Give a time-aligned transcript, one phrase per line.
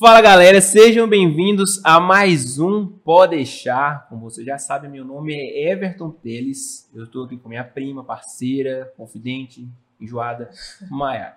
[0.00, 4.08] Fala galera, sejam bem-vindos a mais um Pode Deixar.
[4.08, 6.88] Como você já sabe, meu nome é Everton Teles.
[6.94, 9.68] Eu estou aqui com minha prima, parceira, confidente,
[10.00, 10.50] enjoada,
[10.90, 11.36] Maia.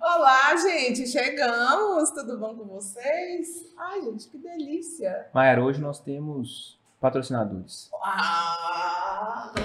[0.00, 2.12] Olá, gente, chegamos.
[2.12, 3.74] Tudo bom com vocês?
[3.76, 5.26] Ai, gente, que delícia.
[5.34, 7.90] Maia, hoje nós temos patrocinadores.
[8.00, 9.52] Ah,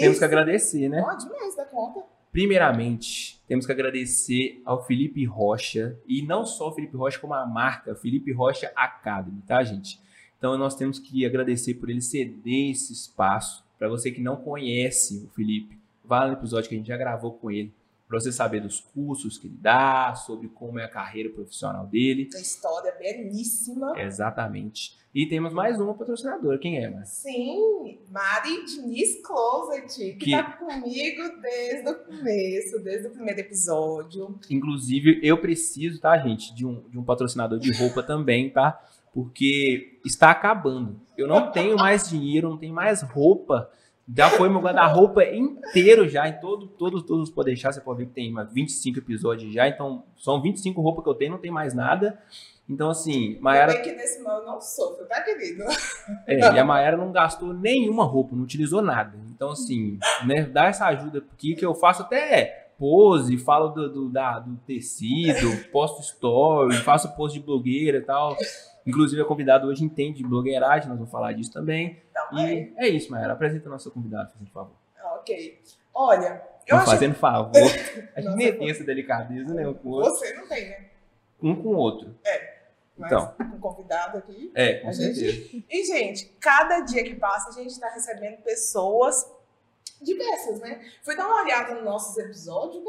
[0.00, 1.02] Temos que agradecer, né?
[1.02, 2.02] Ó, demais da conta.
[2.30, 7.46] Primeiramente, temos que agradecer ao Felipe Rocha, e não só o Felipe Rocha, como a
[7.46, 9.98] marca Felipe Rocha Academy, tá, gente?
[10.36, 13.64] Então, nós temos que agradecer por ele ceder esse espaço.
[13.78, 17.32] Para você que não conhece o Felipe, vá no episódio que a gente já gravou
[17.32, 17.72] com ele,
[18.08, 22.28] para você saber dos cursos que ele dá, sobre como é a carreira profissional dele.
[22.32, 23.92] Essa história belíssima.
[24.00, 24.96] Exatamente.
[25.14, 26.58] E temos mais uma patrocinadora.
[26.58, 27.08] Quem é, Mas?
[27.08, 34.38] Sim, Mari Diniz Closet, que, Que- tá comigo desde o começo, desde o primeiro episódio.
[34.50, 38.80] Inclusive, eu preciso, tá, gente, de um, de um patrocinador de roupa também, tá?
[39.12, 41.00] Porque está acabando.
[41.16, 43.70] Eu não tenho mais dinheiro, não tenho mais roupa.
[44.16, 47.72] Já foi meu guarda-roupa inteiro já, em todo, todos, todos podem deixar.
[47.72, 51.14] Você pode ver que tem umas 25 episódios já, então são 25 roupas que eu
[51.14, 52.18] tenho, não tem mais nada.
[52.68, 53.72] Então, assim, Mayara.
[53.72, 55.62] bem que nesse mal eu não sofro, tá, querido?
[56.26, 59.18] É, e a Mayara não gastou nenhuma roupa, não utilizou nada.
[59.34, 64.08] Então, assim, né, dá essa ajuda aqui que eu faço até pose, falo do, do,
[64.08, 68.36] da- do tecido, posto story, faço post de blogueira e tal.
[68.88, 72.02] Inclusive, a convidada hoje entende de blogueiragem, nós vamos falar disso também.
[72.10, 72.52] Então, é.
[72.54, 73.32] E é isso, Mayara.
[73.34, 74.72] Apresenta a nossa convidada, por favor.
[75.18, 75.60] Ok.
[75.94, 77.52] Olha, eu acho fazendo favor.
[78.14, 79.66] A gente nem tem essa delicadeza, né?
[79.66, 80.14] Um com o outro.
[80.14, 80.84] Você não tem, né?
[81.42, 82.14] Um com o outro.
[82.96, 83.34] Mas Então.
[83.36, 84.50] com convidado aqui.
[84.54, 85.64] É, com A gente- certeza.
[85.70, 89.30] E, gente, cada dia que passa, a gente está recebendo pessoas
[90.02, 90.80] diversas, né?
[91.02, 92.82] Fui dar uma olhada nos nossos episódios,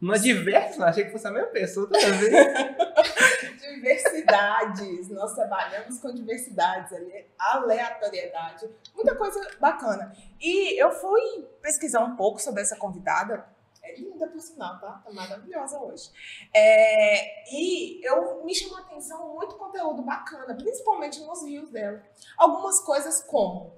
[0.00, 2.32] Uma diversa, achei que fosse a mesma pessoa toda vez.
[3.60, 5.08] Diversidades.
[5.10, 8.68] Nós trabalhamos com diversidades, ale- aleatoriedade.
[8.94, 10.12] Muita coisa bacana.
[10.40, 13.46] E eu fui pesquisar um pouco sobre essa convidada.
[13.82, 15.00] É linda, por sinal, tá?
[15.04, 16.10] Tá maravilhosa hoje.
[16.52, 22.02] É, e eu me chamou a atenção muito conteúdo bacana, principalmente nos rios dela.
[22.36, 23.72] Algumas coisas como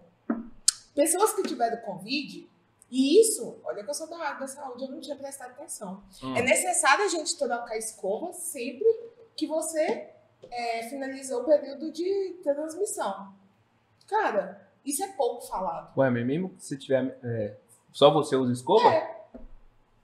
[0.94, 2.48] pessoas que tiveram Covid,
[2.90, 6.02] e isso, olha que eu sou da área da saúde, eu não tinha prestado atenção.
[6.22, 6.36] Hum.
[6.36, 8.86] É necessário a gente trocar escova sempre
[9.36, 10.08] que você
[10.50, 13.32] é, finalizou o período de transmissão.
[14.06, 15.96] Cara, isso é pouco falado.
[15.98, 17.18] Ué, mas mesmo que você tiver.
[17.22, 17.56] é,
[17.92, 18.90] só você usa escova?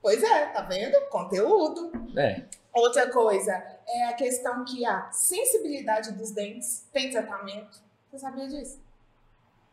[0.01, 0.99] Pois é, tá vendo?
[1.09, 1.91] Conteúdo.
[2.15, 2.43] É.
[2.71, 3.51] Outra coisa
[3.87, 7.79] é a questão que a sensibilidade dos dentes tem tratamento.
[8.11, 8.79] Você sabia disso?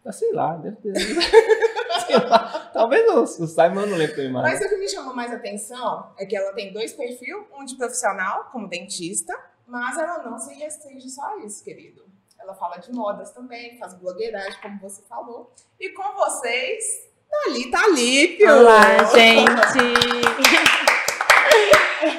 [0.05, 0.95] Ah, sei lá, deve ter.
[2.73, 4.61] Talvez o, o Simon não lembre mais.
[4.61, 7.77] Mas o que me chamou mais atenção é que ela tem dois perfis, um de
[7.77, 12.05] profissional, como dentista, mas ela não se restringe só a isso, querido.
[12.39, 15.53] Ela fala de modas também, faz blogueiragem, como você falou.
[15.79, 16.85] E com vocês,
[17.31, 18.53] Thalita Alípio!
[18.59, 19.93] Olá, gente!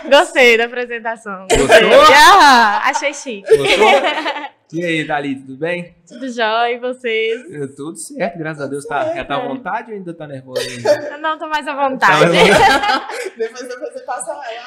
[0.10, 1.48] Gostei da apresentação.
[1.50, 1.68] Gostou?
[2.16, 3.58] Ah, achei chique.
[3.58, 3.90] Gostou?
[4.74, 5.96] E aí, Dali, tudo bem?
[6.08, 7.48] Tudo jóia, e vocês?
[7.48, 8.84] Eu, tudo certo, graças a Deus.
[8.88, 11.10] Tá, já tá à vontade ou ainda tá nervosa ainda?
[11.12, 12.32] Eu não tô mais à vontade.
[13.38, 14.66] Depois da apresentação, ela.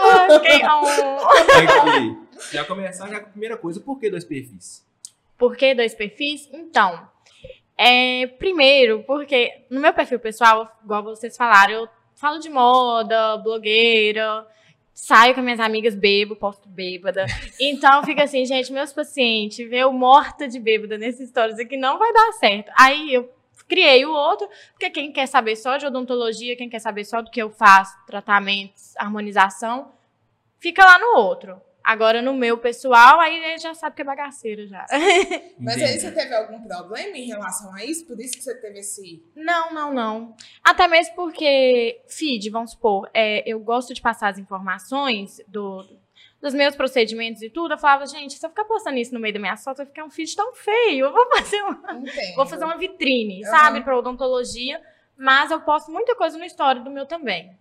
[0.00, 0.62] Ah, fiquei...
[0.62, 2.18] Aqui,
[2.52, 4.86] já começar já com a primeira coisa, por que dois perfis?
[5.36, 6.48] Por que dois perfis?
[6.52, 7.08] Então,
[7.76, 14.46] é, primeiro, porque no meu perfil pessoal, igual vocês falaram, eu falo de moda, blogueira,
[15.02, 17.26] saio com minhas amigas, bebo, posto bêbada.
[17.58, 22.12] Então fica assim, gente, meus pacientes, eu morta de bêbada nessas histórias aqui não vai
[22.12, 22.70] dar certo.
[22.78, 23.28] Aí eu
[23.66, 27.32] criei o outro, porque quem quer saber só de odontologia, quem quer saber só do
[27.32, 29.90] que eu faço, tratamentos, harmonização,
[30.60, 31.60] fica lá no outro.
[31.84, 34.86] Agora no meu pessoal, aí ele já sabe que é bagaceira já.
[35.58, 38.06] Mas aí você teve algum problema em relação a isso?
[38.06, 39.24] Por isso que você teve esse.
[39.34, 40.36] Não, não, não.
[40.62, 45.84] Até mesmo porque, feed, vamos supor, é, eu gosto de passar as informações do,
[46.40, 47.74] dos meus procedimentos e tudo.
[47.74, 50.04] Eu falava, gente, se eu ficar postando isso no meio da minha foto, vai ficar
[50.04, 51.06] um feed tão feio.
[51.06, 52.34] Eu vou fazer, um- Entendo.
[52.36, 53.50] vou fazer uma vitrine, Aham.
[53.58, 54.80] sabe, para odontologia.
[55.16, 57.56] Mas eu posto muita coisa no story do meu também.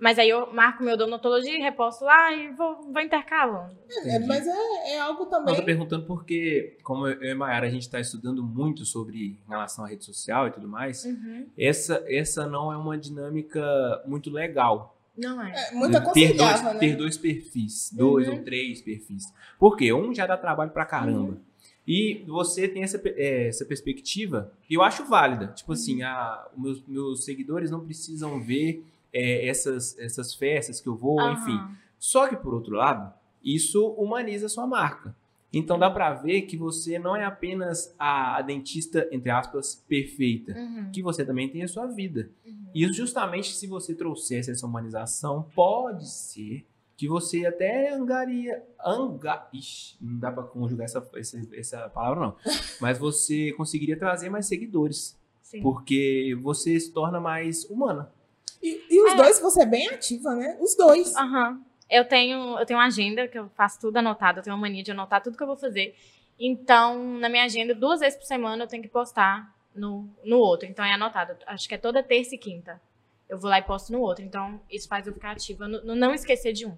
[0.00, 3.76] Mas aí eu marco meu odontologia, reposto lá e vou, vou intercalando.
[4.04, 5.52] É, mas é, é algo também.
[5.54, 9.50] eu tô perguntando porque, como eu e Mayara, a gente está estudando muito sobre em
[9.50, 11.46] relação à rede social e tudo mais, Uhum.
[11.58, 13.62] essa, essa não é uma dinâmica
[14.06, 14.96] muito legal.
[15.16, 15.68] Não é.
[15.70, 16.74] É muito ter, dois, né?
[16.78, 18.36] ter dois perfis, dois Uhum.
[18.36, 19.24] ou três perfis.
[19.58, 19.92] Por quê?
[19.92, 21.32] Um já dá trabalho pra caramba.
[21.32, 21.40] Uhum.
[21.86, 25.48] E você tem essa, é, essa perspectiva que eu acho válida.
[25.48, 25.74] Tipo Uhum.
[25.74, 30.96] assim, a, os meus, meus seguidores não precisam ver é, essas, essas festas que eu
[30.96, 31.32] vou, Aham.
[31.32, 31.58] enfim.
[31.98, 33.12] Só que, por outro lado,
[33.42, 35.14] isso humaniza a sua marca.
[35.52, 40.52] Então dá pra ver que você não é apenas a, a dentista, entre aspas, perfeita.
[40.56, 40.90] Uhum.
[40.92, 42.30] Que você também tem a sua vida.
[42.46, 42.66] Uhum.
[42.72, 46.64] E justamente se você trouxesse essa humanização, pode ser
[46.96, 48.62] que você até angaria.
[48.84, 52.36] Anga, ixi, não dá pra conjugar essa, essa, essa palavra, não.
[52.80, 55.18] Mas você conseguiria trazer mais seguidores.
[55.42, 55.62] Sim.
[55.62, 58.12] Porque você se torna mais humana.
[58.62, 59.16] E, e os É.
[59.16, 60.56] dois, você é bem ativa, né?
[60.60, 61.14] Os dois.
[61.16, 61.60] Aham.
[61.88, 64.82] Eu tenho, eu tenho uma agenda que eu faço tudo anotado, eu tenho uma mania
[64.82, 65.94] de anotar tudo que eu vou fazer.
[66.38, 70.66] Então, na minha agenda, duas vezes por semana eu tenho que postar no, no outro.
[70.68, 71.36] Então é anotado.
[71.46, 72.80] Acho que é toda terça e quinta.
[73.28, 74.24] Eu vou lá e posto no outro.
[74.24, 75.66] Então, isso faz eu ficar ativa.
[75.68, 76.76] No, no não esquecer de um.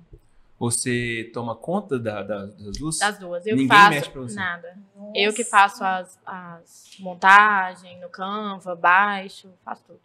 [0.58, 2.99] Você toma conta da- da- das duas?
[2.99, 3.46] Das duas.
[3.46, 4.35] Eu Ninguém faço mexe pra você.
[4.37, 4.78] nada.
[5.14, 5.50] Eu que Nossa.
[5.50, 10.00] faço as, as montagens no Canva, baixo, faço tudo.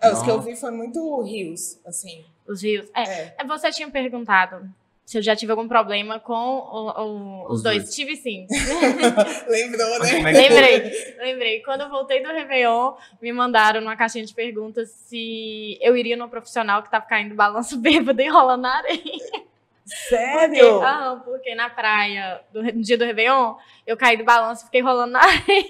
[0.00, 2.24] É, os que eu vi foi muito rios, assim.
[2.46, 2.88] Os rios.
[2.94, 3.34] É, É.
[3.38, 4.62] É, Você tinha perguntado
[5.04, 7.82] se eu já tive algum problema com o- o- os, Os dois.
[7.84, 7.94] dois.
[7.94, 8.46] Tive sim.
[9.48, 10.14] Lembrou, né?
[10.14, 11.60] como é lembrei, lembrei.
[11.62, 16.28] Quando eu voltei do Réveillon, me mandaram numa caixinha de perguntas se eu iria numa
[16.28, 19.00] profissional que tava caindo balanço bêbado e rolando na areia.
[19.88, 20.82] Porque, Sério?
[20.82, 23.54] ah, porque na praia, do, no dia do Réveillon,
[23.86, 25.64] eu caí do balanço e fiquei rolando na areia.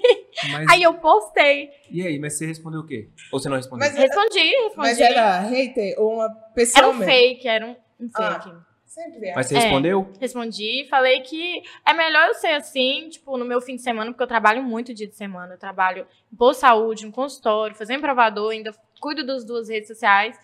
[0.51, 1.69] Mas, Aí eu postei.
[1.89, 3.09] E aí, mas você respondeu o quê?
[3.31, 3.87] Ou você não respondeu?
[3.87, 4.73] Mas- Respondi, respondi.
[4.77, 7.11] Mas era hater ou uma pessoa Era um mesmo?
[7.11, 8.39] fake, era um, um Ah.
[8.41, 8.55] fake.
[8.85, 9.35] Sempre é.
[9.35, 9.59] Mas você É.
[9.59, 10.11] respondeu?
[10.19, 14.23] Respondi, falei que é melhor eu ser assim, tipo, no meu fim de semana, porque
[14.23, 15.53] eu trabalho muito dia de semana.
[15.53, 20.37] Eu trabalho em de saúde, no consultório, fazendo provador, ainda cuido das duas redes sociais.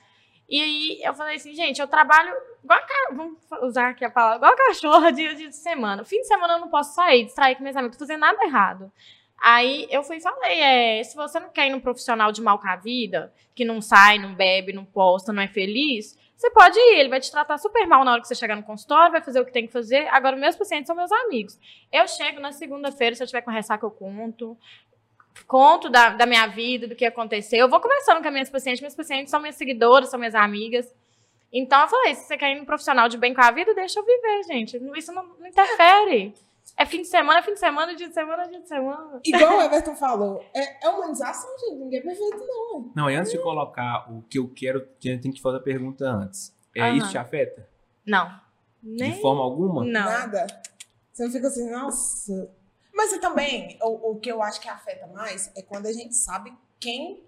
[0.47, 2.33] E aí eu falei assim, gente, eu trabalho
[2.63, 6.03] igual a vamos usar aqui a palavra, igual a cachorra dia, dia de semana.
[6.03, 8.91] Fim de semana eu não posso sair, distrair com meus amigos, fazendo nada errado.
[9.41, 12.57] Aí eu fui e falei, é, se você não quer ir num profissional de mal
[12.59, 16.77] com a vida, que não sai, não bebe, não posta, não é feliz, você pode
[16.77, 19.21] ir, ele vai te tratar super mal na hora que você chegar no consultório, vai
[19.21, 20.07] fazer o que tem que fazer.
[20.09, 21.57] Agora, meus pacientes são meus amigos.
[21.91, 24.57] Eu chego na segunda-feira, se eu tiver com ressaca, eu conto.
[25.47, 27.59] Conto da, da minha vida, do que aconteceu.
[27.59, 28.81] Eu vou conversando com as minhas pacientes.
[28.81, 30.93] Minhas pacientes são minhas seguidoras, são minhas amigas.
[31.51, 33.99] Então, eu falei, se você quer ir num profissional de bem com a vida, deixa
[33.99, 34.77] eu viver, gente.
[34.97, 36.33] Isso não, não interfere.
[36.77, 39.21] É fim de semana, é fim de semana, dia de semana, é dia de semana.
[39.23, 41.75] Igual o Everton falou, é, é humanização, gente.
[41.75, 42.91] Ninguém é perfeito, não.
[42.93, 46.05] Não, e antes de colocar o que eu quero, eu tenho que fazer a pergunta
[46.05, 46.53] antes.
[46.75, 46.97] É Aham.
[46.97, 47.69] isso te afeta?
[48.05, 48.27] Não.
[48.83, 49.21] De Nem.
[49.21, 49.85] forma alguma?
[49.85, 50.05] Não.
[50.05, 50.47] Nada.
[51.13, 52.53] Você não fica assim, nossa.
[52.95, 56.15] Mas e também, o, o que eu acho que afeta mais é quando a gente
[56.15, 57.21] sabe quem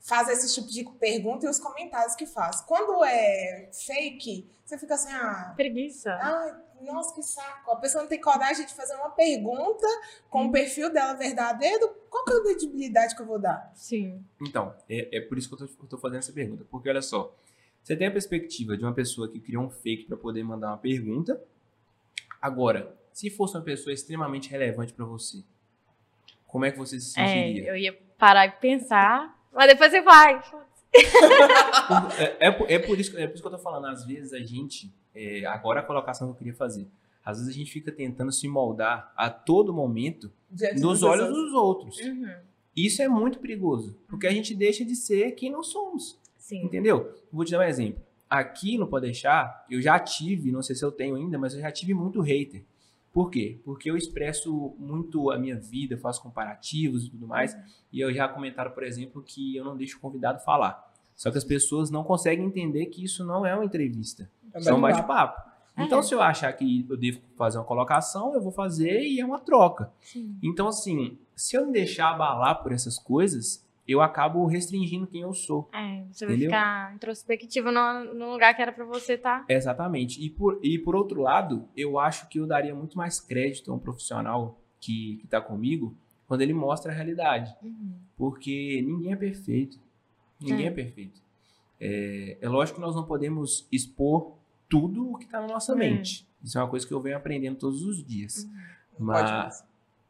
[0.00, 2.60] faz esse tipo de pergunta e os comentários que faz.
[2.62, 6.12] Quando é fake, você fica assim, ah, Preguiça.
[6.20, 7.70] Ai, nossa, que saco.
[7.70, 9.86] A pessoa não tem coragem de fazer uma pergunta
[10.28, 11.88] com o perfil dela verdadeiro.
[12.10, 13.70] Qual que é a credibilidade que eu vou dar?
[13.76, 14.24] Sim.
[14.40, 16.66] Então, é, é por isso que eu tô, eu tô fazendo essa pergunta.
[16.68, 17.32] Porque olha só,
[17.80, 20.78] você tem a perspectiva de uma pessoa que criou um fake para poder mandar uma
[20.78, 21.40] pergunta.
[22.40, 25.42] Agora, se fosse uma pessoa extremamente relevante para você,
[26.46, 27.68] como é que você se É, sentiria?
[27.68, 30.42] eu ia parar e pensar, mas depois você vai.
[32.18, 33.86] É, é por- é por isso, é por isso que eu tô falando.
[33.86, 36.86] Às vezes a gente, é, agora a colocação que eu queria fazer,
[37.24, 41.44] às vezes a gente fica tentando se moldar a todo momento Diante nos olhos pessoas?
[41.44, 41.98] dos outros.
[42.00, 42.34] Uhum.
[42.76, 46.18] Isso é muito perigoso, porque a gente deixa de ser quem não somos.
[46.38, 46.64] Sim.
[46.64, 47.12] Entendeu?
[47.32, 48.02] Vou te dar um exemplo.
[48.28, 51.60] Aqui no Pode Deixar, eu já tive, não sei se eu tenho ainda, mas eu
[51.60, 52.64] já tive muito hater.
[53.12, 53.60] Por quê?
[53.64, 57.56] Porque eu expresso muito a minha vida, faço comparativos e tudo mais.
[57.92, 60.90] E eu já comentaram, por exemplo, que eu não deixo o convidado falar.
[61.14, 64.30] Só que as pessoas não conseguem entender que isso não é uma entrevista.
[64.54, 65.08] É Isso é um bate-papo.
[65.08, 65.52] bate-papo.
[65.78, 66.02] Então, É.
[66.02, 69.38] se eu achar que eu devo fazer uma colocação, eu vou fazer e é uma
[69.38, 69.90] troca.
[70.00, 70.36] Sim.
[70.42, 75.32] Então, assim, se eu me deixar abalar por essas coisas, eu acabo restringindo quem eu
[75.34, 75.68] sou.
[75.72, 76.50] É, você vai Entendeu?
[76.50, 79.44] ficar introspectivo no, no lugar que era pra você tá.
[79.48, 80.24] Exatamente.
[80.24, 83.74] E por, e por outro lado, eu acho que eu daria muito mais crédito a
[83.74, 85.96] um profissional que, que tá comigo
[86.28, 87.54] quando ele mostra a realidade.
[87.62, 87.94] Uhum.
[88.16, 89.78] Porque ninguém é perfeito.
[90.40, 90.72] Ninguém é, É.
[90.72, 91.20] perfeito.
[91.80, 94.36] É, é lógico que nós não podemos expor
[94.68, 95.76] tudo o que tá na nossa É.
[95.76, 96.26] mente.
[96.42, 98.48] Isso é uma coisa que eu venho aprendendo todos os dias.
[98.98, 99.44] Não pode Mas.
[99.60, 99.66] mesmo.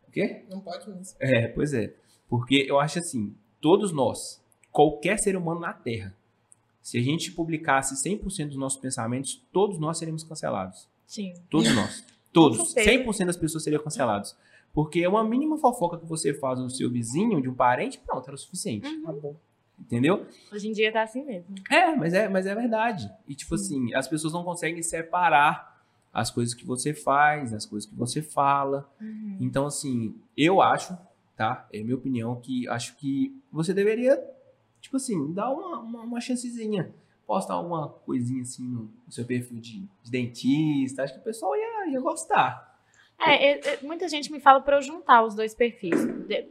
[0.06, 0.44] O quê?
[0.50, 1.16] Não pode mesmo.
[1.20, 1.94] É, pois é.
[2.28, 6.14] Porque eu acho assim, todos nós, qualquer ser humano na Terra,
[6.82, 10.88] se a gente publicasse 100% dos nossos pensamentos, todos nós seríamos cancelados.
[11.06, 11.32] Sim.
[11.48, 12.04] Todos nós.
[12.32, 12.72] Todos.
[12.72, 13.04] certeza.
[13.04, 14.36] 100% das pessoas seriam cancelados.
[14.74, 18.34] Porque uma mínima fofoca que você faz no seu vizinho, de um parente, pronto, era
[18.34, 18.88] o suficiente.
[18.88, 19.02] Uhum.
[19.04, 19.40] Acabou.
[19.78, 20.26] Entendeu?
[20.52, 21.54] Hoje em dia tá assim mesmo.
[21.70, 23.10] É, mas é, mas é verdade.
[23.28, 27.88] E tipo assim, as pessoas não conseguem separar as coisas que você faz, as coisas
[27.88, 28.90] que você fala.
[29.00, 29.38] Uhum.
[29.40, 30.96] Então, assim, eu acho,
[31.42, 31.66] tá?
[31.72, 34.22] É minha opinião, que acho que você deveria,
[34.80, 36.92] tipo assim, dar uma, uma, uma chancezinha
[37.26, 41.56] postar alguma coisinha assim no, no seu perfil de, de dentista, acho que o pessoal
[41.56, 42.78] ia, ia gostar.
[43.18, 45.92] É, é, é, muita gente me fala pra eu juntar os dois perfis.
[46.26, 46.46] De-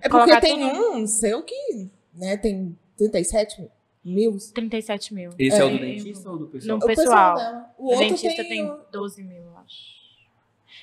[0.00, 3.68] É porque tem tudo- um seu que, né, tem 37
[4.04, 4.38] mil.
[4.54, 5.30] 37 mil.
[5.38, 5.78] Esse é, o do É.
[5.78, 6.78] dentista ou do pessoal?
[6.78, 7.36] No- O pessoal.
[7.78, 10.02] O O outro dentista tem, tem o- 12 mil, eu acho.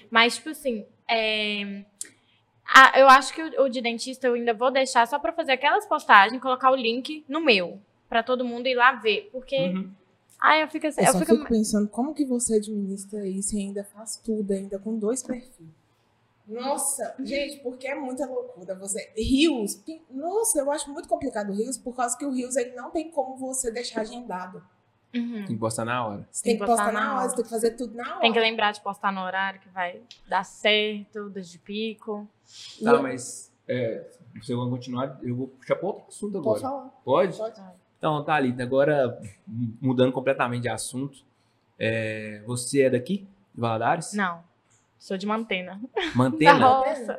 [0.09, 1.85] Mas, tipo assim, é,
[2.73, 5.53] a- eu acho que o, o de dentista eu ainda vou deixar só pra fazer
[5.53, 9.29] aquelas postagens, colocar o link no meu, pra todo mundo ir lá ver.
[9.31, 9.91] Porque, Uhum.
[10.39, 13.55] ai, eu fico assim, Eu eu só fico, fico pensando como que você administra isso
[13.55, 15.67] e ainda faz tudo, ainda com dois perfis.
[16.47, 18.73] Nossa, gente, porque é muita loucura.
[18.75, 19.11] Você.
[19.15, 22.89] Rios, nossa, eu acho muito complicado o Rios, por causa que o Rios ele não
[22.89, 24.63] tem como você deixar agendado.
[25.15, 25.33] Uhum.
[25.45, 26.27] Tem que postar na hora.
[26.31, 27.29] Você tem, que postar, na hora, hora.
[27.29, 28.19] você tem que fazer tudo na hora.
[28.21, 32.27] Tem que lembrar de postar no horário que vai dar certo, desde pico.
[32.83, 36.45] Tá, E- mas é, se você vai continuar, eu vou puxar para outro assunto Pode
[36.47, 36.61] agora.
[36.61, 36.89] falar.
[37.03, 37.37] Pode?
[37.37, 37.61] Pode.
[37.97, 39.19] Então, Thalita, agora
[39.81, 41.19] mudando completamente de assunto,
[41.77, 44.13] é, você é daqui, de Valadares?
[44.13, 44.43] Não,
[44.97, 45.81] sou de Mantena.
[45.95, 46.67] Da Mantena?
[46.67, 47.17] roça.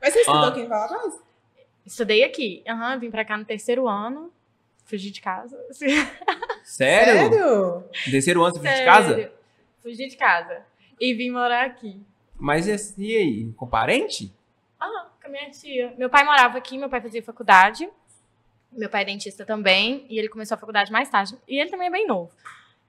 [0.00, 0.48] Mas você estudou Ah.
[0.48, 1.18] aqui em Valadares?
[1.86, 2.62] Estudei aqui.
[2.68, 4.30] Aham, vim pra cá no terceiro ano.
[4.90, 5.56] Fugi de casa.
[6.64, 7.30] Sério?
[7.30, 7.84] Sério?
[8.10, 9.32] Terceiro ano você veio de casa?
[9.82, 10.62] Fugi de casa.
[11.00, 12.00] E vim morar aqui.
[12.36, 12.66] Mas
[12.98, 14.32] e aí, com parente?
[14.78, 15.94] Ah, com a minha tia.
[15.96, 17.88] Meu pai morava aqui, meu pai fazia faculdade.
[18.72, 20.04] Meu pai é dentista também.
[20.08, 21.36] E ele começou a faculdade mais tarde.
[21.48, 22.30] E ele também é bem novo.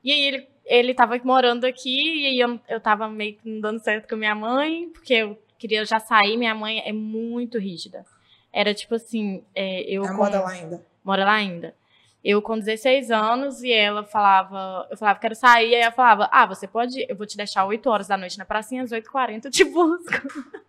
[0.03, 2.23] E aí ele, ele tava morando aqui.
[2.23, 4.89] E aí eu, eu tava meio que não dando certo com a minha mãe.
[4.89, 6.37] Porque eu queria já sair.
[6.37, 8.05] Minha mãe é muito rígida.
[8.53, 10.85] Era tipo assim, é, eu A com- moda lá ainda.
[11.03, 11.73] mora lá ainda.
[12.23, 16.45] Eu com 16 anos e ela falava, eu falava, quero sair, aí ela falava, ah,
[16.45, 19.51] você pode, eu vou te deixar 8 horas da noite na pracinha, às 8h40 eu
[19.51, 20.11] te busco.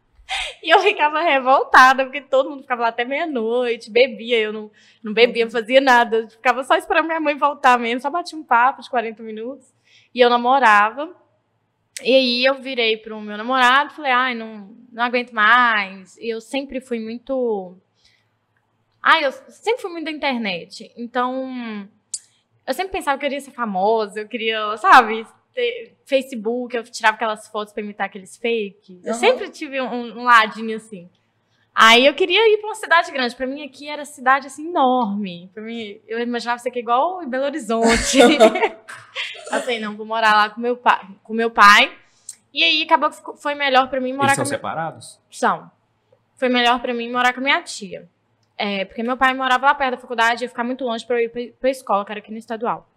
[0.62, 4.70] e eu ficava revoltada, porque todo mundo ficava lá até meia-noite, bebia, eu não,
[5.02, 8.38] não bebia, não fazia nada, eu ficava só esperando minha mãe voltar mesmo, só batia
[8.38, 9.74] um papo de 40 minutos,
[10.14, 11.14] e eu namorava.
[12.02, 16.16] E aí eu virei pro meu namorado, falei, ai, não, não aguento mais.
[16.16, 17.76] E eu sempre fui muito
[19.02, 20.92] ah, eu sempre fui muito da internet.
[20.96, 21.88] Então,
[22.66, 27.16] eu sempre pensava que eu queria ser famosa, eu queria, sabe, ter Facebook, eu tirava
[27.16, 29.00] aquelas fotos pra imitar aqueles fake.
[29.04, 31.08] Eu sempre tive um, um ladinho assim.
[31.74, 33.34] Aí eu queria ir pra uma cidade grande.
[33.34, 35.50] Pra mim aqui era cidade assim enorme.
[35.54, 38.18] Pra mim, eu imaginava ser aqui igual em Belo Horizonte.
[38.20, 41.96] eu falei, não, vou morar lá com meu pai, com meu pai.
[42.52, 45.20] E aí acabou que foi melhor pra mim morar Eles com são a minha separados?
[45.30, 45.70] são.
[46.36, 48.06] Foi melhor pra mim morar com a minha tia.
[48.56, 51.24] É, porque meu pai morava lá perto da faculdade, ia ficar muito longe pra eu
[51.24, 52.88] ir pra, pra escola, que era aqui no estadual.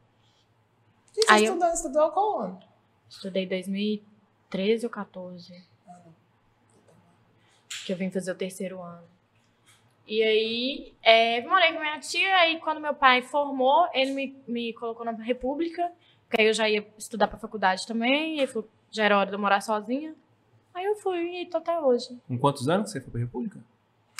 [1.18, 2.60] E você Aí eu- estudou, estudou qual ano?
[3.10, 5.64] Estudei 2013 ou 14.
[7.86, 9.04] Que eu vim fazer o terceiro ano.
[10.08, 14.74] E aí, é, morei com minha tia, aí quando meu pai formou, ele me, me
[14.74, 15.92] colocou na República,
[16.30, 19.30] que aí eu já ia estudar pra faculdade também, e ele falou, já era hora
[19.30, 20.14] de eu morar sozinha.
[20.74, 22.20] Aí eu fui e tô até hoje.
[22.28, 23.60] Com quantos anos você foi pra República?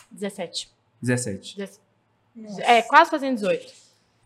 [0.10, 0.74] 17.
[1.02, 1.58] 17.
[1.58, 1.80] 17.
[2.36, 2.62] Nossa.
[2.64, 3.74] É, quase fazendo 18.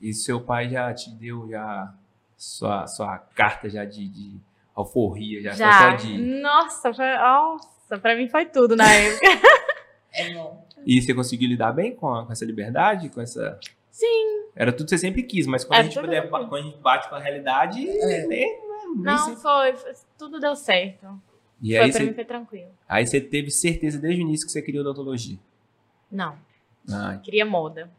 [0.01, 1.93] E seu pai já te deu já
[2.37, 4.37] sua, sua carta já de, de
[4.75, 5.71] alforria, já, Já.
[5.71, 6.17] foi só de...
[6.41, 9.27] Nossa, foi, nossa, pra mim foi tudo na época.
[10.11, 10.65] É bom.
[10.87, 13.59] E você conseguiu lidar bem com, a- com essa liberdade, com essa...
[13.91, 14.45] Sim.
[14.55, 16.77] Era tudo que você sempre quis, mas quando, Era a, gente puder- quando a gente
[16.79, 18.05] bate com a realidade, É.
[18.05, 18.59] né, nem
[18.95, 21.05] Não, sempre- foi, foi- Tudo deu certo.
[21.61, 22.71] E foi aí pra você, mim foi tranquilo.
[22.87, 25.37] aí você teve certeza desde o início que você queria odontologia.
[26.11, 26.35] Não,
[26.93, 27.89] Ah, queria moda.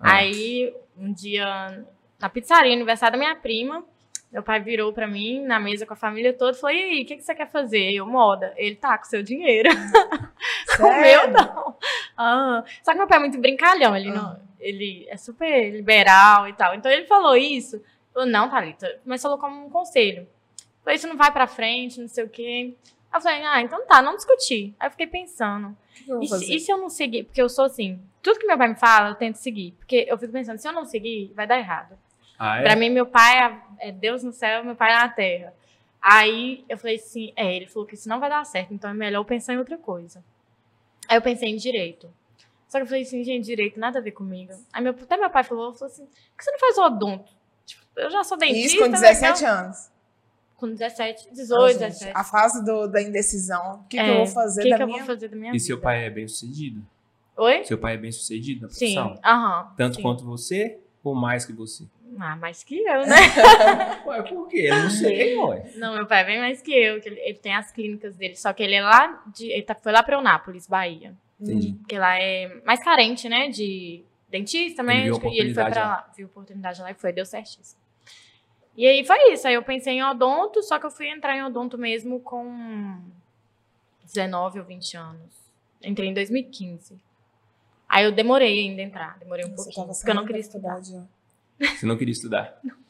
[0.00, 0.14] ah.
[0.16, 1.84] Aí, um dia,
[2.20, 3.84] na pizzaria, aniversário da minha prima,
[4.32, 7.02] meu pai virou pra mim, na mesa com a família toda, e falou, e aí,
[7.02, 7.92] o que, que você quer fazer?
[7.92, 8.52] Eu, moda.
[8.56, 9.68] Ele, tá, com seu dinheiro.
[10.80, 11.76] O meu, não.
[12.16, 14.14] Ah, só que meu pai é muito brincalhão, ele, Ah.
[14.14, 16.74] não, ele é super liberal e tal.
[16.74, 17.82] Então ele falou isso.
[18.12, 20.26] Falou, não, Thalita, mas falou como um conselho.
[20.82, 22.74] Falei, isso não vai pra frente, não sei o quê.
[23.12, 24.74] Aí eu falei, ah, então tá, não discutir.
[24.80, 25.76] Aí eu fiquei pensando,
[26.08, 27.24] eu e se, e se eu não seguir?
[27.24, 29.72] Porque eu sou assim, tudo que meu pai me fala, eu tento seguir.
[29.72, 31.98] Porque eu fico pensando, se eu não seguir, vai dar errado.
[32.38, 32.62] Ah, é?
[32.62, 33.38] Pra mim, meu pai
[33.78, 35.52] é- é Deus no céu, meu pai na terra.
[36.00, 38.94] Aí eu falei assim, é, ele falou que isso não vai dar certo, então é
[38.94, 40.24] melhor eu pensar em outra coisa.
[41.08, 42.12] Aí eu pensei em direito.
[42.66, 44.52] Só que eu falei assim, gente, direito nada a ver comigo.
[44.72, 47.30] Aí meu, até meu pai falou, falou assim, por que você não faz odonto?
[47.66, 48.66] Tipo, eu já sou dentista.
[48.66, 49.91] Isso com né, 17 então- anos.
[50.62, 52.12] Com 17, Ah, 18, gente, 17.
[52.14, 53.80] A fase do- da indecisão.
[53.80, 55.26] O que, que É, eu vou fazer O que, da que eu minha vou fazer
[55.28, 55.64] da minha E vida?
[55.64, 56.80] seu pai é bem sucedido?
[57.36, 57.64] Oi?
[57.64, 59.20] Seu pai é bem sucedido na Sim, profissão?
[59.24, 59.72] aham.
[59.76, 60.02] Tanto sim.
[60.02, 61.84] quanto você ou mais que você?
[62.16, 63.16] Ah, mais que eu, né?
[64.06, 64.68] Ué, por quê?
[64.70, 65.72] Eu não sei, ué.
[65.74, 68.36] Não, meu pai é bem mais que eu, que ele, ele tem as clínicas dele,
[68.36, 69.50] só que ele é lá de.
[69.50, 71.12] Ele tá- foi lá pra Eunápolis, Bahia.
[71.40, 71.72] Entendi.
[71.72, 73.48] Porque lá é mais carente, né?
[73.48, 75.88] De dentista, Ele médico, e ele foi pra lá.
[75.88, 76.10] lá.
[76.16, 77.81] Viu oportunidade lá e foi, deu certíssimo.
[78.76, 79.46] E aí foi isso.
[79.46, 82.98] Aí eu pensei em odonto, só que eu fui entrar em odonto mesmo com
[84.04, 85.32] 19 ou 20 anos.
[85.82, 86.98] Entrei em 2015.
[87.88, 90.40] Aí eu demorei ainda a entrar, demorei um Você pouquinho, tava porque eu não queria
[90.40, 90.76] da estudar.
[91.60, 91.66] ó.
[91.66, 92.58] Você não queria estudar.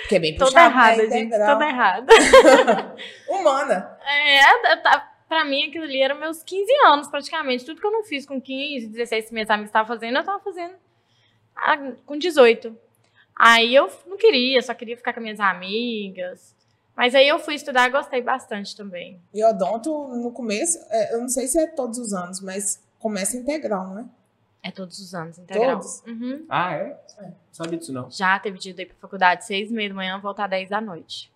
[0.00, 1.10] Porque é bem Toda puxado, errada, né?
[1.10, 2.12] gente, toda errada.
[3.28, 3.96] Humana.
[4.04, 7.64] É, ta- pra mim aquilo ali era meus 15 anos praticamente.
[7.64, 10.40] Tudo que eu não fiz com 15, 16 que minhas amigas estavam fazendo, eu tava
[10.42, 10.74] fazendo
[11.54, 12.76] ah, com 18.
[13.38, 16.54] Aí eu não queria, só queria ficar com minhas amigas.
[16.96, 19.20] Mas aí eu fui estudar e gostei bastante também.
[19.34, 23.36] E odonto, no começo, é, eu não sei se é todos os anos, mas começa
[23.36, 24.04] integral, não é?
[24.62, 25.78] É todos os anos, integral.
[25.80, 26.02] Todos?
[26.06, 26.46] Uhum.
[26.48, 26.98] Ah, é?
[27.18, 27.22] É.
[27.26, 28.10] Não sabia disso, não.
[28.10, 30.80] Já teve dia de ir pra faculdade seis e meia da manhã, voltar 10 da
[30.80, 31.30] noite.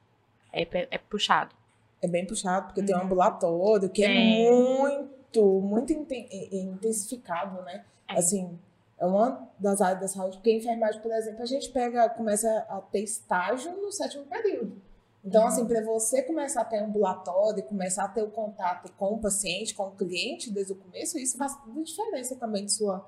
[0.52, 1.54] É, pe- é puxado.
[2.02, 3.04] É bem puxado, porque tem um Uhum.
[3.04, 4.50] ambulatório que é Tem.
[4.50, 7.84] muito, muito inten- intensificado, né?
[8.08, 8.14] É.
[8.18, 8.58] Assim,
[9.00, 12.66] é uma das áreas da saúde, porque a enfermagem, por exemplo, a gente pega, começa
[12.68, 14.80] a ter estágio no sétimo período.
[15.24, 19.18] Então, assim, para você começar a ter ambulatório, começar a ter o contato com o
[19.18, 23.06] paciente, com o cliente desde o começo, isso faz toda diferença também de sua,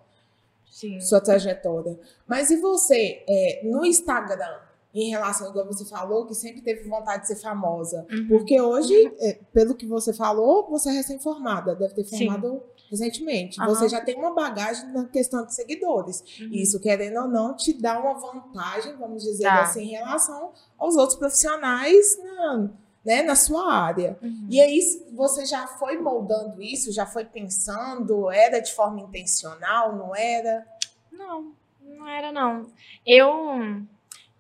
[0.67, 1.01] Sim.
[1.01, 1.99] sua trajetória.
[2.27, 4.61] Mas e você, é, no Instagram,
[4.95, 8.07] em relação, igual você falou, que sempre teve vontade de ser famosa?
[8.11, 8.29] Uhum.
[8.29, 12.27] Porque hoje, é, pelo que você falou, você é recém-formada, deve ter Sim.
[12.27, 13.59] formado recentemente.
[13.59, 13.71] Aham.
[13.71, 16.23] Você já tem uma bagagem na questão de seguidores.
[16.39, 16.51] Uhum.
[16.53, 19.63] Isso, querendo ou não, te dá uma vantagem, vamos dizer Tá.
[19.63, 22.69] assim, em relação aos outros profissionais na,
[23.03, 24.19] né, na sua área.
[24.23, 24.47] Uhum.
[24.51, 24.79] E aí,
[25.15, 26.93] você já foi moldando isso?
[26.93, 28.31] Já foi pensando?
[28.31, 29.97] Era de forma intencional?
[29.97, 30.67] Não era?
[31.11, 32.67] Não, não era não.
[33.07, 33.83] Eu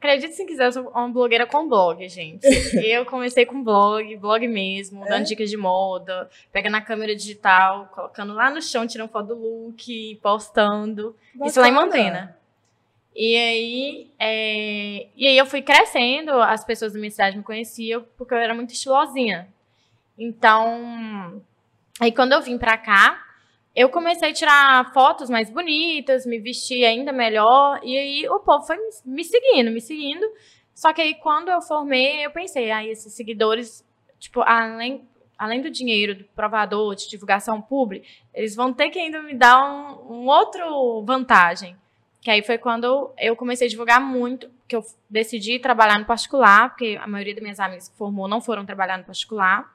[0.02, 2.42] acredito se quiser, eu sou uma blogueira com blog, gente.
[2.84, 5.08] eu comecei com blog, blog mesmo, É?
[5.08, 9.36] dando dicas de moda, pegando a câmera digital, colocando lá no chão, tirando foto do
[9.36, 11.16] look, postando.
[11.44, 11.94] Isso lá em Bacana.
[11.96, 12.36] Montana.
[13.14, 18.04] E aí, é, e aí eu fui crescendo, as pessoas da minha cidade me conheciam
[18.16, 19.48] porque eu era muito estilosinha.
[20.18, 21.40] Então,
[22.00, 23.22] aí quando eu vim pra cá,
[23.74, 28.66] eu comecei a tirar fotos mais bonitas, me vestir ainda melhor, e aí o povo
[28.66, 30.26] foi me- seguindo, me seguindo.
[30.74, 33.84] Só que aí quando eu formei, eu pensei, aí esses seguidores,
[34.18, 35.06] tipo, além,
[35.38, 39.62] além do dinheiro, do provador, de divulgação pública, eles vão ter que ainda me dar
[39.64, 41.76] um, um outro vantagem.
[42.20, 46.68] Que aí foi quando eu comecei a divulgar muito, que eu decidi trabalhar no particular,
[46.70, 49.74] porque a maioria das minhas amigas que formou não foram trabalhar no particular.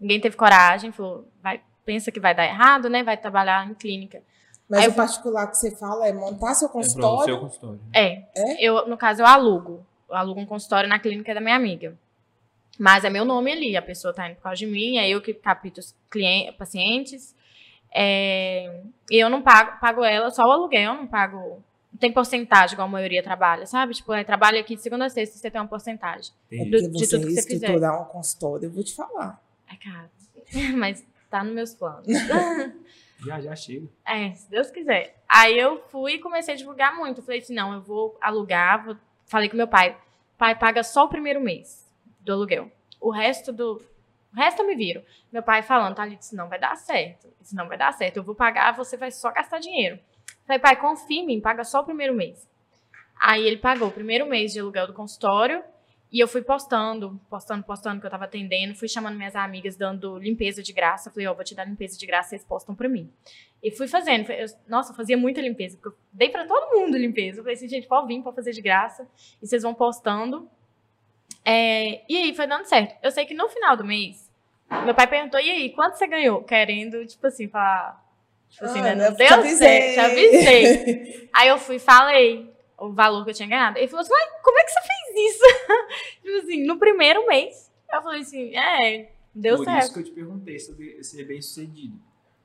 [0.00, 3.02] Ninguém teve coragem, falou, vai, pensa que vai dar errado, né?
[3.02, 4.22] Vai trabalhar em clínica.
[4.68, 6.94] Mas Aí o eu- particular que você fala é montar seu É para o seu
[7.00, 7.40] consultório?
[7.40, 7.80] consultório.
[7.94, 8.24] É,
[8.58, 9.84] eu, no caso, eu alugo.
[10.08, 11.96] Eu alugo um consultório na clínica da minha amiga.
[12.78, 15.20] Mas é meu nome ali, a pessoa tá indo por causa de mim, é eu
[15.22, 17.34] que capto os clientes, pacientes.
[17.92, 21.62] É, e eu não pago, pago ela, só o aluguel, eu não pago.
[21.92, 23.94] Não tem porcentagem, igual a maioria trabalha, sabe?
[23.94, 26.32] Tipo, é, trabalha aqui de segunda a sexta, você tem uma porcentagem.
[26.50, 27.54] Do- Porque de você tudo que você fizer.
[27.66, 29.40] estruturar um consultório, eu vou te falar.
[29.72, 30.10] É caro.
[30.76, 31.04] Mas
[31.38, 32.06] tá nos meus planos.
[33.24, 33.88] Já, já chega.
[34.04, 35.16] É, se Deus quiser.
[35.26, 37.20] Aí eu fui e comecei a divulgar muito.
[37.20, 38.84] Eu falei assim, não, eu vou alugar.
[38.84, 38.96] Vou...
[39.24, 39.96] Falei com meu pai.
[40.36, 42.70] Pai, paga só o primeiro mês do aluguel.
[43.00, 43.80] O resto do...
[44.32, 45.02] O resto eu me viro.
[45.32, 47.28] Meu pai falando, tá, isso não vai dar certo.
[47.40, 48.18] Isso não vai dar certo.
[48.18, 49.98] Eu vou pagar, você vai só gastar dinheiro.
[50.46, 52.46] Falei, pai, confia em mim, paga só o primeiro mês.
[53.18, 55.62] Aí ele pagou o primeiro mês de aluguel do consultório.
[56.14, 58.72] E eu fui postando, postando, postando que eu tava atendendo.
[58.76, 61.10] Fui chamando minhas amigas, dando limpeza de graça.
[61.10, 63.10] Falei, ó, vou te dar limpeza de graça, vocês postam pra mim.
[63.60, 64.30] E fui fazendo.
[64.30, 67.40] Eu- nossa, eu fazia muita limpeza, porque eu dei pra todo mundo limpeza.
[67.40, 69.08] Eu falei assim, gente, pode vir, pode fazer de graça.
[69.42, 70.48] E vocês vão postando.
[71.44, 72.94] É, e aí foi dando certo.
[73.02, 74.30] Eu sei que no final do mês,
[74.84, 76.44] meu pai perguntou, e aí, quanto você ganhou?
[76.44, 78.00] Querendo, tipo assim, falar.
[78.48, 78.94] Tipo assim, né?
[78.94, 81.28] Não eu deu certo, te avisei.
[81.34, 82.53] Aí eu fui e falei
[82.88, 83.78] o valor que eu tinha ganhado.
[83.78, 85.44] Ele falou assim, uai, como é que você fez isso?
[86.22, 87.72] tipo assim, no primeiro mês.
[87.92, 89.82] Eu falei assim, é, deu Por certo.
[89.84, 91.96] isso que eu te perguntei sobre ser bem sucedido.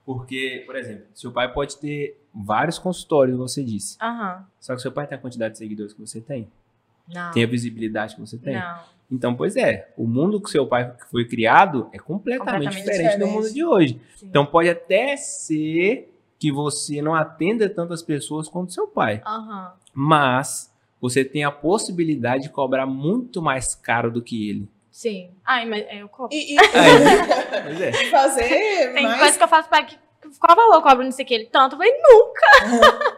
[0.06, 3.95] Porque, por exemplo, seu pai pode ter vários consultórios, você disse.
[4.02, 4.45] Aham.
[4.60, 6.49] Só que seu pai tem a quantidade de seguidores que você tem.
[7.08, 7.32] Não.
[7.32, 8.56] Tem a visibilidade que você tem.
[8.56, 8.80] Não.
[9.12, 13.25] Então, pois é, o mundo que seu pai foi criado é completamente, Completamente diferente, do
[13.25, 13.34] diferente.
[13.34, 14.02] mundo de hoje.
[14.15, 14.28] Sim.
[14.28, 19.21] Então, pode até ser que você não atenda tantas pessoas quanto seu pai.
[19.25, 19.73] Aham.
[20.02, 24.70] Mas você tem a possibilidade de cobrar muito mais caro do que ele.
[24.90, 25.32] Sim.
[25.46, 26.34] Ai, mas eu cobro.
[26.34, 26.56] E, e
[27.64, 27.92] Pois é.
[28.10, 29.98] fazer Tem mais coisa que eu faço para que
[30.40, 31.34] qual valor eu cobro nisso aqui?
[31.34, 31.74] Ele tanto.
[31.76, 33.18] Eu falei, nunca!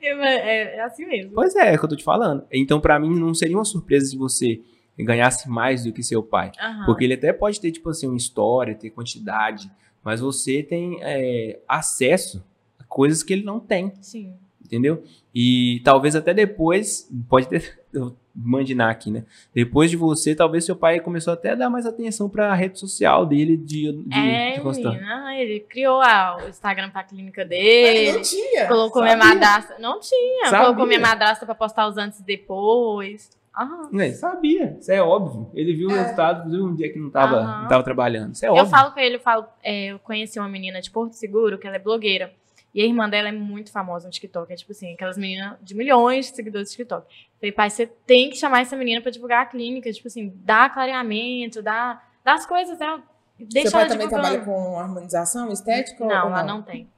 [0.00, 1.32] Eu- é, é assim mesmo.
[1.32, 2.44] Pois é, é o que eu tô te falando.
[2.52, 4.60] Então, pra mim, não seria uma surpresa se você
[4.98, 6.50] ganhasse mais do que seu pai.
[6.60, 6.84] Aham.
[6.86, 9.70] Porque ele até pode ter, tipo assim, uma história, ter quantidade,
[10.02, 12.44] mas você tem é, acesso
[12.78, 14.34] a coisas que ele não tem, Sim.
[14.72, 15.02] Entendeu?
[15.34, 19.24] E talvez até depois, pode ter, eu imaginar aqui, né?
[19.54, 22.78] Depois de você, talvez seu pai começou até a dar mais atenção para a rede
[22.80, 28.12] social dele de, de, é, de menina, ele criou a- o Instagram pra clínica dele.
[28.12, 28.66] Não tinha.
[28.68, 29.16] Colocou sabia?
[29.16, 29.76] minha madrasta.
[29.78, 30.46] Não tinha.
[30.48, 30.60] Sabia.
[30.64, 33.30] Colocou minha madrasta pra postar os antes e depois.
[33.54, 33.90] Aham.
[33.92, 35.50] Né, sabia, isso é óbvio.
[35.52, 36.00] Ele viu o É.
[36.02, 37.60] resultado, viu um dia que não tava, Aham.
[37.62, 38.32] não tava trabalhando.
[38.34, 38.70] Isso é Eu óbvio.
[38.70, 41.76] falo com ele, eu falo, é, eu conheci uma menina de Porto Seguro, que ela
[41.76, 42.32] é blogueira.
[42.74, 44.52] E a irmã dela é muito famosa no TikTok.
[44.52, 47.06] É tipo assim, aquelas meninas de milhões de seguidores no TikTok.
[47.38, 49.92] Falei, pai, você tem que chamar essa menina pra divulgar a clínica.
[49.92, 53.02] Tipo assim, dar clareamento, dar, dar as coisas, né?
[53.38, 56.04] Deixa Seu pai ela também trabalha com harmonização estética?
[56.04, 56.88] Não, ou lá não tem.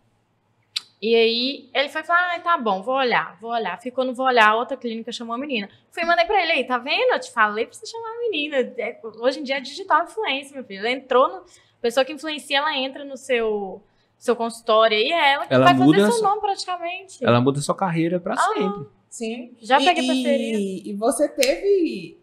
[1.03, 3.79] E aí, ele foi falar, ah, tá bom, vou olhar, vou olhar.
[3.79, 5.69] Ficou no vou olhar, outra clínica chamou a menina.
[5.91, 7.13] Fui e mandei pra ele aí, tá vendo?
[7.13, 8.57] Eu te falei pra você chamar a menina.
[8.79, 10.79] É, hoje em dia é digital influência, meu filho.
[10.79, 11.45] Ela entrou no...
[11.83, 13.83] Pessoa que influencia, ela entra no seu,
[14.25, 17.23] seu consultório e é ela que Ela vai muda fazer seu sua- nome praticamente.
[17.25, 18.87] Ela muda sua carreira pra Ah, sempre.
[19.11, 19.55] Sim.
[19.61, 20.83] Já E- peguei e, parceria.
[20.91, 22.19] E você teve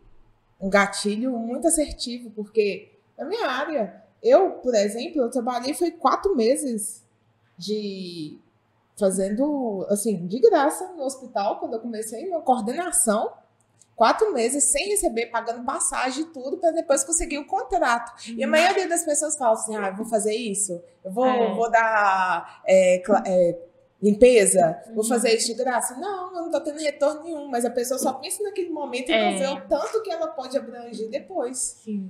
[0.60, 6.36] um gatilho muito assertivo, porque na minha área, eu, por exemplo, eu trabalhei foi quatro
[6.36, 7.06] meses
[7.58, 8.38] de
[9.00, 13.32] fazendo, assim, de graça no hospital, quando eu comecei uma coordenação.
[14.02, 18.12] Quatro meses sem receber, pagando passagem e tudo, para depois conseguir o contrato.
[18.36, 21.54] E a maioria das pessoas fala assim: ah, eu vou fazer isso, eu vou, É.
[21.54, 22.96] vou dar é,
[23.28, 23.60] é,
[24.02, 25.04] limpeza, vou Uhum.
[25.04, 25.94] fazer isso de graça.
[26.00, 29.14] Não, eu não tô tendo retorno nenhum, mas a pessoa só pensa naquele momento e
[29.14, 29.32] É.
[29.32, 31.60] não vê o tanto que ela pode abranger depois.
[31.84, 32.10] Sim.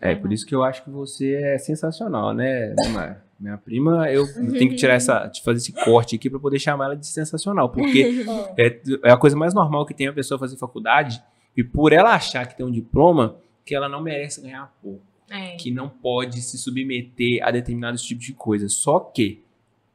[0.00, 3.25] É, por isso que eu acho que você é sensacional, né, Mar?
[3.38, 6.96] Minha prima, eu tenho que tirar essa, fazer esse corte aqui pra poder chamar ela
[6.96, 8.24] de sensacional, porque
[8.56, 11.22] é, é a coisa mais normal que tem a pessoa fazer faculdade
[11.54, 15.56] e por ela achar que tem um diploma, que ela não merece ganhar pouco, É.
[15.56, 18.72] que não pode se submeter a determinados tipos de coisas.
[18.74, 19.42] Só que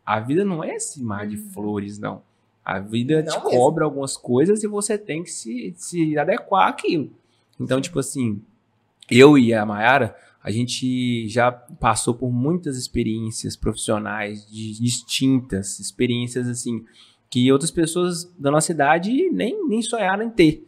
[0.06, 1.49] a vida não é esse mar de Uhum.
[1.51, 2.21] flores, não.
[2.63, 3.49] A vida Não te mesmo.
[3.49, 7.10] cobra algumas coisas e você tem que se, se adequar àquilo.
[7.60, 8.39] Então, tipo assim,
[9.10, 16.47] eu e a Mayara, a gente já passou por muitas experiências profissionais de- distintas, experiências
[16.47, 16.84] assim,
[17.30, 20.67] que outras pessoas da nossa idade nem, nem sonharam em ter.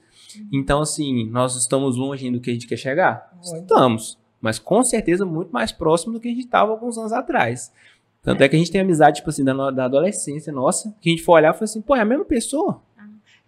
[0.52, 3.38] Então, assim, nós estamos longe do que a gente quer chegar?
[3.42, 4.18] Estamos.
[4.42, 7.72] Mas com certeza muito mais próximo do que a gente estava alguns anos atrás.
[8.22, 8.48] Tanto é.
[8.48, 11.34] que a gente tem amizade, tipo assim, da, da adolescência nossa, que a gente for
[11.34, 12.82] olhar e fala assim, pô, é a mesma pessoa.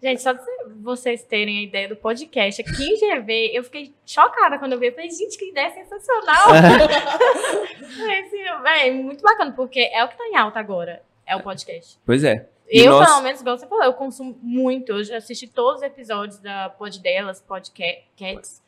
[0.02, 0.34] Gente, só
[0.82, 4.88] vocês terem a ideia do podcast aqui em GV, eu fiquei chocada quando eu vi.
[4.88, 6.48] Eu falei, gente, que ideia sensacional!
[7.96, 8.40] Falei assim,
[8.84, 11.98] é muito bacana, porque é o que tá em alta agora, é o podcast.
[12.04, 12.48] Pois é.
[12.68, 14.90] E Eu, nós- pelo menos, igual você falou, eu consumo muito.
[14.92, 18.60] Eu já assisti todos os episódios da Pod Delas, Podcasts,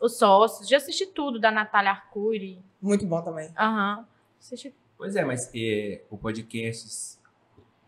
[0.00, 0.68] Os Sócios.
[0.68, 2.62] Já assisti tudo da Natália Arcuri.
[2.80, 3.50] Muito bom também.
[3.58, 4.06] Aham.
[4.38, 7.18] Assisti Pois é, mas é, o podcast,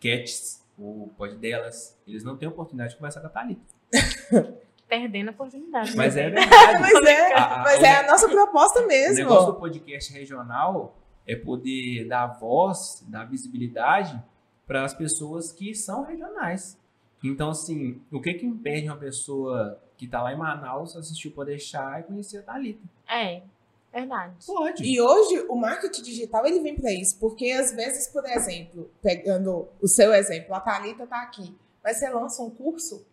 [0.01, 3.63] Cats, o pod delas, eles não têm oportunidade de conversar com a Thalita.
[4.89, 5.97] perdendo a oportunidade.
[5.97, 6.23] Mas né?
[6.27, 6.51] é verdade.
[6.81, 9.17] Mas é, A- a- mas o é a nossa proposta O mesmo.
[9.17, 14.23] negócio do podcast regional é poder dar voz, dar visibilidade
[14.67, 16.79] para as pessoas que são regionais.
[17.25, 21.31] Então, assim, o que que impede uma pessoa que tá lá em Manaus assistir o
[21.31, 22.83] Podeixar e conhecer a Thalita?
[23.09, 23.43] É,
[23.93, 24.35] verdade.
[24.47, 24.85] Pode.
[24.85, 29.69] E hoje o marketing digital ele vem para isso, porque às vezes, por exemplo, pegando
[29.81, 33.07] o seu exemplo, a Thalita tá aqui, mas você lança um curso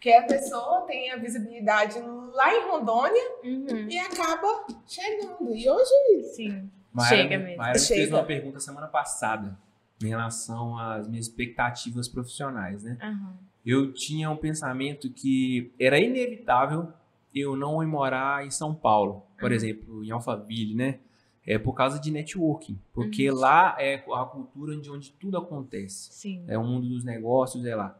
[0.00, 3.88] que a pessoa tem a visibilidade lá em Rondônia Uhum.
[3.88, 5.54] e acaba chegando.
[5.54, 6.70] E hoje Sim.
[6.92, 7.56] Mayara, Chega mesmo.
[7.58, 8.16] Mayara me fez Chega.
[8.16, 9.56] uma pergunta semana passada
[10.02, 12.98] em relação às minhas expectativas profissionais, né?
[13.00, 13.36] Aham.
[13.64, 16.92] Eu tinha um pensamento que era inevitável
[17.34, 19.56] eu não ir morar em São Paulo, por Uhum.
[19.56, 20.98] exemplo, em Alphaville, né?
[21.44, 23.36] É por causa de networking, porque Uhum.
[23.38, 26.12] lá é a cultura de onde tudo acontece.
[26.12, 26.44] Sim.
[26.46, 27.98] É o mundo dos negócios, é lá.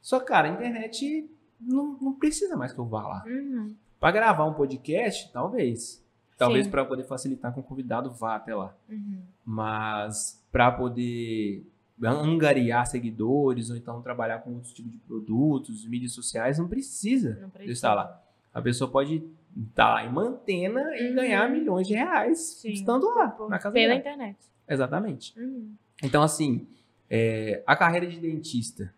[0.00, 1.28] Só, cara, a internet
[1.60, 3.24] não, não precisa mais que eu vá lá.
[3.26, 3.74] Uhum.
[3.98, 6.02] Para gravar um podcast, talvez.
[6.38, 8.74] Talvez para poder facilitar com o convidado vá até lá.
[8.88, 9.22] Uhum.
[9.44, 11.64] Mas para poder
[12.02, 17.50] angariar seguidores ou então trabalhar com outros tipos de produtos, mídias sociais, não precisa Não
[17.50, 17.72] precisa.
[17.72, 18.21] estar lá.
[18.54, 19.22] A pessoa pode
[19.68, 21.14] estar lá em Mantena e Uhum.
[21.14, 22.72] ganhar milhões de reais Sim.
[22.72, 24.00] estando lá, Por- na casa Pela dela.
[24.00, 24.36] internet.
[24.68, 25.38] Exatamente.
[25.38, 25.74] Uhum.
[26.02, 26.66] Então, assim,
[27.10, 28.92] é, a carreira de dentista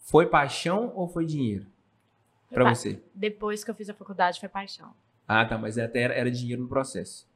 [0.00, 1.66] foi paixão ou foi dinheiro?
[2.50, 3.00] Pra Pa- você?
[3.14, 4.92] Depois que eu fiz a faculdade, foi paixão.
[5.26, 7.26] Ah, tá, mas até era, era dinheiro no processo.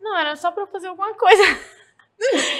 [0.00, 1.42] Não, era só pra eu fazer alguma coisa.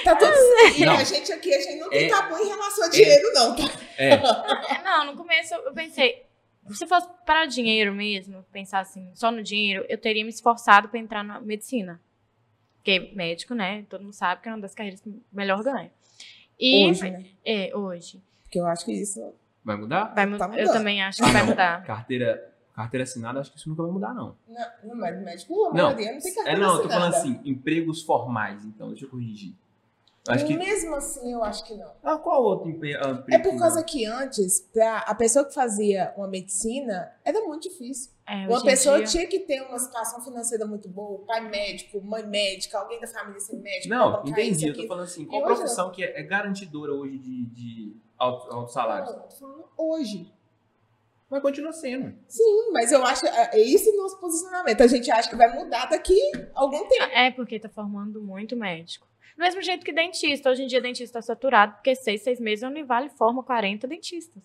[0.03, 0.79] tá tudo certo.
[0.79, 0.93] E Não.
[0.97, 2.09] a gente aqui, a gente não tem É.
[2.09, 3.55] tabu em relação a dinheiro, não.
[3.55, 3.63] Tá?
[3.97, 4.17] É, É,
[4.83, 6.25] Não, no começo eu pensei,
[6.71, 10.99] se fosse para dinheiro mesmo, pensar assim, só no dinheiro, eu teria me esforçado pra
[10.99, 11.99] entrar na medicina.
[12.77, 13.85] Porque médico, né?
[13.89, 15.91] Todo mundo sabe que é uma das carreiras que melhor ganha.
[16.59, 17.25] E, Hoje, né?
[17.45, 18.21] É, hoje.
[18.43, 19.33] Porque eu acho que isso.
[19.63, 20.13] Vai mudar?
[20.13, 21.83] Vai mu- Tá eu também acho que vai mudar.
[21.85, 24.35] Carteira, carteira assinada, acho que isso nunca vai mudar, não.
[24.47, 27.11] Não, não mas médico, a Não, maioria não tem É, carteira não, eu tô assinada.
[27.11, 29.53] falando assim, empregos formais, então, deixa eu corrigir.
[30.27, 30.55] Acho que.
[30.55, 31.91] Mesmo assim, eu acho que não.
[32.01, 33.23] Ah, qual outro ah, emprego?
[33.29, 38.11] É por causa que antes, pra a pessoa que fazia uma medicina, era muito difícil.
[38.25, 42.25] É, Uma pessoa dia- tinha que ter uma situação financeira muito boa, pai médico, mãe
[42.25, 43.89] médica, alguém da família ser médico.
[43.89, 44.51] Não, entendi.
[44.51, 47.97] isso, Eu tô falando assim, qual hoje profissão que é, é garantidora hoje de, de
[48.17, 49.05] alto, alto salário?
[49.07, 50.31] Não, eu tô falando hoje.
[51.29, 52.15] Mas continua sendo.
[52.27, 54.81] Sim, mas eu acho é esse o nosso posicionamento.
[54.81, 56.17] A gente acha que vai mudar daqui
[56.55, 57.11] a algum tempo.
[57.11, 59.07] É porque tá formando muito médico.
[59.35, 60.49] Do mesmo jeito que dentista.
[60.49, 64.43] Hoje em dia, dentista tá saturado, porque seis, seis meses a Univale forma 40 dentistas.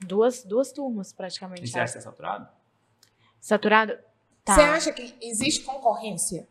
[0.00, 1.64] Duas, duas turmas, praticamente.
[1.64, 2.48] E você acha que é saturado?
[3.40, 3.98] Saturado?
[4.44, 4.54] Tá.
[4.54, 6.46] Você acha que existe concorrência?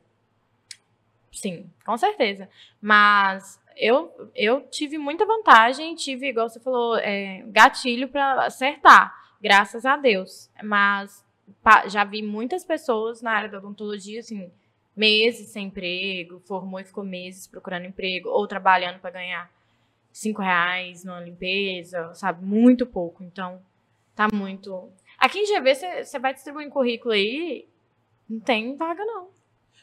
[1.31, 2.49] Sim, com certeza.
[2.81, 9.85] Mas eu, eu tive muita vantagem, tive, igual você falou, é, gatilho para acertar, graças
[9.85, 10.49] a Deus.
[10.63, 11.23] Mas
[11.87, 14.51] já vi muitas pessoas na área da odontologia, assim,
[14.95, 19.51] meses sem emprego, formou e ficou meses procurando emprego, ou trabalhando para ganhar
[20.11, 22.45] cinco reais numa limpeza, sabe?
[22.45, 23.23] Muito pouco.
[23.23, 23.61] Então,
[24.15, 24.89] tá muito.
[25.17, 27.67] Aqui em GV, você vai distribuir um currículo aí,
[28.29, 29.27] não tem vaga, não.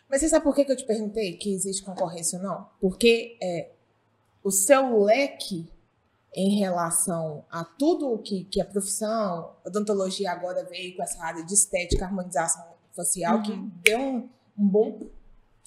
[0.08, 2.68] Mas você sabe por que, que eu te perguntei que existe concorrência ou não?
[2.80, 3.70] Porque é,
[4.42, 5.66] o seu leque
[6.34, 11.52] em relação a tudo que, que a profissão, odontologia agora veio com essa área de
[11.52, 13.42] estética, harmonização facial, Uhum.
[13.42, 13.56] que
[13.90, 15.00] deu um, um bom.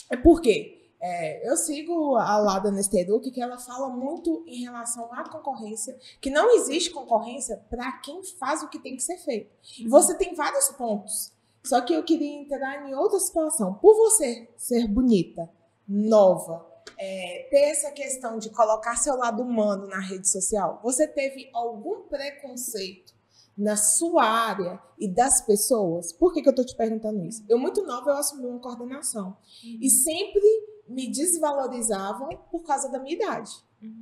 [0.10, 0.76] É por quê?
[1.02, 6.30] É, eu sigo a Lada Nesteruc, que ela fala muito em relação à concorrência, que
[6.30, 9.52] não existe concorrência para quem faz o que tem que ser feito.
[9.80, 11.32] E você tem vários pontos.
[11.63, 13.74] Só que eu queria entrar em outra situação.
[13.76, 15.50] Por você ser bonita,
[15.88, 16.65] nova,
[16.98, 22.02] é, ter essa questão de colocar seu lado humano na rede social, você teve algum
[22.04, 23.14] preconceito
[23.57, 26.11] na sua área e das pessoas?
[26.13, 27.43] Por que, que eu tô te perguntando isso?
[27.47, 29.37] Eu, muito nova, eu assumi uma coordenação.
[29.63, 30.41] E sempre
[30.87, 33.51] me desvalorizavam por causa da minha idade.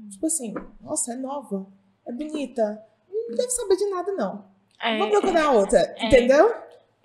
[0.09, 1.67] Tipo assim, nossa, é nova,
[2.05, 4.45] é bonita, não deve saber de nada, não.
[4.79, 6.53] É, Vou procurar outra, entendeu?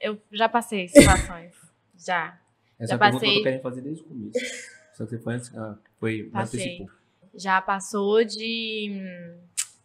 [0.01, 1.55] eu já passei situações.
[1.97, 2.39] já.
[2.79, 3.35] Essa Já pergunta passei.
[3.35, 4.39] eu tô querendo fazer desde o começo.
[4.95, 5.57] Só que você foi antes.
[5.57, 6.87] Ah, foi Passei.
[7.35, 8.91] Já passou de.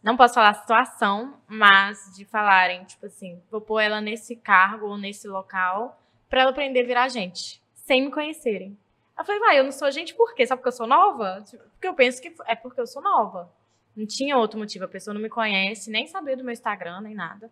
[0.04, 4.88] Não posso falar a situação, mas de falarem, tipo assim, vou pôr ela nesse cargo
[4.88, 5.98] ou nesse local
[6.30, 8.78] pra ela aprender a virar gente, sem me conhecerem.
[9.18, 10.46] Eu falei, vai, eu não sou gente por quê?
[10.46, 11.44] Só porque eu sou nova?
[11.72, 13.50] Porque eu penso que é porque eu sou nova.
[13.96, 14.86] Não tinha outro motivo.
[14.86, 17.50] A pessoa não me conhece, nem sabia do meu Instagram, nem nada.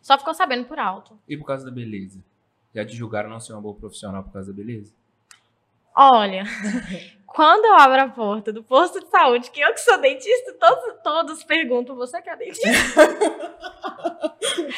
[0.00, 1.18] Só ficou sabendo por alto.
[1.28, 2.22] E por causa da beleza?
[2.74, 4.94] Já te julgaram não ser uma boa profissional por causa da beleza?
[5.94, 6.44] Olha,
[7.26, 11.02] quando eu abro a porta do posto de saúde, que eu que sou dentista, todos,
[11.02, 12.68] todos perguntam, você que é dentista?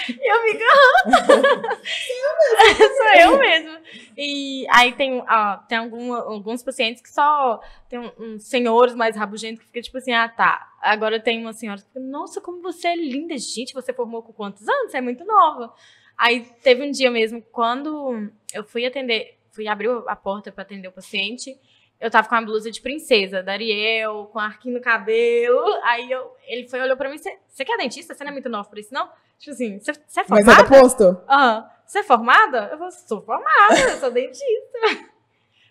[0.09, 0.65] e eu fico,
[2.97, 3.79] sou eu mesmo.
[4.17, 9.17] E aí tem, ó, tem alguma- alguns pacientes que só tem um- uns senhores mais
[9.17, 10.69] rabugentos que ficam tipo assim, ah tá.
[10.81, 14.33] Agora tem uma senhora que fica, nossa, como você é linda, gente, você formou com
[14.33, 14.91] quantos anos?
[14.91, 15.73] Você é muito nova.
[16.17, 20.89] Aí teve um dia mesmo, quando eu fui atender, fui abrir a porta para atender
[20.89, 21.59] o paciente,
[22.01, 25.63] eu tava com uma blusa de princesa, da Ariel, com arquinho no cabelo.
[25.85, 28.15] Aí eu, ele foi olhou pra mim, você você que é dentista?
[28.15, 29.09] Você não é muito nova pra isso, não?
[29.39, 29.95] Tipo assim, você é
[30.29, 30.53] Mas formada?
[30.61, 31.05] é do posto?
[31.29, 31.71] Aham.
[31.87, 32.69] Você é formada?
[32.73, 34.79] Eu falei, sou formada, eu sou dentista.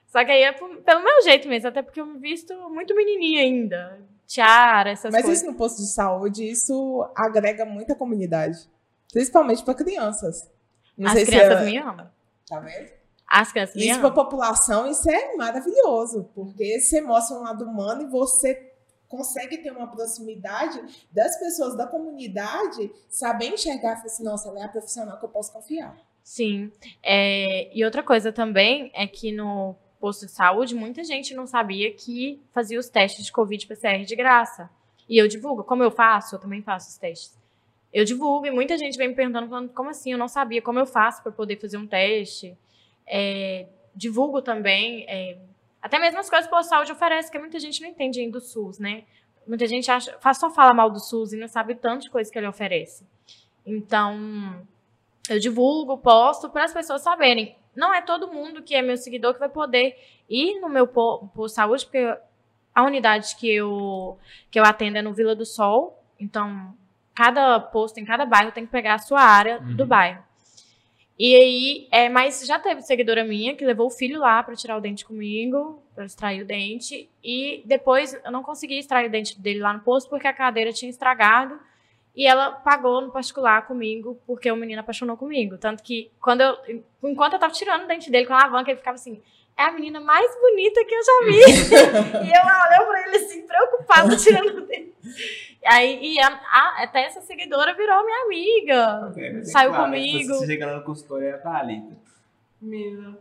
[0.07, 3.41] Só que aí é pelo meu jeito mesmo, até porque eu me visto muito menininha
[3.41, 3.99] ainda.
[4.27, 5.41] Tiara, essas Mas coisas.
[5.41, 8.57] isso no posto de saúde, isso agrega muita comunidade.
[9.11, 10.49] Principalmente para crianças.
[10.97, 12.09] Não As sei se crianças é- me amam.
[12.47, 12.89] Tá vendo?
[13.35, 16.29] As crianças Isso para a população, isso é maravilhoso.
[16.35, 18.71] Porque você mostra um lado humano e você
[19.07, 20.79] consegue ter uma proximidade
[21.11, 25.25] das pessoas da comunidade, saber enxergar e falar assim, nossa, ela é a profissional que
[25.25, 25.97] eu posso confiar.
[26.23, 26.71] Sim.
[27.01, 31.91] É, e outra coisa também é que no posto de saúde, muita gente não sabia
[31.91, 34.69] que fazia os testes de Covid PCR de graça.
[35.09, 35.63] E eu divulgo.
[35.63, 37.35] Como eu faço, eu também faço os testes.
[37.91, 40.11] Eu divulgo e muita gente vem me perguntando, falando, como assim?
[40.11, 42.55] Eu não sabia como eu faço para poder fazer um teste.
[43.07, 45.05] É, divulgo também.
[45.07, 45.37] é,
[45.81, 48.41] até mesmo as coisas que o saúde oferece, que muita gente não entende ainda do
[48.41, 49.03] SUS, né?
[49.45, 52.31] Muita gente acha, só fala mal do SUS e não sabe o tanto de coisa
[52.31, 53.05] que ele oferece.
[53.65, 54.65] Então,
[55.29, 57.55] eu divulgo, posto para as pessoas saberem.
[57.75, 59.97] Não é todo mundo que é meu seguidor que vai poder
[60.29, 62.17] ir no meu po- posto de saúde, porque
[62.73, 64.17] a unidade que eu,
[64.51, 66.01] que eu atendo é no Vila do Sol.
[66.19, 66.73] Então,
[67.13, 69.75] cada posto em cada bairro tem que pegar a sua área Uhum.
[69.75, 70.23] do bairro.
[71.25, 74.75] E aí, é, mas já teve seguidora minha que levou o filho lá pra tirar
[74.75, 77.09] o dente comigo, pra extrair o dente.
[77.23, 80.73] E depois eu não consegui extrair o dente dele lá no posto porque a cadeira
[80.73, 81.57] tinha estragado.
[82.13, 85.57] E ela pagou no particular comigo porque o menino apaixonou comigo.
[85.57, 88.79] Tanto que quando eu, enquanto eu tava tirando o dente dele com a alavanca, ele
[88.79, 89.21] ficava assim:
[89.57, 91.39] é a menina mais bonita que eu já vi.
[92.25, 94.93] e eu olhei pra ele assim, preocupada, tirando o dente.
[95.65, 99.13] Aí, e a, a, até essa seguidora virou minha amiga.
[99.15, 100.33] É, Saiu claro, comigo.
[100.33, 101.95] Você chega lá no consultório e é a Thalita.
[102.61, 103.17] Menina,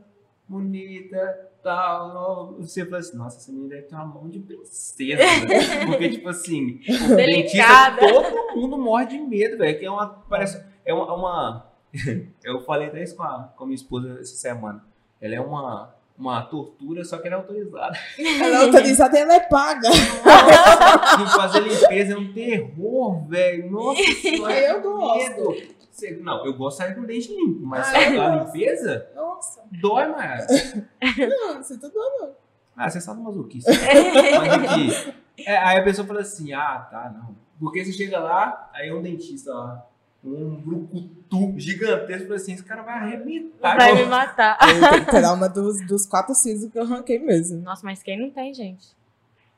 [0.48, 2.54] bonita, tal.
[2.58, 5.22] Você fala assim, nossa, essa menina deve ter uma mão de princesa.
[5.46, 5.86] né?
[5.86, 8.00] Porque, tipo assim, o dentista, Delicada.
[8.00, 9.78] todo mundo morre de medo, velho.
[9.78, 10.08] Que é uma.
[10.28, 10.64] Parece.
[10.84, 11.14] É uma.
[11.14, 11.72] uma-
[12.42, 14.84] eu falei até isso com a, com a minha esposa essa semana.
[15.20, 15.94] Ela é uma.
[16.18, 17.98] Uma tortura, só que ela é autorizada.
[18.18, 19.88] Ela é autorizada e ela é paga.
[19.88, 23.70] E fazer limpeza é um terror, velho.
[23.70, 24.54] Nossa senhora.
[24.54, 25.18] Eu gosto.
[25.30, 25.72] medo.
[25.90, 29.62] Você- Não, eu gosto de sair com o dente limpo, mas Ah, limpeza Nossa.
[29.80, 30.46] dói, Mayara.
[31.28, 32.30] Não, isso tudo não.
[32.76, 33.70] Ah, você sabe masoquista.
[33.70, 35.14] Mas aqui,
[35.46, 37.36] é, aí a pessoa fala assim, ah, tá, não.
[37.60, 39.86] Porque você chega lá, aí é um dentista lá,
[40.24, 43.76] um brucutu gigantesco, fala assim, esse cara vai arrebentar.
[43.76, 44.56] Vai me matar.
[44.60, 47.60] Eu tenho trauma dos, dos quatro sisos que eu arranquei mesmo.
[47.60, 48.94] Nossa, mas quem não tem, gente?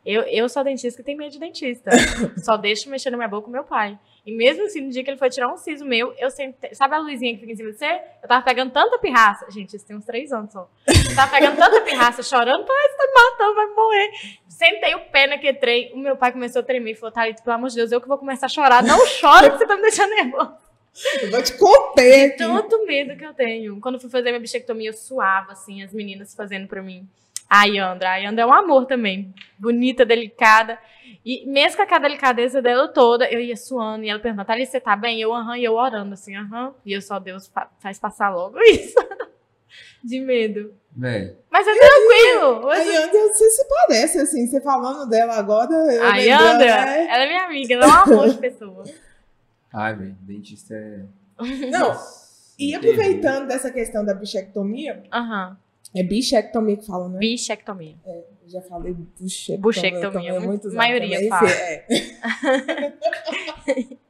[0.05, 1.91] Eu, eu sou dentista que tem medo de dentista.
[2.43, 3.99] Só deixo mexer na minha boca com meu pai.
[4.27, 6.75] E mesmo assim, no dia que ele foi tirar um siso meu, eu sempre.
[6.75, 8.01] Sabe a luzinha que fica em cima de você?
[8.23, 9.47] Eu tava pegando tanta pirraça.
[9.51, 10.69] Gente, isso tem uns três anos só.
[10.87, 14.11] Eu tava pegando tanta pirraça, chorando, pai, você tá me matando, vai morrer.
[14.49, 15.93] Sentei o pé naquele trem.
[15.93, 18.09] O meu pai começou a tremer e falou: Thalita, pelo amor de Deus, eu que
[18.09, 18.83] vou começar a chorar.
[18.83, 20.57] Não chora que você tá me deixando nervosa.
[21.21, 22.37] Eu vou te conter.
[22.37, 23.81] Tanto medo que eu tenho.
[23.81, 27.07] Quando eu fui fazer minha bichectomia, eu suava, assim, as meninas fazendo pra mim.
[27.49, 28.11] A Yandra.
[28.11, 29.33] A Yandra é um amor também.
[29.59, 30.79] Bonita, delicada.
[31.25, 34.05] E mesmo com aquela delicadeza dela toda, eu ia suando.
[34.05, 35.19] E ela perguntava, Thalita, você tá bem?
[35.19, 36.75] E eu, aham, e eu orando, assim, aham.
[36.85, 38.95] E eu só, Deus, fa- faz passar logo isso.
[40.03, 40.75] De medo.
[41.51, 42.69] Mas é tranquilo.
[42.71, 45.73] A Yandra, você se parece, assim, você falando dela agora.
[45.93, 47.07] eu A Yandra, né?
[47.09, 48.85] ela é minha amiga, ela é um amor de pessoa.
[49.73, 51.01] ai, velho, dentista é...
[51.71, 51.97] Não,
[52.59, 52.77] e Terror.
[52.93, 55.57] aproveitando dessa questão da bichectomia, Aham.
[55.95, 57.19] É bichectomia que fala, né?
[57.19, 57.95] Bichectomia.
[58.05, 59.61] Eu já falei buchectomia.
[59.61, 61.51] Buchectomia, há muito- anos maioria também, fala.
[61.51, 61.87] é.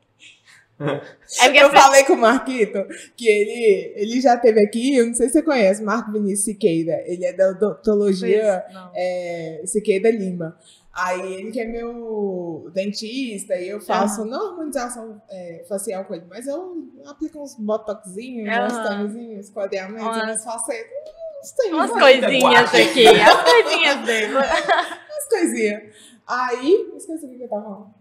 [1.41, 2.85] É Eu falei com o Marquito
[3.17, 7.01] que ele, ele já teve aqui, eu não sei se você conhece, Marco Vinícius Siqueira.
[7.07, 8.91] Ele é da odontologia Não.
[8.95, 10.59] é, Siqueira Lima.
[10.93, 16.25] Aí ele que é meu dentista e eu faço não harmonização é, facial com ele,
[16.29, 18.85] mas eu aplico uns botoxinhos, uns Aham.
[18.85, 24.35] tamezinhos, esquadreamentos, Umas- facetas, uns tem Umas coisinhas aqui, as coisinhas dele.
[24.35, 25.83] umas coisinhas.
[26.27, 27.95] Aí, esqueci o que eu tava falando.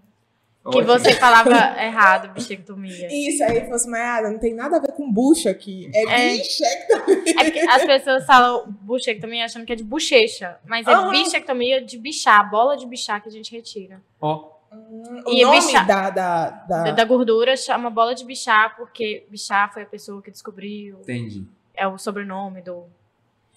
[0.64, 0.86] Que Ótimo.
[0.94, 1.50] você falava
[1.84, 3.10] errado, bichectomia.
[3.12, 5.92] Isso, aí falou assim, Mayara, não tem nada a ver com bucho aqui.
[5.94, 6.38] É, É.
[6.38, 7.34] bichectomia.
[7.38, 11.10] É porque as pessoas falam buchectomia achando que é de bochecha, mas é Aham.
[11.12, 14.02] bichectomia de bichar, bola de bichar que a gente retira.
[14.22, 18.76] Ó, O E nome bicha- da, da, da- Da, da gordura chama bola de bichar,
[18.78, 21.46] porque bichar foi a pessoa que descobriu, entendi.
[21.76, 22.86] é o sobrenome do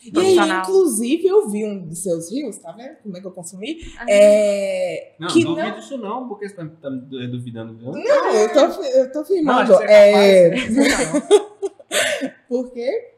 [0.05, 3.31] E aí, inclusive, eu vi um dos seus rios, tá vendo como é que eu
[3.33, 3.79] consumi?
[3.99, 5.79] Ah, É, Não, que duvido não...
[5.79, 7.75] isso não, porque você tá, tá me duvidando.
[7.77, 7.93] Viu?
[7.93, 9.73] Não, eu tô, eu tô Não, firmando.
[9.75, 10.55] você é, é
[12.49, 13.13] porque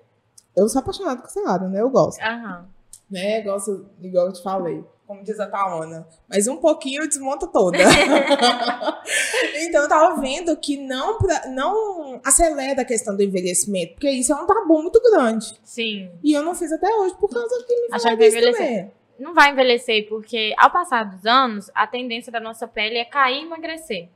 [0.56, 1.80] eu sou apaixonada com salada, né?
[1.80, 2.20] Eu gosto.
[2.20, 2.68] Aham.
[3.10, 3.40] Né?
[3.42, 4.84] Gosto, igual eu te falei.
[5.08, 6.06] Como diz a Taona.
[6.28, 7.78] Mas um pouquinho desmonta toda.
[9.56, 11.18] então eu tava vendo que não,
[11.48, 15.58] não acelera a questão do envelhecimento, porque isso é um tabu muito grande.
[15.64, 16.10] Sim.
[16.22, 18.66] E eu não fiz até hoje por causa que me falaram que vai isso envelhecer.
[18.66, 18.92] também.
[19.18, 23.40] Não vai envelhecer, porque ao passar dos anos, a tendência da nossa pele é cair
[23.40, 24.10] e emagrecer.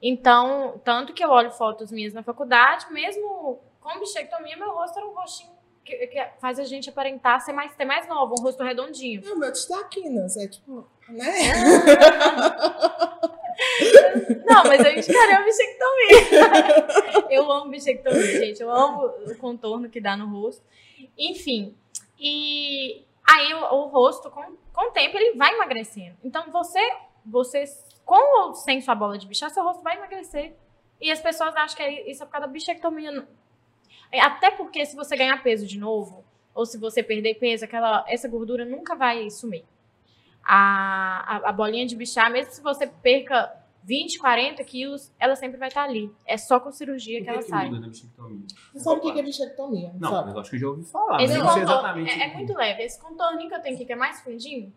[0.00, 5.06] Então, tanto que eu olho fotos minhas na faculdade, mesmo com bichectomia, meu rosto era
[5.06, 5.52] um rostinho
[5.84, 9.22] que, que faz a gente aparentar ser mais, ser mais novo, um rosto redondinho.
[9.24, 11.32] Não, meu destaquinas, é tipo, né?
[14.44, 17.26] Não, mas eu indicaria a bichectomia.
[17.30, 18.62] eu amo bichectomia, gente.
[18.62, 20.62] Eu amo o contorno que dá no rosto.
[21.16, 21.76] Enfim.
[22.18, 26.16] E aí o, o rosto, com, com o tempo, ele vai emagrecendo.
[26.24, 26.80] Então você,
[27.24, 27.64] você,
[28.04, 30.54] com ou sem sua bola de bichar, seu rosto vai emagrecer.
[31.00, 33.26] E as pessoas acham que é- isso é por causa da bichectomia.
[34.12, 36.22] É, Até porque se você ganhar peso de novo,
[36.54, 39.64] ou se você perder peso, aquela, essa gordura nunca vai sumir.
[40.44, 43.52] A, a, a bolinha de bichar, mesmo se você perca
[43.84, 46.12] 20, 40 quilos, ela sempre vai estar ali.
[46.26, 47.66] É só com cirurgia Por que ela que sai.
[47.66, 48.46] muda na bichectomia?
[48.72, 49.92] Você sabe o que que é bichectomia?
[49.98, 50.30] Não, sabe?
[50.30, 52.10] eu acho que eu já ouvi falar, mas Esse eu não sei contorno exatamente.
[52.20, 52.82] é, é muito leve.
[52.82, 54.72] Esse contorninho que eu tenho aqui, que é mais fundinho,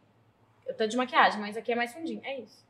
[0.65, 2.21] eu tô de maquiagem, mas aqui é mais fundinho.
[2.23, 2.65] É isso.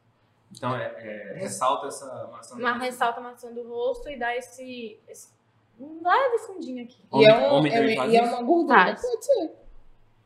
[0.51, 2.55] Então, é, é, ressalta essa maçã.
[2.55, 5.29] Uma ressalta a maçã do rosto e dá esse, esse
[5.79, 6.97] leve fundinho aqui.
[7.01, 8.77] E Homem- é, um, homem é, faz e é uma gordura.
[8.77, 9.01] Faz.
[9.01, 9.51] Pode ser.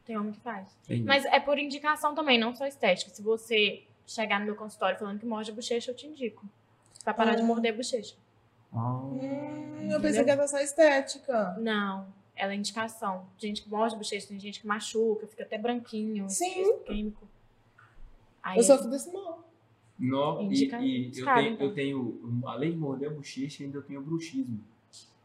[0.05, 0.67] Tem homem que faz.
[0.85, 1.03] Entendi.
[1.03, 3.11] Mas é por indicação também, não só estética.
[3.13, 6.45] Se você chegar no meu consultório falando que morde a bochecha, eu te indico.
[7.03, 7.45] Pra parar de Ah.
[7.45, 8.15] morder a bochecha.
[8.73, 11.55] Ah, Hum, eu pensei que era só estética.
[11.59, 13.25] Não, ela é indicação.
[13.37, 16.29] Gente que morde a bochecha, tem gente que machuca, fica até branquinho.
[16.29, 16.61] Sim.
[16.61, 17.27] esse químico.
[18.41, 19.47] Aí, Eu sofro desse mal.
[19.97, 21.67] não, e, Indica- e eu, indicado, tenho, então.
[21.67, 24.59] eu tenho, além de morder a bochecha, ainda eu tenho bruxismo.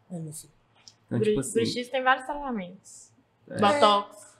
[0.08, 0.52] Filho.
[1.06, 3.10] Então, tipo assim, bruxismo tem vários tratamentos.
[3.48, 3.58] É.
[3.60, 4.34] Botox.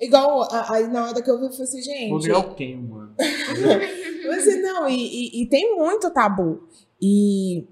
[0.00, 2.26] Igual, aí na hora que eu vi, eu falei assim, vou gente.
[2.26, 3.14] virar o mano.
[4.28, 6.68] Mas não, e, e- e tem muito tabu.
[7.00, 7.66] E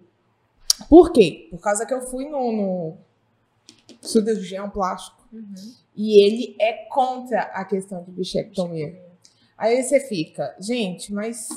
[0.88, 1.48] por quê?
[1.50, 2.96] Por causa que eu fui no, no
[4.00, 5.54] cirurgião plástico Uhum.
[5.96, 9.02] e ele é contra a questão de bichectomia.
[9.58, 11.48] Aí você fica, gente, mas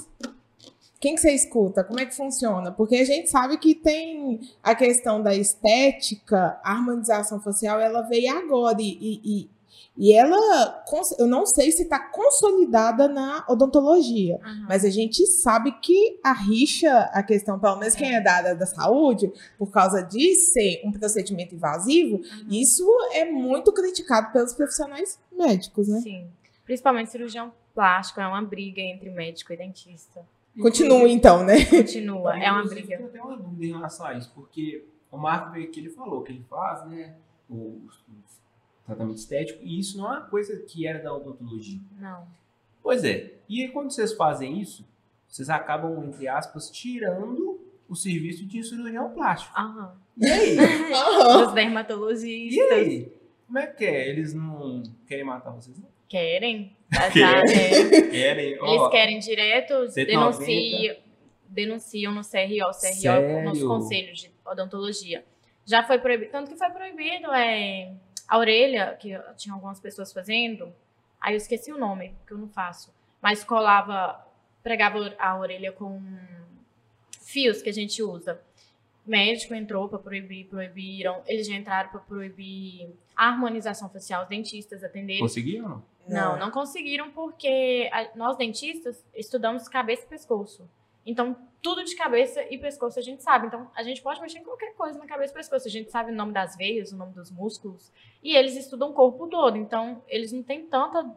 [0.99, 1.83] quem que você escuta?
[1.83, 2.71] Como é que funciona?
[2.71, 8.35] Porque a gente sabe que tem a questão da estética, a harmonização facial, ela veio
[8.37, 9.49] agora e, e,
[9.99, 10.83] e- ela,
[11.17, 14.39] eu não sei se está consolidada na odontologia.
[14.43, 14.65] Aham.
[14.69, 18.55] Mas a gente sabe que a rixa, a questão, pelo menos quem é da área
[18.55, 22.45] da saúde, por causa de ser um procedimento invasivo, Aham.
[22.51, 25.99] isso é muito criticado pelos profissionais médicos, né?
[26.01, 26.27] Sim.
[26.63, 30.21] Principalmente cirurgião plástico, é uma briga entre médico e dentista.
[30.62, 31.66] Continua então, né?
[31.66, 32.95] Continua, é uma briga.
[32.95, 36.24] Eu tenho uma dúvida em relação a isso, porque o Marco veio aqui, ele falou
[36.24, 37.16] que ele faz, né,
[37.49, 37.89] o, o
[38.86, 41.80] tratamento estético, e isso não é uma coisa que era da odontologia.
[41.99, 42.28] Não.
[42.82, 43.34] Pois é.
[43.49, 44.86] E aí, quando vocês fazem isso,
[45.28, 49.53] vocês acabam, entre aspas, tirando o serviço de cirurgião plástico.
[49.58, 49.95] Aham.
[50.18, 50.58] E aí?
[50.93, 51.47] Aham.
[51.47, 53.12] Os dermatologistas e aí?
[53.45, 54.10] Como é que é?
[54.10, 55.88] Eles não querem matar vocês, não?
[56.08, 56.76] querem.
[56.91, 57.21] Querem.
[57.21, 58.01] Tá, é.
[58.09, 60.05] Querem, Eles querem direto, 190.
[60.05, 60.95] denunciam,
[61.49, 63.43] denunciam no CRO, CRO Sério?
[63.43, 65.23] nos conselhos de odontologia.
[65.65, 67.93] Já foi proibido, tanto que foi proibido é,
[68.27, 70.73] a orelha, que tinha algumas pessoas fazendo,
[71.19, 74.25] aí eu esqueci o nome, que eu não faço, mas colava,
[74.63, 76.01] pregava a orelha com
[77.21, 78.39] fios que a gente usa.
[79.05, 84.83] Médico entrou para proibir, proibiram, eles já entraram para proibir a harmonização facial, os dentistas
[84.83, 85.21] atenderem.
[85.21, 86.32] Conseguiram não?
[86.34, 90.68] Não, não conseguiram porque a- nós dentistas estudamos cabeça e pescoço.
[91.05, 93.47] Então, tudo de cabeça e pescoço a gente sabe.
[93.47, 95.68] Então, a gente pode mexer em qualquer coisa na cabeça e pescoço.
[95.68, 97.91] A gente sabe o nome das veias, o nome dos músculos.
[98.22, 99.55] E eles estudam o corpo todo.
[99.58, 101.10] Então, eles não têm tanta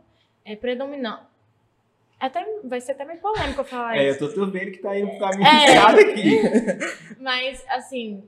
[0.44, 1.26] é, predominância.
[2.20, 4.28] Até, vai ser até meio polêmico eu falar É, eu isso.
[4.28, 5.78] tô, tô vendo que tá indo pro caminho É.
[6.12, 7.16] aqui.
[7.18, 8.22] Mas, assim,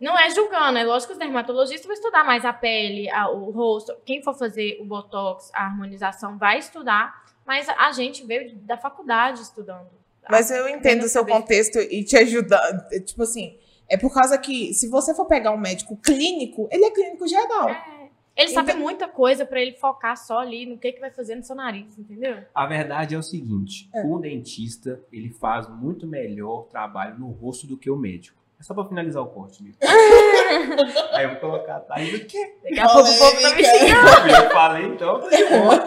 [0.00, 0.78] não é julgando.
[0.78, 3.94] É lógico que os dermatologistas vão estudar mais a pele, a- o rosto.
[4.04, 7.24] Quem for fazer o botox, a harmonização, vai estudar.
[7.46, 9.88] Mas a gente veio da faculdade estudando.
[10.28, 11.32] Mas eu entendo o seu saber.
[11.32, 12.60] contexto e te ajudar.
[13.04, 13.56] Tipo assim,
[13.88, 17.68] é por causa que se você for pegar um médico clínico, ele é clínico geral.
[17.68, 18.00] É.
[18.36, 21.42] Ele sabe muita coisa pra ele focar só ali no que, que vai fazer no
[21.42, 22.38] seu nariz, entendeu?
[22.54, 24.02] A verdade é o seguinte: É.
[24.04, 28.39] o dentista ele faz muito melhor trabalho no rosto do que o médico.
[28.60, 29.76] É só pra finalizar o corte, amigo.
[31.12, 32.38] Aí eu vou colocar a Thaís aqui.
[32.62, 34.28] Daqui a pouco o povo tá me xingando.
[34.44, 35.84] Eu falei, então, tá de boa.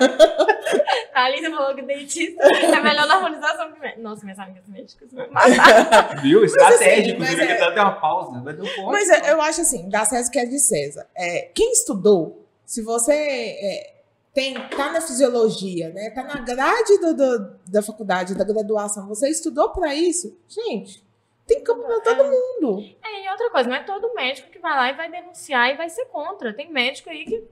[1.14, 4.02] A Alisa falou que dentista é melhor na harmonização que médico.
[4.02, 6.22] Nossa, minhas amigas médicas me mataram.
[6.24, 6.44] Viu?
[6.44, 7.20] Estratégico.
[7.20, 8.42] mas viu que é- até uma pausa.
[8.42, 8.92] Vai ter um corte.
[8.92, 11.08] Mas é- eu acho assim, dá César que é de César.
[11.16, 13.94] É, quem estudou, se você é,
[14.34, 16.10] tem, tá na fisiologia, né?
[16.10, 21.04] Tá na grade do, do- da faculdade, da graduação, você estudou pra isso, gente,
[21.48, 22.84] tem campo pra todo mundo.
[23.04, 25.78] É, e outra coisa, não é todo médico que vai lá e vai denunciar e
[25.78, 26.54] vai ser contra.
[26.54, 27.44] Tem médico aí que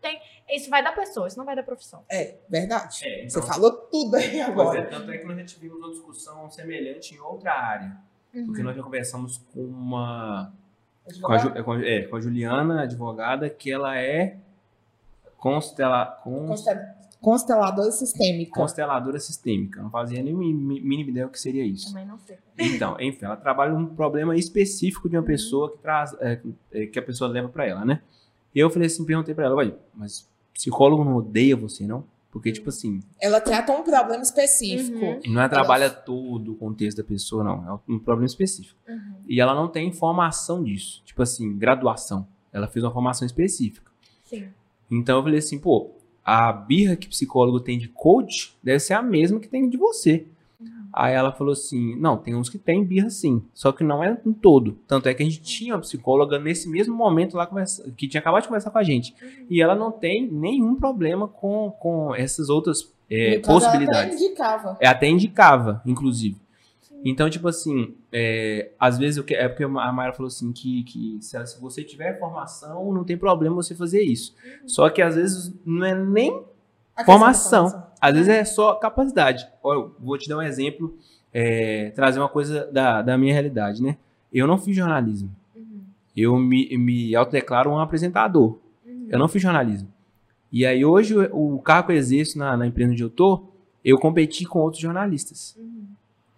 [0.00, 0.20] tem.
[0.50, 2.04] Isso vai da pessoa, isso não vai da profissão.
[2.10, 3.06] É, verdade.
[3.06, 4.86] É, Você então, falou tudo aí Pois é, agora.
[4.86, 7.96] tanto é que nós já tivemos uma discussão semelhante em outra área.
[8.32, 8.64] Porque Uhum.
[8.64, 10.52] nós já conversamos com uma.
[11.22, 14.36] Com a, Ju- é, com a- é, com a Juliana, advogada, que ela é
[15.36, 16.93] constela, cons- Constel-
[17.24, 18.52] Consteladora sistêmica.
[18.52, 19.80] consteladora sistêmica.
[19.82, 21.88] Não fazia nem mínima ideia o que seria isso.
[21.88, 22.36] Também não sei.
[22.58, 26.38] Então, enfim, ela trabalha um problema específico de uma pessoa que traz, é,
[26.70, 28.02] é, que a pessoa leva pra ela, né?
[28.54, 32.04] E eu falei assim, perguntei pra ela, olha, mas psicólogo não odeia você, não?
[32.30, 34.98] Porque, tipo assim, Ela trata um problema específico.
[34.98, 35.20] Uhum.
[35.28, 37.80] não é trabalha todo o contexto da pessoa, não.
[37.88, 38.78] É um problema específico.
[38.86, 39.14] Uhum.
[39.26, 41.00] E ela não tem formação disso.
[41.06, 42.26] Tipo assim, graduação.
[42.52, 43.90] Ela fez uma formação específica.
[44.24, 44.48] Sim.
[44.90, 45.92] Então eu falei assim, pô,
[46.24, 50.26] a birra que psicólogo tem de coach deve ser a mesma que tem de você.
[50.96, 54.16] Aí ela falou assim, não, tem uns que tem birra sim, só que não é
[54.24, 54.78] um todo.
[54.86, 57.50] Tanto é que a gente tinha uma psicóloga nesse mesmo momento lá,
[57.96, 59.12] que tinha acabado de conversar com a gente.
[59.50, 63.76] E ela não tem nenhum problema com, com essas outras é, No caso, ela até
[63.76, 64.22] possibilidades.
[64.22, 64.76] indicava.
[64.80, 66.36] É até indicava, inclusive.
[67.04, 70.82] Então, tipo assim, é, às vezes eu que- é porque a Mayra falou assim que,
[70.84, 74.34] que se, se você tiver formação, não tem problema você fazer isso.
[74.66, 76.30] Só que às vezes não é nem
[77.04, 77.68] Formação.
[77.68, 77.86] formação.
[78.00, 79.46] Às vezes é só capacidade.
[79.64, 80.96] Eu vou te dar um exemplo,
[81.32, 83.96] é, trazer uma coisa da, da minha realidade, né?
[84.32, 85.30] Eu não fiz jornalismo.
[85.54, 85.80] Uhum.
[86.16, 88.58] Eu me, me autodeclaro um apresentador.
[88.86, 89.08] Uhum.
[89.10, 89.88] Eu não fiz jornalismo.
[90.50, 93.44] E aí hoje o, o cargo que eu exerço na, na empresa onde eu tô,
[93.84, 95.54] eu competi com outros jornalistas.
[95.58, 95.84] Uhum.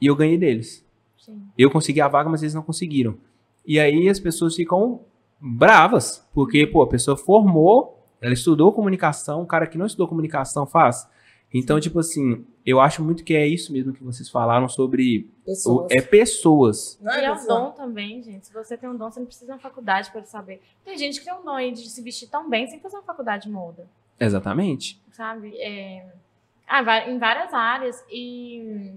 [0.00, 0.84] E eu ganhei deles.
[1.18, 1.42] Sim.
[1.56, 3.16] Eu consegui a vaga, mas eles não conseguiram.
[3.66, 5.00] E aí as pessoas ficam
[5.40, 10.66] bravas, porque, pô, a pessoa formou, ela estudou comunicação, o cara que não estudou comunicação
[10.66, 11.08] faz.
[11.54, 15.44] Então, tipo assim, eu acho muito que é isso mesmo que vocês falaram sobre o-
[15.46, 15.86] Pessoas.
[15.90, 16.98] é pessoas.
[17.00, 18.46] Não E é um dom também, gente.
[18.46, 20.60] Se você tem um dom, você não precisa de uma faculdade para saber.
[20.84, 23.04] Tem gente que tem um dom aí de se vestir tão bem sem fazer uma
[23.04, 23.86] faculdade de moda,
[24.18, 25.00] Exatamente.
[25.12, 25.56] sabe?
[25.58, 26.04] É...
[26.66, 28.04] Ah, em várias áreas.
[28.10, 28.92] E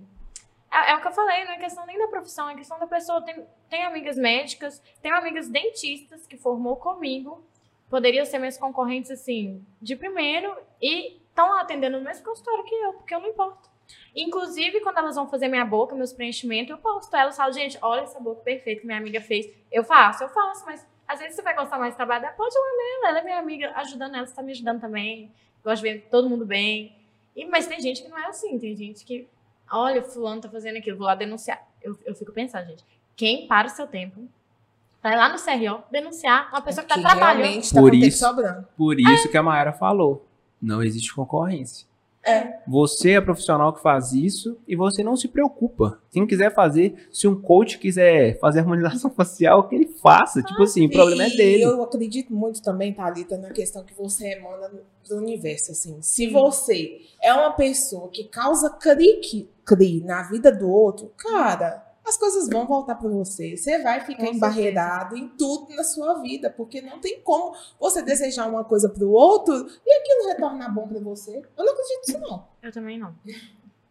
[0.72, 2.88] é, é o que eu falei, não é questão nem da profissão, é questão da
[2.88, 3.22] pessoa.
[3.22, 7.44] Tem, tem amigas médicas, tem amigas dentistas que formou comigo,
[7.90, 12.94] poderiam ser minhas concorrentes, assim, de primeiro, e estão atendendo no mesmo consultório que eu,
[12.94, 13.70] porque eu não importo.
[14.16, 18.02] Inclusive, quando elas vão fazer minha boca, meus preenchimentos, eu posto elas, falo, gente, olha
[18.02, 19.50] essa boca perfeita que minha amiga fez.
[19.72, 22.54] Eu faço, eu faço, mas às vezes você vai gostar mais do trabalho dela, pode
[22.56, 25.32] lá nela, ela é minha amiga, ajudando ela, você tá me ajudando também.
[25.64, 26.96] Gosto de ver todo mundo bem.
[27.36, 29.28] E, mas tem gente que não é assim, tem gente que,
[29.72, 31.62] olha, fulano tá fazendo aquilo, vou lá denunciar.
[31.82, 32.84] Eu, eu fico pensando, gente,
[33.16, 34.22] quem para o seu tempo,
[35.02, 37.62] vai lá no CRO denunciar uma pessoa que tá Que trabalhando.
[37.74, 38.68] tá Por isso- sobrando.
[38.78, 40.26] Por isso que a Mayara falou.
[40.62, 41.88] Não existe concorrência.
[42.22, 42.60] É.
[42.68, 46.00] Você é profissional que faz isso e você não se preocupa.
[46.12, 50.44] Quem quiser fazer, se um coach quiser fazer harmonização facial, que ele faça.
[50.44, 51.64] tipo assim, o problema é E dele.
[51.64, 54.70] eu acredito muito também, Thalita, na questão que você emana
[55.08, 55.98] do universo, assim.
[56.02, 58.70] Se você é uma pessoa que causa
[60.04, 63.56] na vida do outro, cara, as coisas vão voltar pra você.
[63.56, 68.02] Você vai ficar Com embarreirado em tudo na sua vida, porque não tem como você
[68.02, 71.38] desejar uma coisa pro outro e aquilo retornar bom pra você.
[71.58, 72.44] Eu não acredito nisso, não.
[72.64, 73.14] Eu também não.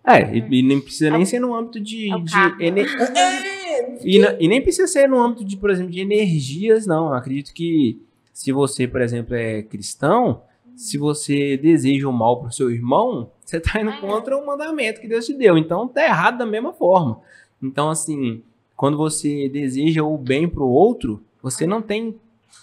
[0.05, 2.11] É, e, e nem precisa nem ser no âmbito de.
[2.11, 5.71] É o de ener- É, e, na- e nem precisa ser no âmbito de, por
[5.71, 7.09] exemplo, de energias, não.
[7.09, 8.01] Eu acredito que
[8.33, 10.43] se você, por exemplo, é cristão,
[10.75, 15.09] se você deseja o mal pro seu irmão, você tá indo contra o mandamento que
[15.09, 15.57] Deus te deu.
[15.57, 17.21] Então tá errado da mesma forma.
[17.63, 18.43] Então, assim,
[18.77, 22.15] quando você deseja o bem pro outro, você não tem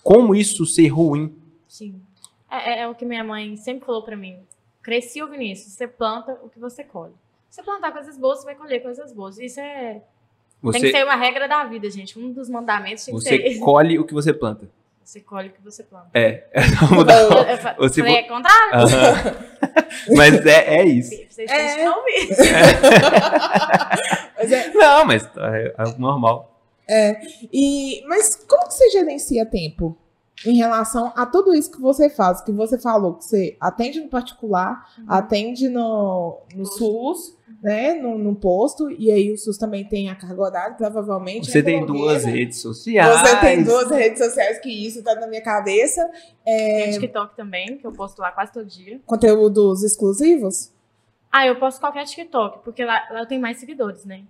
[0.03, 1.33] como isso ser ruim.
[1.67, 1.99] Sim.
[2.49, 4.37] É, é- é o que minha mãe sempre falou pra mim.
[4.83, 5.69] Cresci ouvindo isso.
[5.69, 7.13] Você planta o que você colhe.
[7.49, 9.39] Se você plantar coisas boas, você vai colher coisas boas.
[9.39, 10.01] Isso é.
[10.61, 12.17] Tem que Você, ser uma regra da vida, gente.
[12.19, 13.59] Um dos mandamentos tem que você ser esse.
[13.59, 14.69] colhe o que você planta.
[15.05, 16.07] Você colhe o que você planta.
[16.15, 16.45] É.
[16.79, 17.21] Vamos mudar.
[17.21, 19.37] Eu, eu fa- Você falei, é contrário?
[20.17, 21.11] Mas é, é isso.
[21.29, 21.75] Vocês É.
[21.75, 22.29] têm que ouvir.
[24.37, 26.59] mas é, Não, mas é, é normal.
[27.53, 29.95] E, mas como que você gerencia tempo
[30.45, 32.41] em relação a tudo isso que você faz?
[32.41, 35.05] Que você falou que você atende no particular, Uhum.
[35.07, 37.93] atende no, no SUS, né?
[37.93, 41.49] No, no posto, e aí o SUS também tem a carga horária, provavelmente.
[41.49, 42.11] Você é tem blogueira.
[42.13, 43.21] duas redes sociais.
[43.21, 46.07] Você tem duas redes sociais, que isso tá na minha cabeça.
[46.43, 48.99] Tem TikTok também, que eu posto lá quase todo dia.
[49.05, 50.71] Conteúdos exclusivos?
[51.31, 54.23] Ah, eu posto qualquer TikTok, porque lá, lá eu tenho mais seguidores, né?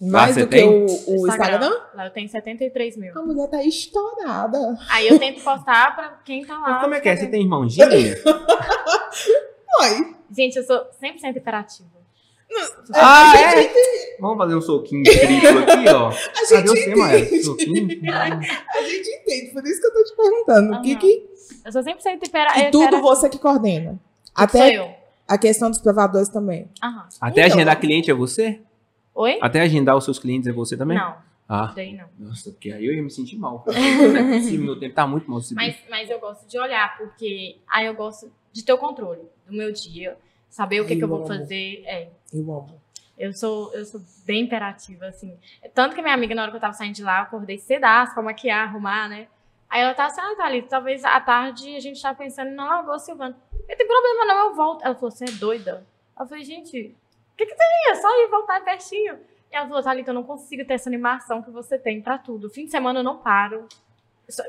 [0.00, 0.68] Mais você do que tem?
[0.68, 0.86] o,
[1.20, 1.72] o Instagram?
[1.94, 3.12] Lá eu tenho 73 mil.
[3.18, 4.78] A mulher tá estourada.
[4.88, 6.70] Aí eu tento postar pra quem tá lá.
[6.70, 7.16] Mas como é que é?
[7.16, 8.16] Você tem irmão gêmeo?
[9.82, 10.14] Oi.
[10.34, 11.88] Gente, eu sou 100% imperativa.
[12.94, 14.16] ah, é?
[14.20, 16.08] Vamos fazer um soquinho triplo aqui, ó.
[16.10, 16.12] A
[16.48, 17.18] Cadê gente você, Maia?
[17.20, 17.44] entende.
[17.44, 17.88] Soquinho?
[18.10, 20.76] A gente entende, por isso que eu tô te perguntando.
[20.76, 21.30] O que que
[21.64, 22.66] Eu sou 100% imperativa.
[22.68, 23.98] E tudo você que coordena.
[24.34, 24.94] Até Até sou eu.
[25.28, 26.68] a questão dos provadores também.
[26.82, 27.06] Aham.
[27.20, 27.56] Até Então.
[27.56, 28.60] agendar cliente é você?
[29.14, 29.38] Oi?
[29.40, 30.96] Até agendar os seus clientes é você também?
[30.98, 31.16] Não,
[31.48, 32.06] Ah, daí não.
[32.18, 33.60] nossa, porque aí eu ia me sentir mal.
[33.64, 35.40] Possível, meu tempo tá muito mal.
[35.54, 39.52] Mas, mas eu gosto de olhar, porque aí eu gosto de ter o controle do
[39.52, 40.16] meu dia,
[40.48, 41.26] saber o que, Ai, que eu eu vou amo.
[41.26, 41.82] fazer.
[41.86, 42.80] É, Eu amo.
[43.18, 45.36] eu sou, eu sou bem imperativa, assim.
[45.74, 48.14] Tanto que minha amiga, na hora que eu tava saindo de lá, eu acordei cedaço
[48.14, 49.26] pra maquiar, arrumar, né?
[49.68, 52.98] Aí ela tava assim, ah, Thalita, talvez à tarde a gente tá pensando na Lagoa
[52.98, 53.36] Silvana.
[53.68, 54.82] Eu tem problema não, eu volto.
[54.84, 55.86] Ela falou, você é doida?
[56.18, 56.96] Eu falei, gente,
[57.40, 57.90] que que tem?
[57.90, 59.18] É só ir voltar pertinho.
[59.50, 62.50] E ela falou, Thalita, eu não consigo ter essa animação que você tem pra tudo.
[62.50, 63.66] Fim de semana eu não paro.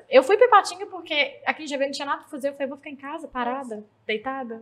[0.09, 2.49] Eu fui pra Ipatinga porque aqui em GV não tinha nada pra fazer.
[2.49, 4.61] Eu falei, vou ficar em casa, parada, deitada.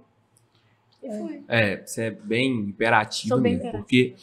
[1.03, 1.43] E fui.
[1.47, 3.67] É, você é bem imperativo Sou bem mesmo.
[3.67, 3.83] imperativa.
[3.83, 4.15] Porque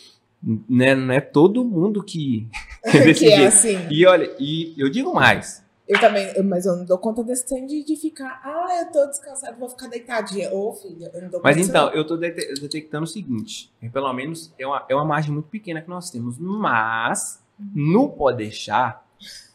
[0.71, 2.49] né, não é todo mundo que.
[3.19, 3.87] que é assim.
[3.91, 5.66] E olha, e eu digo mais.
[5.89, 8.91] Eu também, eu- mas eu não dou conta desse trem de, de ficar, ah, eu
[8.91, 10.53] tô descansado, vou ficar deitadinha.
[10.53, 13.73] Ô, filha, eu não dou Mas conta disso, então, eu tô dete- detectando o seguinte:
[13.81, 18.09] é, pelo menos é uma, é uma margem muito pequena que nós temos, mas no
[18.09, 19.07] Pode Deixar,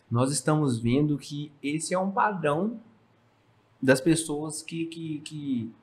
[0.10, 2.80] nós estamos vendo que esse é um padrão
[3.82, 5.74] das pessoas que, que, que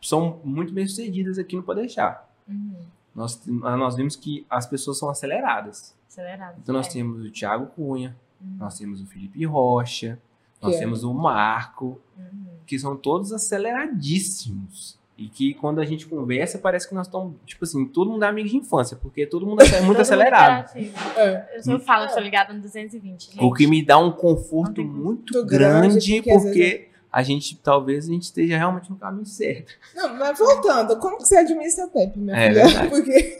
[0.00, 2.30] são muito bem sucedidas aqui no Pode Deixar.
[2.48, 2.84] Uhum.
[3.14, 5.94] Nós, nós vimos que as pessoas são aceleradas.
[6.08, 6.58] Acelerado.
[6.62, 6.90] Então nós É.
[6.92, 8.56] temos o Thiago Cunha, Uhum.
[8.58, 10.18] nós temos o Felipe Rocha,
[10.60, 10.80] nós Que é?
[10.80, 12.46] temos o Marco, Uhum.
[12.66, 14.98] que são todos aceleradíssimos.
[15.18, 18.28] E que quando a gente conversa, parece que nós estamos, tipo assim, todo mundo é
[18.28, 20.68] amigo de infância, porque todo mundo é muito acelerado.
[20.74, 21.18] mundo interativo.
[21.20, 21.56] É.
[21.56, 23.42] Eu só falo, eu sou ligada no 220, gente.
[23.42, 28.12] O que me dá um conforto muito Muito grande, grande, porque a gente, talvez, a
[28.12, 29.72] gente esteja realmente no caminho certo.
[29.94, 32.66] Não, mas voltando, como que você administra tempo, minha É filha?
[32.66, 32.88] verdade.
[32.90, 33.38] Porque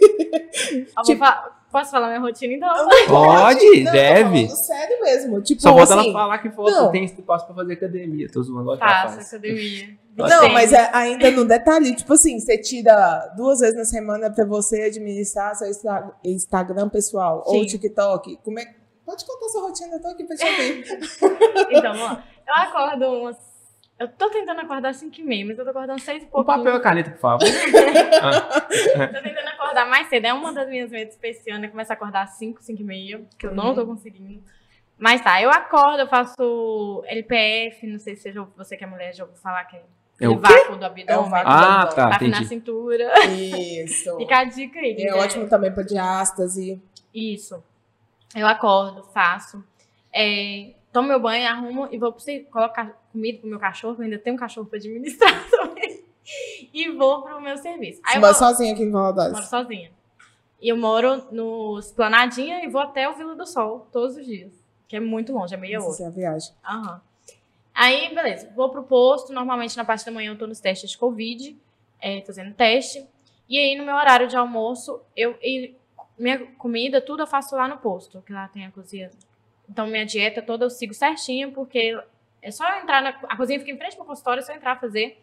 [1.04, 1.24] tipo-
[1.70, 2.68] Posso falar minha rotina, então?
[3.08, 4.24] Pode, Não, tô deve.
[4.48, 5.42] falando sério mesmo.
[5.42, 6.90] Tipo, Só falta assim, ela falar que falta, não.
[6.92, 8.28] tem espaço pra fazer academia.
[8.32, 9.98] Tô zoando, que ela Faço academia.
[10.16, 14.46] Não, mas é ainda no detalhe, tipo assim, você tira duas vezes na semana pra
[14.46, 17.66] você administrar seu Insta- Instagram pessoal ou Sim.
[17.66, 18.38] TikTok.
[18.42, 18.64] Como é...
[19.04, 20.84] Pode contar sua rotina, eu tô aqui pra te ouvir.
[21.70, 22.24] Então, vamos lá.
[22.48, 23.36] Eu acordo umas...
[23.98, 26.28] Eu tô tentando acordar às 5 e meia, mas eu tô acordando 6 e Um
[26.28, 26.56] pouquinho.
[26.58, 27.40] papel e a caneta, por favor.
[27.48, 30.26] Tô tentando acordar mais cedo.
[30.26, 32.80] É uma das minhas metas pra esse ano, é começar a acordar às 5, 5
[32.82, 34.42] e meia, que eu não tô conseguindo.
[34.98, 39.24] Mas tá, eu acordo, eu faço LPF, não sei se você, que é mulher já
[39.24, 39.82] ouviu falar que é,
[40.20, 41.26] É o vácuo do É abdômen.
[41.26, 41.50] o vácuo.
[41.52, 42.48] Ah, tá, Vácuo na entendi.
[42.48, 43.12] cintura.
[43.28, 44.16] Isso.
[44.18, 44.92] Fica a dica aí.
[44.98, 45.14] É né?
[45.14, 46.82] ótimo também pra diástase.
[47.14, 47.62] Isso.
[48.34, 49.62] Eu acordo, faço.
[50.12, 53.96] É, tomo meu banho, arrumo e vou pro colocar comida pro meu cachorro.
[53.98, 56.04] Eu ainda tenho um cachorro pra administrar também.
[56.72, 58.00] E vou pro meu serviço.
[58.04, 59.48] Aí Você mora sozinha aqui em moro Valadares.
[59.48, 59.90] sozinha.
[60.60, 64.52] E eu moro no Esplanadinha e vou até o Vila do Sol todos os dias.
[64.88, 66.02] Que é muito longe, é meia hora.
[66.02, 66.52] É a viagem.
[66.64, 67.00] Aham.
[67.74, 68.50] Aí, beleza.
[68.56, 69.32] Vou pro posto.
[69.32, 71.56] Normalmente, na parte da manhã, eu tô nos testes de Covid.
[72.00, 73.06] É, tô fazendo teste.
[73.48, 75.36] E aí, no meu horário de almoço, eu...
[76.18, 78.22] minha comida, tudo eu faço lá no posto.
[78.22, 79.10] Que lá tem a cozinha.
[79.68, 81.98] Então, minha dieta toda eu sigo certinho, porque
[82.46, 83.10] é só eu entrar na...
[83.28, 85.22] A cozinha fica em frente pro consultório, é só entrar fazer.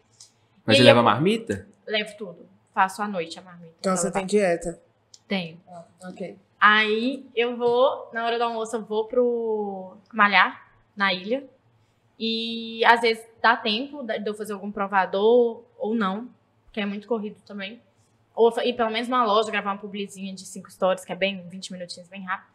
[0.66, 1.66] Mas E você leva eu- marmita?
[1.86, 2.48] Levo tudo.
[2.72, 3.74] Faço à noite a marmita.
[3.80, 4.18] Então pra você levar.
[4.18, 4.80] tem dieta.
[5.28, 5.60] Tenho.
[5.68, 6.38] Ah, ok.
[6.60, 10.66] Aí eu vou, na hora do almoço, eu vou pro malhar
[10.96, 11.44] na ilha.
[12.18, 16.28] E às vezes dá tempo de eu fazer algum provador ou não,
[16.72, 17.80] que é muito corrido também.
[18.34, 21.46] Ou ir pelo menos numa loja, gravar uma publizinha de cinco stories, que é bem
[21.48, 22.52] 20 minutinhos, bem rápido.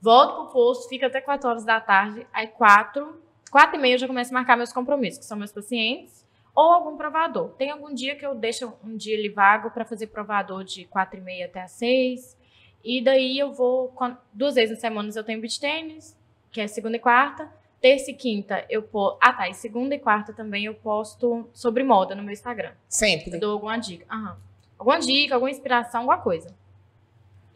[0.00, 2.26] Volto pro posto, fica até 4 horas da tarde.
[2.32, 3.20] Aí 4,
[3.50, 6.24] 4 e meia eu já começo a marcar meus compromissos, que são meus pacientes,
[6.54, 7.50] ou algum provador.
[7.50, 11.18] Tem algum dia que eu deixo um dia ali vago para fazer provador de 4
[11.18, 12.36] e meia até as 6.
[12.84, 13.94] E daí eu vou,
[14.32, 16.16] duas vezes na semana eu tenho beach tênis,
[16.50, 17.50] que é segunda e quarta.
[17.80, 19.18] Terça e quinta eu posto.
[19.22, 19.48] Ah, tá.
[19.48, 22.72] E segunda e quarta também eu posto sobre moda no meu Instagram.
[22.86, 23.32] Sempre.
[23.32, 24.04] Eu dou alguma dica.
[24.10, 24.36] Aham.
[24.78, 26.54] Alguma dica, alguma inspiração, alguma coisa.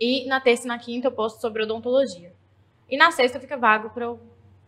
[0.01, 2.33] E na terça e na quinta eu posto sobre odontologia.
[2.89, 4.21] E na sexta fica vago pra eu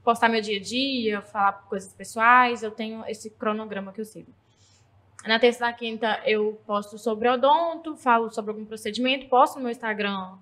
[0.07, 2.62] postar meu dia a dia, falar coisas pessoais.
[2.62, 4.32] Eu tenho esse cronograma que eu sigo.
[5.26, 9.62] Na terça e na quinta eu posto sobre odonto, falo sobre algum procedimento, posto no
[9.62, 10.38] meu Instagram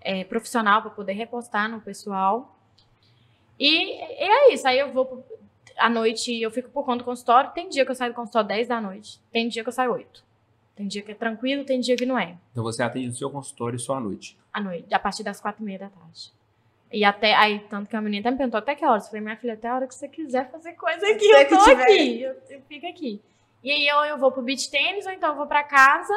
[0.00, 2.58] é, profissional para poder repostar no pessoal.
[3.56, 4.66] E, e é isso.
[4.66, 5.24] Aí eu vou
[5.78, 7.52] à noite, eu fico por conta do consultório.
[7.52, 9.20] Tem dia que eu saio do consultório 10 da noite.
[9.30, 10.24] Tem dia que eu saio 8.
[10.74, 12.36] Tem dia que é tranquilo, tem dia que não é.
[12.50, 14.36] Então você atende no seu consultório só à noite.
[14.52, 16.35] À noite, a partir das 4 e meia da tarde.
[16.96, 19.04] E até, aí, tanto que a menina até me perguntou até que horas.
[19.04, 21.62] Eu falei, minha filha, até a hora que você quiser fazer coisa aqui, eu tô
[21.62, 21.82] tiver.
[21.82, 22.22] aqui.
[22.22, 23.20] Eu, eu fico aqui.
[23.62, 26.14] E aí, ou eu vou pro beach tênis, ou então eu vou pra casa,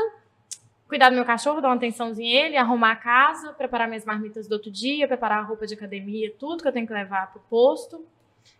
[0.88, 4.48] cuidar do meu cachorro, dar uma atençãozinha a ele, arrumar a casa, preparar minhas marmitas
[4.48, 7.42] do outro dia, preparar a roupa de academia, tudo que eu tenho que levar pro
[7.50, 8.06] posto,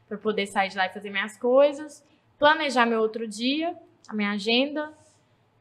[0.06, 2.04] pra eu poder sair de lá e fazer minhas coisas,
[2.38, 3.74] planejar meu outro dia,
[4.10, 4.92] a minha agenda,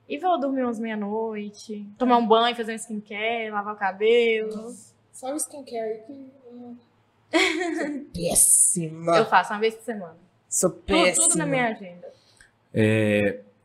[0.08, 4.74] e vou dormir umas meia-noite, tomar um banho, fazer um skincare, lavar o cabelo.
[5.18, 6.12] Só o skincare que.
[6.52, 6.76] hum,
[7.76, 9.16] sou Péssima.
[9.18, 10.16] Eu faço uma vez por semana.
[10.48, 11.26] Sou Tudo, péssima.
[11.28, 12.06] tudo na minha agenda.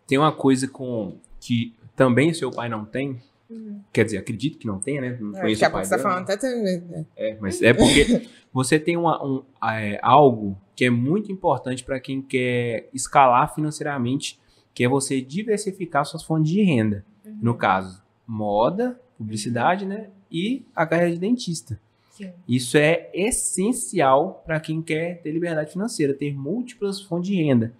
[0.07, 3.21] Tem uma coisa com que também seu pai não tem.
[3.49, 3.81] Uhum.
[3.93, 5.17] Quer dizer, acredito que não tenha, né?
[5.21, 6.37] Não É, conheço Daqui a o pai pouco você tá falando até.
[6.37, 11.83] tem- É, mas é porque você tem uma- um, é, algo que é muito importante
[11.83, 14.39] para quem quer escalar financeiramente,
[14.73, 17.05] que é você diversificar suas fontes de renda.
[17.23, 17.37] Uhum.
[17.43, 20.09] No caso, moda, publicidade, né?
[20.33, 21.79] E a carreira de dentista.
[22.09, 22.31] Sim.
[22.47, 27.73] Isso é essencial para quem quer ter liberdade financeira, ter múltiplas fontes de renda.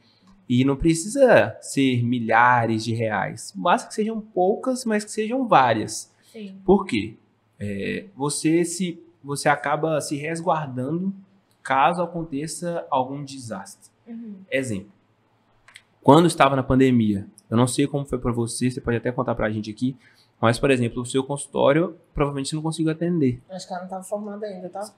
[0.47, 3.51] E não precisa ser milhares de reais.
[3.55, 6.13] Basta que sejam poucas, mas que sejam várias.
[6.31, 6.57] Sim.
[6.63, 7.15] Por quê?
[7.59, 11.13] É, você se você acaba se resguardando
[11.63, 13.89] caso aconteça algum desastre.
[14.05, 14.35] Uhum.
[14.51, 14.91] Exemplo.
[16.01, 19.33] Quando estava na pandemia, eu não sei como foi para você, você pode até contar
[19.35, 19.95] pra gente aqui,
[20.43, 23.41] mas, por exemplo, o seu consultório provavelmente você não conseguiu atender.
[23.49, 24.93] Acho que ela não tava formada ainda, tá?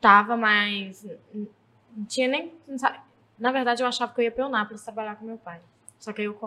[0.00, 1.04] Tava, mas
[1.96, 2.52] não tinha nem.
[2.68, 2.76] não
[3.36, 5.60] Na verdade, eu achava que eu ia Eunápolis trabalhar com meu pai.
[5.98, 6.38] Só que aí eu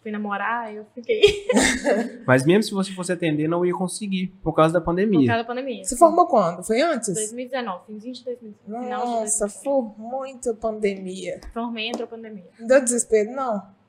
[0.00, 1.48] fui namorar, aí eu fiquei
[2.24, 5.26] Mas mesmo se você fosse atender, não ia conseguir, por causa da por pandemia.
[5.26, 5.82] causa da pandemia.
[5.84, 6.62] Você formou quando?
[6.62, 7.12] Foi antes?
[7.12, 8.84] 2019, finzinho de 2019.
[8.84, 9.64] Final de Nossa, 2019.
[9.64, 11.40] foi muita pandemia.
[11.52, 12.46] Formei, entrou a pandemia.
[12.56, 13.79] Não deu desespero, não?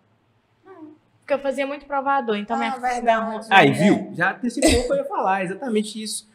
[1.31, 3.47] Porque eu fazia muito provador, então minha ah, verdade.
[3.49, 3.71] Aí, É.
[3.71, 4.09] viu?
[4.13, 6.29] Já antecipou o que eu ia falar, exatamente isso.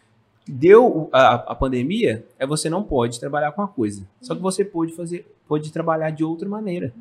[0.49, 4.09] Deu a, a pandemia, é você não pode trabalhar com uma coisa.
[4.22, 6.94] Só que você pode fazer, pode trabalhar de outra maneira.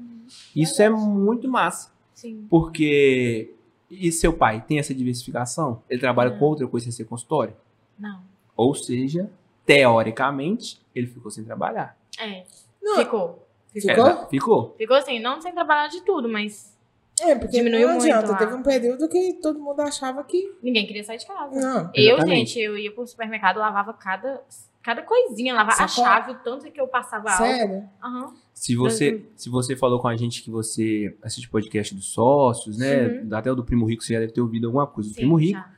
[0.54, 1.90] Isso é muito massa.
[2.14, 2.46] Sim.
[2.50, 3.54] Porque.
[3.90, 5.82] E seu pai tem essa diversificação?
[5.90, 6.40] Ele trabalha Não.
[6.40, 7.56] com outra coisa sem ser consultório?
[7.98, 8.20] Não.
[8.58, 9.30] Ou seja,
[9.66, 11.96] teoricamente, ele ficou sem trabalhar.
[12.20, 12.44] É.
[12.82, 13.48] Não, Ficou.
[13.72, 14.08] Ficou?
[14.08, 14.76] É, ficou.
[14.78, 16.75] Ficou assim, não sem trabalhar de tudo, mas
[17.22, 18.32] É, porque Diminuiu não muito adianta.
[18.32, 18.38] lá.
[18.38, 20.52] Teve um período que todo mundo achava que.
[20.62, 21.56] ninguém queria sair de casa.
[21.60, 21.90] Não.
[21.94, 22.50] Eu, Exatamente.
[22.54, 24.42] gente, eu ia pro supermercado, lavava cada,
[24.84, 26.08] cada coisinha, lavava a Sacola?
[26.16, 27.46] chave, o tanto que eu passava álcool.
[27.46, 27.84] Sério?
[28.04, 28.34] Aham.
[28.54, 29.22] Se você, Uhum.
[29.36, 33.08] se você falou com a gente que você assiste podcast dos sócios, né?
[33.08, 33.30] Uhum.
[33.36, 35.36] Até o do Primo Rico, você já deve ter ouvido alguma coisa do Sim, Primo
[35.38, 35.60] Rico.
[35.60, 35.70] já.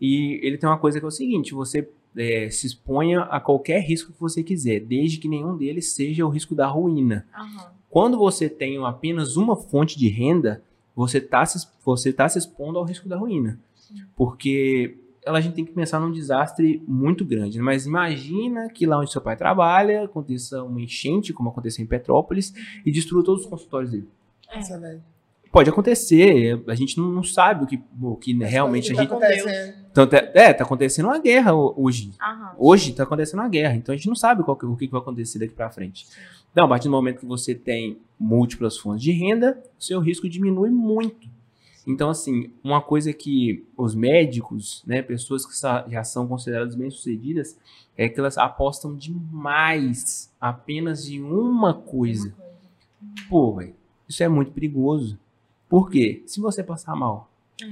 [0.00, 1.86] E ele tem uma coisa que é o seguinte: você
[2.16, 6.28] é, se exponha a qualquer risco que você quiser, desde que nenhum deles seja o
[6.30, 7.26] risco da ruína.
[7.34, 7.72] Aham.
[7.90, 10.62] Quando você tem apenas uma fonte de renda,
[10.98, 13.60] você está se, você tá se expondo ao risco da ruína.
[14.16, 17.58] Porque ela, a gente tem que pensar num desastre muito grande.
[17.58, 17.64] né?
[17.64, 22.52] Mas imagina que lá onde seu pai trabalha aconteça uma enchente, como aconteceu em Petrópolis,
[22.84, 24.08] e destrua todos os consultórios dele.
[24.50, 24.58] É.
[25.50, 29.10] Pode acontecer, a gente não, não sabe o que, o que realmente a Tá gente.
[29.12, 29.74] acontecendo.
[29.94, 32.12] Tanto é, é, tá acontecendo uma guerra ho- hoje.
[32.20, 32.54] Aham.
[32.58, 35.38] Hoje tá acontecendo uma guerra, então a gente não sabe que- o que vai acontecer
[35.38, 36.06] daqui para frente.
[36.52, 40.28] Então, a partir do momento que você tem múltiplas fontes de renda, o seu risco
[40.28, 41.26] diminui muito.
[41.86, 45.54] Então, assim, uma coisa que os médicos, né, pessoas que
[45.90, 47.56] já são consideradas bem-sucedidas,
[47.96, 52.34] é que elas apostam demais apenas em uma coisa.
[53.30, 53.74] Pô, velho,
[54.08, 55.18] isso é muito perigoso.
[55.68, 56.22] Por quê?
[56.26, 57.30] Se você passar mal,
[57.62, 57.66] É.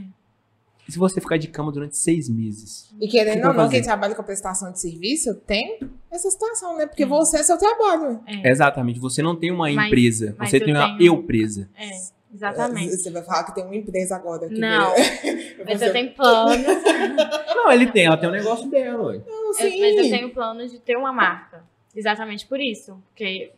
[0.89, 3.77] e se você ficar de cama durante seis meses, E querendo ou não, fazer?
[3.77, 5.81] quem trabalha com prestação de serviço tem
[6.11, 6.87] essa situação, né?
[6.87, 7.09] Porque Hum.
[7.09, 8.21] você é seu trabalho.
[8.27, 8.51] É.
[8.51, 11.69] Exatamente, você não tem uma Mas- empresa, mas você eu tem uma tenho- eu presa.
[11.77, 11.91] É,
[12.35, 12.97] exatamente.
[12.97, 14.49] Você vai falar que tem uma empresa agora.
[14.49, 14.93] Que Não.
[15.67, 16.57] Mas eu tenho planos.
[17.57, 19.13] Não, ele tem, ela tem um negócio dela.
[19.27, 19.81] Não, eu- sim.
[19.81, 21.65] mas eu tenho planos de ter uma marca.
[21.95, 23.03] Exatamente por isso.
[23.09, 23.51] Porque,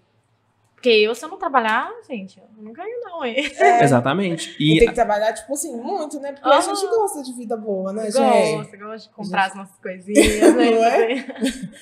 [0.79, 3.25] porque eu, se eu não trabalhar, gente, eu não ganho, não.
[3.25, 3.35] hein?
[3.57, 4.55] É, Exatamente.
[4.61, 6.33] e E tem que trabalhar, tipo assim, muito, né?
[6.33, 8.17] Porque a gente gosta de vida boa, né, gente?
[8.17, 10.39] Gosto, gosto de comprar as nossas coisinhas.
[10.55, 10.71] né?
[10.71, 11.27] Não é?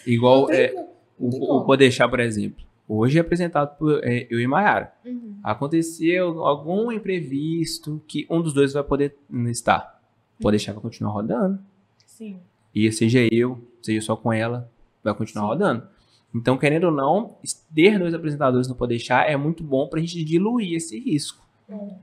[0.07, 0.89] igual é, como.
[1.19, 1.67] o, como.
[1.67, 2.65] Podeixar, por exemplo.
[2.89, 4.95] Hoje é apresentado por é, eu e Mayara.
[5.05, 5.41] Uhum.
[5.45, 10.01] Aconteceu algum imprevisto que um dos dois vai poder não estar.
[10.41, 11.59] Podeixar vai continuar rodando.
[12.07, 12.41] Sim.
[12.75, 14.71] E seja eu, seja só com ela,
[15.05, 15.49] vai continuar Sim.
[15.49, 15.96] rodando.
[16.37, 17.37] Então, querendo ou não,
[17.75, 21.45] ter dois apresentadores no Podeixar é muito bom pra gente diluir esse risco.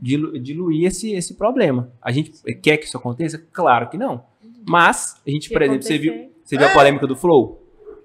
[0.01, 1.89] Dilu- diluir esse, esse problema.
[2.01, 2.31] A gente
[2.61, 3.37] quer que isso aconteça?
[3.51, 4.23] Claro que não.
[4.67, 7.61] Mas, a gente, por exemplo, você viu, você viu a polêmica do Flow?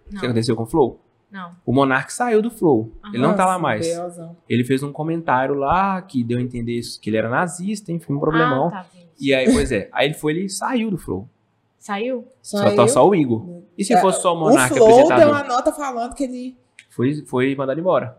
[0.06, 1.00] O que Não, aconteceu com o Flow?
[1.30, 1.52] não.
[1.66, 2.90] O Monark saiu do Flow.
[3.12, 3.86] Ele não tá lá mais.
[3.86, 4.36] Deusão.
[4.48, 8.12] Ele fez um comentário lá que deu a entender isso, que ele era nazista, enfim,
[8.14, 8.68] um problemão.
[8.68, 8.86] Ah, tá.
[9.20, 9.88] E aí, pois é.
[9.92, 11.28] Aí ele foi, ele saiu do Flow.
[11.78, 12.24] Saiu?
[12.42, 12.76] Só Saiu.
[12.76, 13.57] tá só o Igor.
[13.78, 15.28] E se É, fosse só o O Monark Flow deu apresentador?
[15.34, 16.56] uma nota falando que ele.
[16.90, 18.18] Foi, foi mandado embora.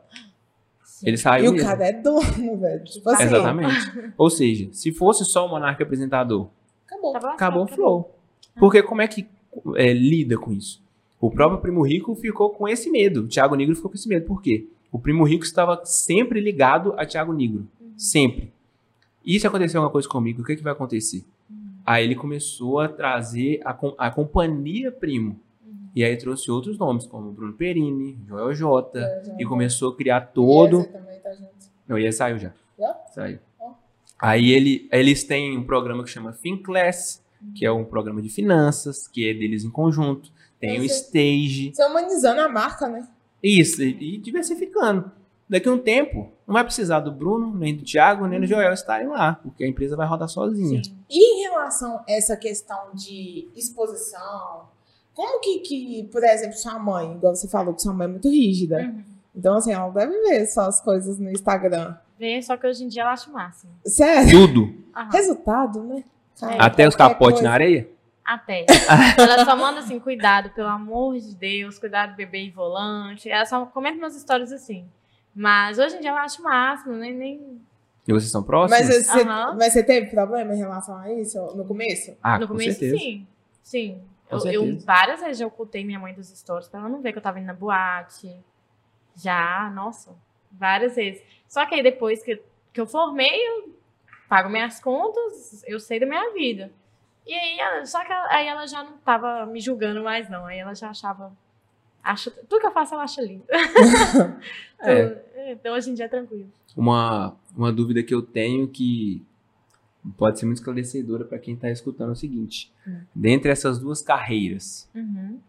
[1.03, 1.67] Ele e saiu o mesmo.
[1.69, 2.83] cara é dono, velho.
[2.85, 3.23] Tipo assim.
[3.23, 4.13] Exatamente.
[4.17, 6.49] Ou seja, se fosse só o Monark apresentador,
[6.85, 7.13] Acabou.
[7.13, 8.15] Tava acabou o Flow.
[8.59, 9.27] Porque como é que
[9.75, 10.81] é, lida com isso?
[11.21, 13.21] O próprio Primo Rico ficou com esse medo.
[13.21, 14.25] O Thiago Negro ficou com esse medo.
[14.25, 14.65] Por quê?
[14.91, 17.67] O Primo Rico estava sempre ligado a Thiago Negro.
[17.79, 17.93] Uhum.
[17.97, 18.51] Sempre.
[19.25, 21.23] E se acontecer alguma coisa comigo, o que, que vai acontecer?
[21.85, 25.39] Aí ele começou a trazer a, a companhia Primo.
[25.89, 25.93] Uhum.
[25.95, 28.99] E aí trouxe outros nomes, como Bruno Perini, Joel J.
[28.99, 30.83] É, E começou a criar todo.
[30.85, 31.49] Também tá junto.
[31.87, 32.53] Não, e aí saiu já.
[32.77, 32.93] Já?
[33.13, 33.39] Saiu.
[33.59, 33.71] Ó.
[34.19, 37.23] Aí ele, eles têm um programa que chama FinClass,
[37.55, 40.31] que é um programa de finanças, que é deles em conjunto.
[40.59, 41.71] Tem o Esse- Stage.
[41.73, 43.07] Você humanizando a marca, né?
[43.41, 45.09] Isso, e, e diversificando.
[45.47, 48.71] Daqui a um tempo, não vai precisar do Bruno, nem do Thiago, nem do Joel
[48.73, 50.83] estarem lá, porque a empresa vai rodar sozinha.
[50.83, 50.93] Sim.
[51.09, 54.67] E em relação a essa questão de exposição,
[55.19, 58.29] como que, que, por exemplo, sua mãe, igual você falou que sua mãe é muito
[58.29, 58.77] rígida.
[58.77, 59.03] Uhum.
[59.35, 61.93] Então, assim, ela deve ver só as coisas no Instagram.
[62.17, 63.69] Vê, só que hoje em dia eu acho o máximo.
[63.85, 64.47] Sério?
[64.47, 64.73] Tudo.
[64.95, 65.09] Aham.
[65.11, 66.05] Resultado, né?
[66.39, 67.49] Cara, Até os capotes coisa.
[67.49, 67.89] na areia.
[68.23, 68.65] Até.
[69.19, 73.29] ela só manda assim, cuidado, pelo amor de Deus, cuidado bebê e volante.
[73.29, 74.85] Ela só comenta umas histórias assim.
[75.35, 77.13] Mas hoje em dia eu acho o máximo, nem.
[77.13, 77.61] nem...
[78.07, 78.87] E vocês estão próximos?
[78.87, 79.57] Mas você, Aham.
[79.59, 82.15] mas você teve problema em relação a isso no começo?
[82.23, 82.97] ah, no com começo, certeza.
[82.97, 83.27] sim.
[83.61, 84.01] Sim.
[84.29, 87.17] Eu, eu várias vezes já ocultei minha mãe dos stories pra ela não ver que
[87.17, 88.35] eu tava indo na boate.
[89.15, 90.15] Já, nossa,
[90.51, 91.21] várias vezes.
[91.47, 93.75] Só que aí depois que, que eu formei, eu
[94.29, 96.71] pago minhas contas, eu sei da minha vida.
[97.25, 100.45] E aí, ela- só que ela- aí ela já não tava me julgando mais, não.
[100.45, 101.31] Aí ela já achava.
[102.03, 103.43] Acha, tudo que eu faço, ela acha lindo.
[104.81, 105.03] É.
[105.03, 105.21] Então,
[105.51, 106.49] então, hoje em dia é tranquilo.
[106.77, 109.25] Uma, uma dúvida que eu tenho que
[110.17, 113.01] pode ser muito esclarecedora para quem está escutando é o seguinte: Hum.
[113.13, 115.39] dentre essas duas carreiras, Uhum.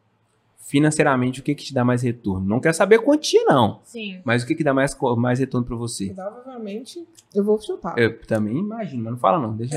[0.58, 2.46] financeiramente, o que, que te dá mais retorno?
[2.46, 3.80] Não quero saber a quantia, não.
[3.84, 4.20] Sim.
[4.24, 6.10] Mas o que, que dá mais, mais retorno para você?
[6.14, 7.98] Provavelmente eu vou chutar.
[7.98, 9.56] Eu também imagino, mas não fala não.
[9.56, 9.76] Deixa.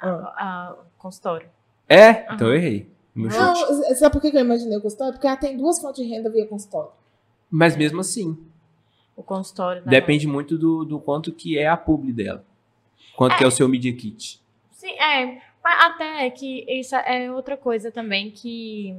[0.00, 0.32] Ah.
[0.38, 1.48] A, consultório.
[1.88, 2.22] É?
[2.34, 2.48] Então Aham.
[2.48, 2.90] eu errei.
[3.14, 3.42] Meu chute.
[3.42, 5.14] Não, sabe por que que eu imaginei o consultório?
[5.14, 6.90] Porque ela tem duas fontes de renda via consultório.
[7.50, 8.36] Mas mesmo assim,
[9.16, 9.80] O consultório.
[9.82, 9.88] né?
[9.90, 12.44] depende muito do, do quanto que é a publi dela.
[13.14, 14.40] Quanto que é o seu Media Kit.
[14.70, 15.40] Sim, é.
[15.62, 18.96] Mas até que isso é outra coisa também que.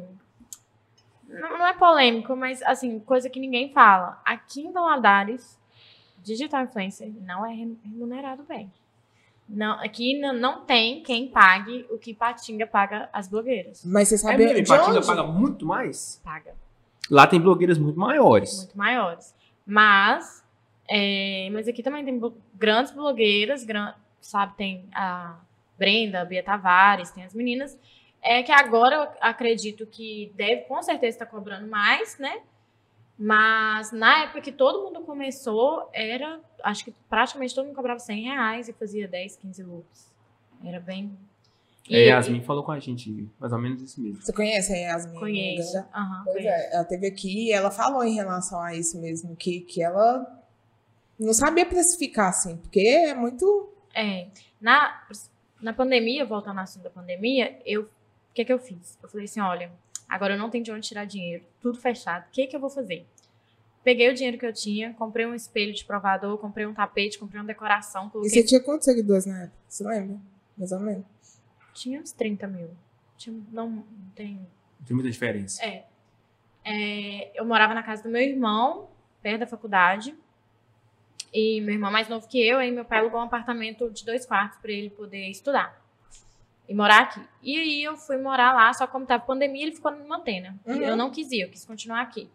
[1.28, 4.22] Não, é polêmico, mas assim, coisa que ninguém fala.
[4.26, 5.60] Aqui em Valadares,
[6.24, 8.72] digital influencer não é remunerado bem.
[9.48, 13.84] Não, aqui não, não tem quem pague o que Patinga paga as blogueiras.
[13.86, 15.08] Mas você É sabe mesmo, de Patinga onde?
[15.08, 16.22] paga muito mais?
[16.24, 16.54] Paga
[17.10, 18.58] Lá tem blogueiras muito maiores.
[18.58, 19.34] muito maiores.
[19.66, 20.44] Mas,
[20.90, 22.20] é, mas aqui também tem
[22.56, 24.56] grandes blogueiras, gran- sabe?
[24.58, 25.40] Tem a
[25.78, 27.78] Brenda, a Bia Tavares, tem as meninas.
[28.22, 32.42] É que agora eu acredito que deve, com certeza, estar cobrando mais, né?
[33.18, 36.40] Mas na época que todo mundo começou, era.
[36.64, 40.14] Acho que praticamente todo mundo cobrava 100 reais e fazia 10, 15 looks.
[40.64, 41.12] Era bem.
[41.90, 44.22] É, E- Yasmin falou com a gente mais ou menos isso mesmo.
[44.22, 45.20] Você conhece a Yasmin?
[45.20, 45.74] Conheço.
[45.74, 45.88] Ganga?
[45.96, 46.50] Aham, Pois conheço.
[46.54, 50.37] é, ela teve aqui e ela falou em relação a isso mesmo, que, que ela
[51.20, 53.70] não sabia precificar, assim, porque é muito.
[53.94, 54.28] É,
[54.62, 55.04] na,
[55.62, 57.90] na pandemia, voltando ao assunto da pandemia, eu, o
[58.34, 58.98] que que eu fiz?
[59.02, 59.72] Eu falei assim, olha,
[60.08, 62.70] agora eu não tenho de onde tirar dinheiro, tudo fechado, o que que eu vou
[62.70, 63.06] fazer?
[63.84, 67.40] Peguei o dinheiro que eu tinha, comprei um espelho de provador, comprei um tapete, comprei
[67.40, 68.30] uma decoração, E coloquei...
[68.30, 69.58] você tinha quantos seguidores na época?
[69.68, 70.18] Você lembra?
[70.58, 71.06] Mais ou menos.
[71.74, 72.70] Tinha uns 30 mil.
[73.18, 74.46] Tinha, não, não tem...
[74.86, 75.64] Tem muita diferença.
[75.64, 75.86] É.
[76.66, 78.90] É, eu morava na casa do meu irmão,
[79.22, 80.14] perto da faculdade.
[81.40, 84.26] E meu irmão mais novo que eu, aí meu pai alugou um apartamento de dois
[84.26, 85.80] quartos para ele poder estudar.
[86.68, 87.22] E morar aqui.
[87.44, 90.48] E aí eu fui morar lá, só que como tava pandemia, ele ficou mantendo.
[90.66, 90.82] E Uhum.
[90.82, 92.28] Eu não quis ir, eu quis continuar aqui.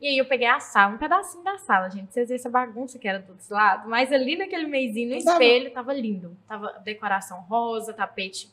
[0.00, 2.12] E aí eu peguei a sala, um pedacinho da sala, gente.
[2.12, 3.88] Vocês veem essa bagunça que era do outro lado.
[3.88, 6.36] Mas ali naquele meizinho, no espelho, tava lindo.
[6.46, 8.48] Tava decoração rosa, tapete.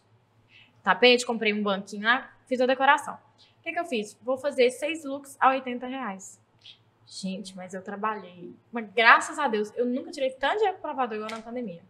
[0.84, 3.14] Tapete, comprei um banquinho lá, fiz a decoração.
[3.60, 4.18] O que, que eu fiz?
[4.24, 6.41] Vou fazer seis looks a 80 reais.
[7.14, 8.56] Gente, mas eu trabalhei.
[8.72, 11.82] Mas graças a Deus, eu nunca tirei tanto dinheiro pro provador igual na pandemia.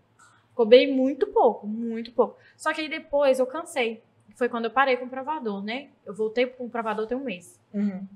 [0.56, 2.40] Cobrei muito pouco, muito pouco.
[2.58, 4.02] Só que aí depois eu cansei.
[4.36, 5.90] Foi quando eu parei com o provador, né?
[6.04, 7.60] Eu voltei com o provador tem um mês.
[7.72, 8.08] Uhum.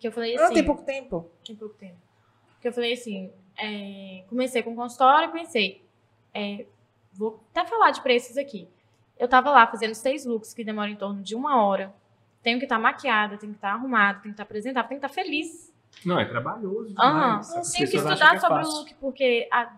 [0.00, 0.54] Que eu falei Não, assim.
[0.54, 1.30] tem pouco tempo.
[1.46, 1.96] Tem pouco tempo.
[2.60, 5.84] Que eu falei assim, é, comecei com consultório e pensei,
[6.34, 6.66] é,
[7.12, 8.66] vou até falar de preços aqui.
[9.16, 11.94] Eu tava lá fazendo seis looks que demoram em torno de uma hora.
[12.42, 15.22] Tenho que estar maquiada, tenho que estar arrumada, tenho que estar apresentável, tenho que estar
[15.22, 15.72] feliz.
[16.04, 17.12] Não, é trabalhoso Aham.
[17.40, 17.54] demais.
[17.56, 18.72] As Tenho que estudar é sobre fácil.
[18.72, 19.72] o look, porque a-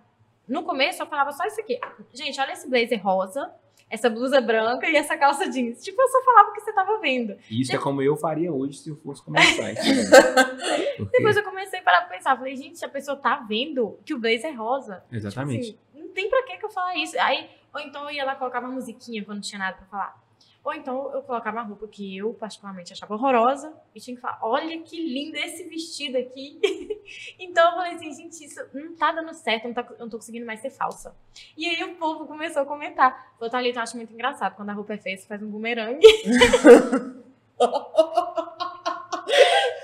[0.48, 1.78] no começo eu falava só isso aqui.
[2.12, 3.50] Gente, olha esse blazer rosa,
[3.88, 5.82] essa blusa branca e essa calça jeans.
[5.82, 7.36] Tipo, eu só falava o que você tava vendo.
[7.50, 9.74] Isso é como eu faria hoje se eu fosse começar.
[10.96, 12.36] Porque- Depois eu comecei a parar pra pensar.
[12.36, 15.02] Falei, gente, a pessoa tá vendo que o blazer é rosa.
[15.10, 15.70] Exatamente.
[15.92, 17.18] Assim, não tem pra que que eu falar isso.
[17.20, 20.20] Aí, ou então eu ia lá colocar uma musiquinha quando não tinha nada pra falar.
[20.62, 24.38] Ou então eu colocava uma roupa que eu particularmente achava horrorosa e tinha que falar,
[24.42, 26.60] olha que lindo esse vestido aqui.
[27.40, 30.10] então eu falei assim, gente, isso não tá dando certo, eu não, tá, eu não
[30.10, 31.16] tô conseguindo mais ser falsa.
[31.56, 33.32] E aí o povo começou a comentar.
[33.38, 36.06] Falou, Thalita, eu acho muito engraçado, quando a roupa é feia, você faz um bumerangue.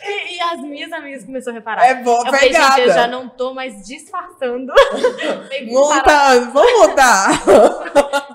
[0.04, 1.86] e, e as minhas amigas começaram a reparar.
[1.86, 4.74] É boa Eu falei, gente, eu já não tô mais disfarçando.
[5.72, 7.30] Montando, vamos mudar.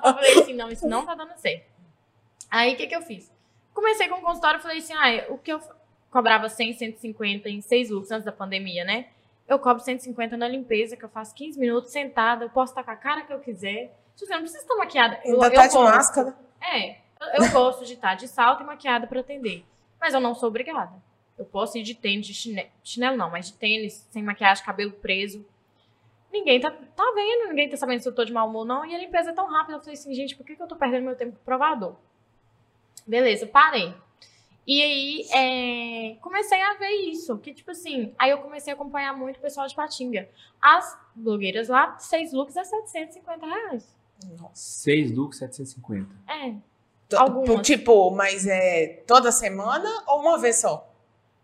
[0.03, 1.70] Eu falei assim, não, isso não tá dando certo.
[2.51, 3.31] Aí, o que que eu fiz?
[3.73, 5.61] Comecei com o consultório e falei assim, ah, o que eu
[6.11, 9.07] cobrava 100, 150 em seis looks antes da pandemia, né?
[9.47, 12.91] Eu cobro 150 na limpeza, que eu faço 15 minutos sentada, eu posso estar com
[12.91, 13.97] a cara que eu quiser.
[14.15, 15.19] Tipo assim, eu não preciso estar maquiada.
[15.23, 15.95] Eu, Ainda eu tá de gosto.
[15.95, 16.35] máscara.
[16.61, 19.65] É, eu, eu gosto de estar de salto e maquiada pra atender.
[19.99, 20.93] Mas eu não sou obrigada.
[21.37, 24.91] Eu posso ir de tênis, de chinelo, chinelo não, mas de tênis, sem maquiagem, cabelo
[24.91, 25.45] preso.
[26.31, 28.85] Ninguém tá, tá vendo, ninguém tá sabendo se eu tô de mau humor ou não.
[28.85, 29.77] E a limpeza é tão rápida.
[29.77, 31.95] Eu falei assim, gente, por que, que eu tô perdendo meu tempo com o provador?
[33.11, 33.93] Beleza, parei.
[34.65, 39.11] E aí, é, comecei a ver isso, que tipo assim, aí eu comecei a acompanhar
[39.17, 40.29] muito o pessoal de Patinga.
[40.61, 43.93] As blogueiras lá, seis looks é 750 reais.
[44.39, 44.53] Nossa.
[44.55, 46.07] 6 looks, 750.
[46.27, 46.53] É,
[47.09, 47.65] T- Algumas.
[47.67, 50.87] Tipo, mas é toda semana ou uma vez só?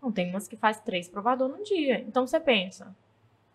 [0.02, 2.00] não tem umas que faz três provador num dia.
[2.08, 2.96] Então você pensa,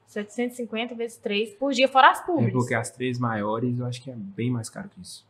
[0.09, 2.53] 750 vezes três por dia, fora as É públicas.
[2.53, 5.25] porque as três maiores eu acho que é bem mais caro que isso.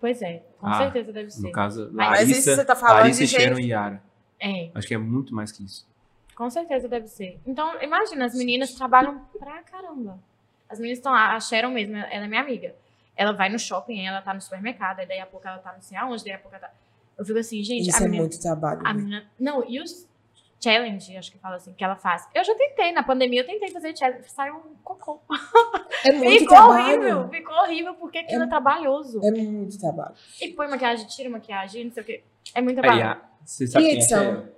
[0.00, 1.42] Pois é, com Ah, certeza deve ser.
[1.42, 4.02] No caso, Mas Larissa, isso você tá falando Larissa de Sharon gente- e Yara.
[4.40, 5.86] É, Acho que é muito mais que isso.
[6.36, 7.38] com certeza deve ser.
[7.44, 10.18] Então, imagina, as meninas trabalham pra caramba.
[10.68, 12.74] As meninas estão lá, a Sharon mesmo, ela é minha amiga.
[13.16, 15.82] Ela vai no shopping, ela tá no supermercado, aí daí a pouco ela tá não
[15.82, 16.72] sei aonde, daí a pouco ela tá...
[17.18, 18.80] Eu fico assim, gente, Isso a é muito trabalho.
[18.86, 19.24] A né?
[19.40, 20.06] Não, e os
[20.60, 22.28] challenge, acho que fala assim, que ela faz.
[22.34, 25.20] Eu já tentei, na pandemia eu tentei fazer challenge, saiu um cocô.
[26.04, 27.00] É muito ficou trabalho.
[27.00, 29.20] horrível, ficou horrível, porque aquilo é, trabalhoso.
[29.24, 30.14] É muito trabalho.
[30.40, 32.22] E põe maquiagem, tira maquiagem, não sei o quê.
[32.54, 33.20] É muito trabalho.
[33.44, 34.48] você sabe E quem é a edição?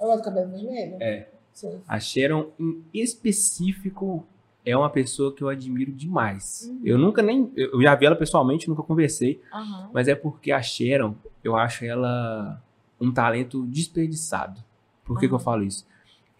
[0.00, 0.96] É o do cabelo vermelho?
[1.00, 1.28] É.
[1.52, 1.80] Sim.
[1.86, 4.26] A Sharon, em específico,
[4.64, 6.68] é uma pessoa que eu admiro demais.
[6.68, 6.80] Uhum.
[6.84, 7.52] Eu nunca nem.
[7.56, 9.40] Eu já vi ela pessoalmente, nunca conversei.
[9.52, 9.90] Aham.
[9.92, 12.62] Mas é porque a Sharon, eu acho ela
[13.00, 14.62] um talento desperdiçado.
[15.04, 15.28] Por que, Aham.
[15.30, 15.86] que eu falo isso?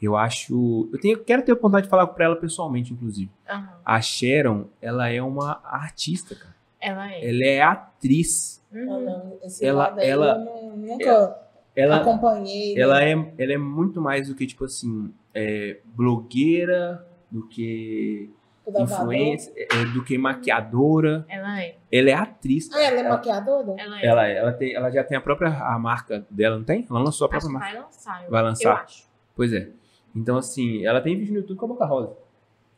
[0.01, 0.89] Eu acho.
[0.93, 3.31] Eu tenho, quero ter a oportunidade de falar pra ela pessoalmente, inclusive.
[3.49, 3.69] aham.
[3.85, 6.55] A Sharon, ela é uma artista, cara.
[6.81, 7.31] Ela é.
[7.31, 8.63] Ela é atriz.
[8.73, 9.39] Uhum.
[9.61, 11.37] Ela- ela- eu não- nunca
[11.75, 12.75] Ela, acompanhei.
[12.75, 12.81] né?
[12.81, 18.31] ela, é, ela é muito mais do que, tipo assim, é, blogueira, do que
[18.67, 21.25] Influencer, é, do que maquiadora.
[21.29, 21.77] Ela é.
[21.93, 22.71] Ela é atriz.
[22.73, 23.75] Ah, ela é maquiadora?
[23.79, 24.07] Ela é.
[24.07, 26.87] Ela, ela, tem, ela já tem a própria a marca dela, não tem?
[26.89, 27.73] Ela lançou a própria marca.
[27.73, 28.25] vai lançar.
[28.25, 28.69] eu- Vai lançar?
[28.71, 29.09] Eu acho.
[29.37, 29.69] Pois é.
[30.17, 32.13] Então, assim, ela tem vídeo no YouTube com a Boca Rosa.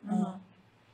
[0.09, 0.41] Aham.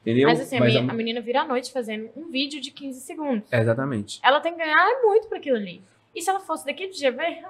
[0.02, 0.28] Entendeu?
[0.28, 2.70] Mas assim, a, Mas menina, a- a menina vira à noite fazendo um vídeo de
[2.72, 3.44] 15 segundos.
[3.52, 4.18] É, exatamente.
[4.22, 5.82] Ela tem que ganhar muito pra aquilo ali.
[6.14, 7.42] E se ela fosse daqui do GV,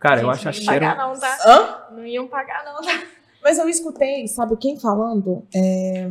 [0.00, 1.12] Cara, eu gente, acho a não iam pagar Sharon.
[1.14, 1.38] não, tá?
[1.46, 1.94] Hã?
[1.94, 3.06] Não iam pagar não, tá?
[3.42, 5.46] Mas eu escutei, sabe quem falando?
[5.54, 6.10] É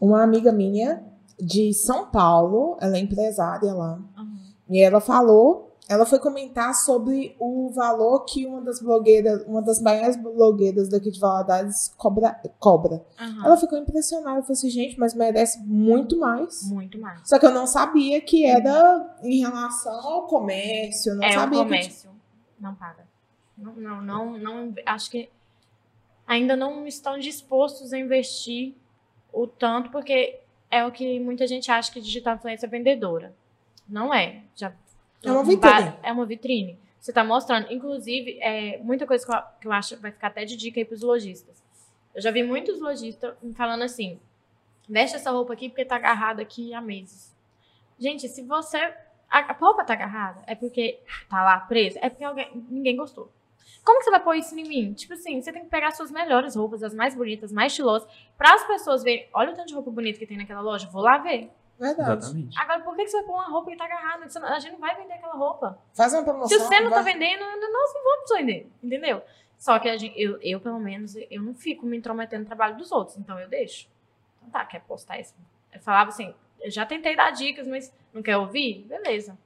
[0.00, 1.02] uma amiga minha
[1.40, 3.98] de São Paulo, ela é empresária lá.
[4.16, 4.34] Aham.
[4.70, 9.80] E ela falou, ela foi comentar sobre o valor que uma das blogueiras, uma das
[9.80, 12.40] maiores blogueiras daqui de Valadares cobra.
[12.58, 13.04] cobra.
[13.18, 13.44] Aham.
[13.44, 16.62] Ela ficou impressionada, falou assim, gente, mas merece muito mais.
[16.70, 17.20] Muito mais.
[17.28, 21.62] Só que eu não sabia que era em relação ao comércio, não é sabia o
[21.62, 22.10] que comércio.
[22.58, 23.04] Não paga.
[23.58, 25.28] Não, não, não, não- Acho que
[26.26, 28.74] ainda não estão dispostos a investir
[29.34, 33.34] o tanto, porque é o que muita gente acha que digital influência é vendedora.
[33.88, 34.42] Não é.
[34.54, 34.72] Já,
[35.22, 35.94] É uma vitrine.
[36.02, 36.78] É uma vitrine.
[37.00, 37.70] Você está mostrando.
[37.70, 40.84] Inclusive, é, muita coisa que eu, que eu acho vai ficar até de dica aí
[40.84, 41.62] para os lojistas.
[42.14, 44.18] Eu já vi muitos lojistas falando assim:
[44.88, 47.34] veste essa roupa aqui porque tá agarrada aqui há meses.
[47.98, 48.78] Gente, se você.
[49.30, 53.30] A, a roupa tá agarrada, é porque tá lá presa, é porque alguém, ninguém gostou.
[53.84, 54.92] Como que você vai pôr isso em mim?
[54.94, 58.54] Tipo assim, você tem que pegar suas melhores roupas, as mais bonitas, mais estilosas, para
[58.54, 59.28] as pessoas verem.
[59.32, 61.50] Olha o tanto de roupa bonita que tem naquela loja, vou lá ver.
[61.78, 62.18] Verdade.
[62.24, 62.58] Exatamente.
[62.60, 64.24] Agora, por que você vai pôr uma roupa que tá agarrada?
[64.24, 65.78] A gente não vai vender aquela roupa.
[65.92, 66.48] Faz uma promoção.
[66.58, 69.22] Se você não tá vai- vendendo, nós não vamos vender, entendeu?
[69.58, 72.76] Só que a gente, eu, eu, pelo menos, eu não fico me intrometendo no trabalho
[72.76, 73.88] dos outros, então eu deixo.
[74.38, 75.34] Então tá, quer postar isso?
[75.72, 78.84] Eu falava assim, eu já tentei dar dicas, mas não quer ouvir?
[78.88, 79.36] Beleza.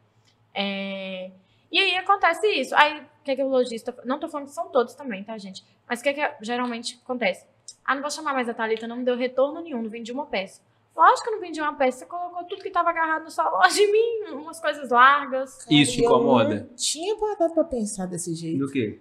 [0.55, 1.31] É,
[1.71, 2.75] E aí acontece isso.
[2.75, 3.95] Aí, o que, que o lojista.
[4.05, 5.65] Não tô falando que são todos também, tá, gente?
[5.89, 7.45] Mas o que, que geralmente acontece?
[7.85, 10.27] Ah, não vou chamar mais a Thalita, não me deu retorno nenhum, não vendi uma
[10.27, 10.61] peça.
[10.97, 13.49] Lógico que eu não vendi uma peça, você colocou tudo que tava agarrado no sua
[13.51, 15.59] loja em mim, umas coisas largas.
[15.71, 16.55] Isso te E eu incomoda?
[16.69, 18.59] não tinha parado pra pensar desse jeito.
[18.67, 18.99] Do quê?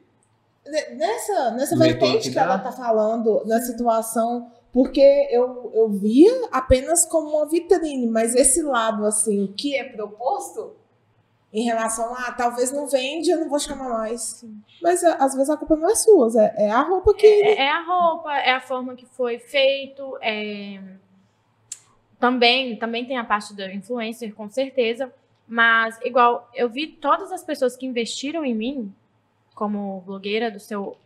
[0.66, 6.48] Ne- Nessa, nessa Do vertente que ela tá falando, na situação, porque eu, eu via
[6.52, 10.76] apenas como uma vitrine, mas esse lado, assim, o que é proposto
[11.54, 14.44] em relação a talvez não vende, eu não vou chamar mais.
[14.82, 17.26] Mas a- às vezes a culpa não é sua, é, é a roupa que.
[17.26, 20.18] É, é a roupa, é a forma que foi feito.
[20.22, 20.80] é,
[22.20, 25.14] Também, também tem a parte do influencer, com certeza.
[25.48, 28.94] Mas, igual, eu vi todas as pessoas que investiram em mim,
[29.56, 30.98] como blogueira do seu,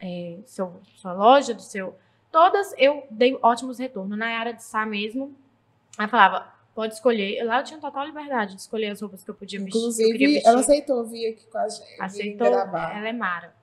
[0.00, 1.94] é, seu sua loja, do seu.
[2.30, 4.16] Todas eu dei ótimos retornos.
[4.16, 5.34] Na área de Sá mesmo,
[5.98, 7.42] ela falava, pode escolher.
[7.44, 9.72] Lá eu tinha total liberdade de escolher as roupas que eu podia vestir.
[9.72, 10.48] que Inclusive, vestir.
[10.48, 12.00] ela aceitou vir aqui com a gente.
[12.00, 13.54] Aceitou, ela é Mara.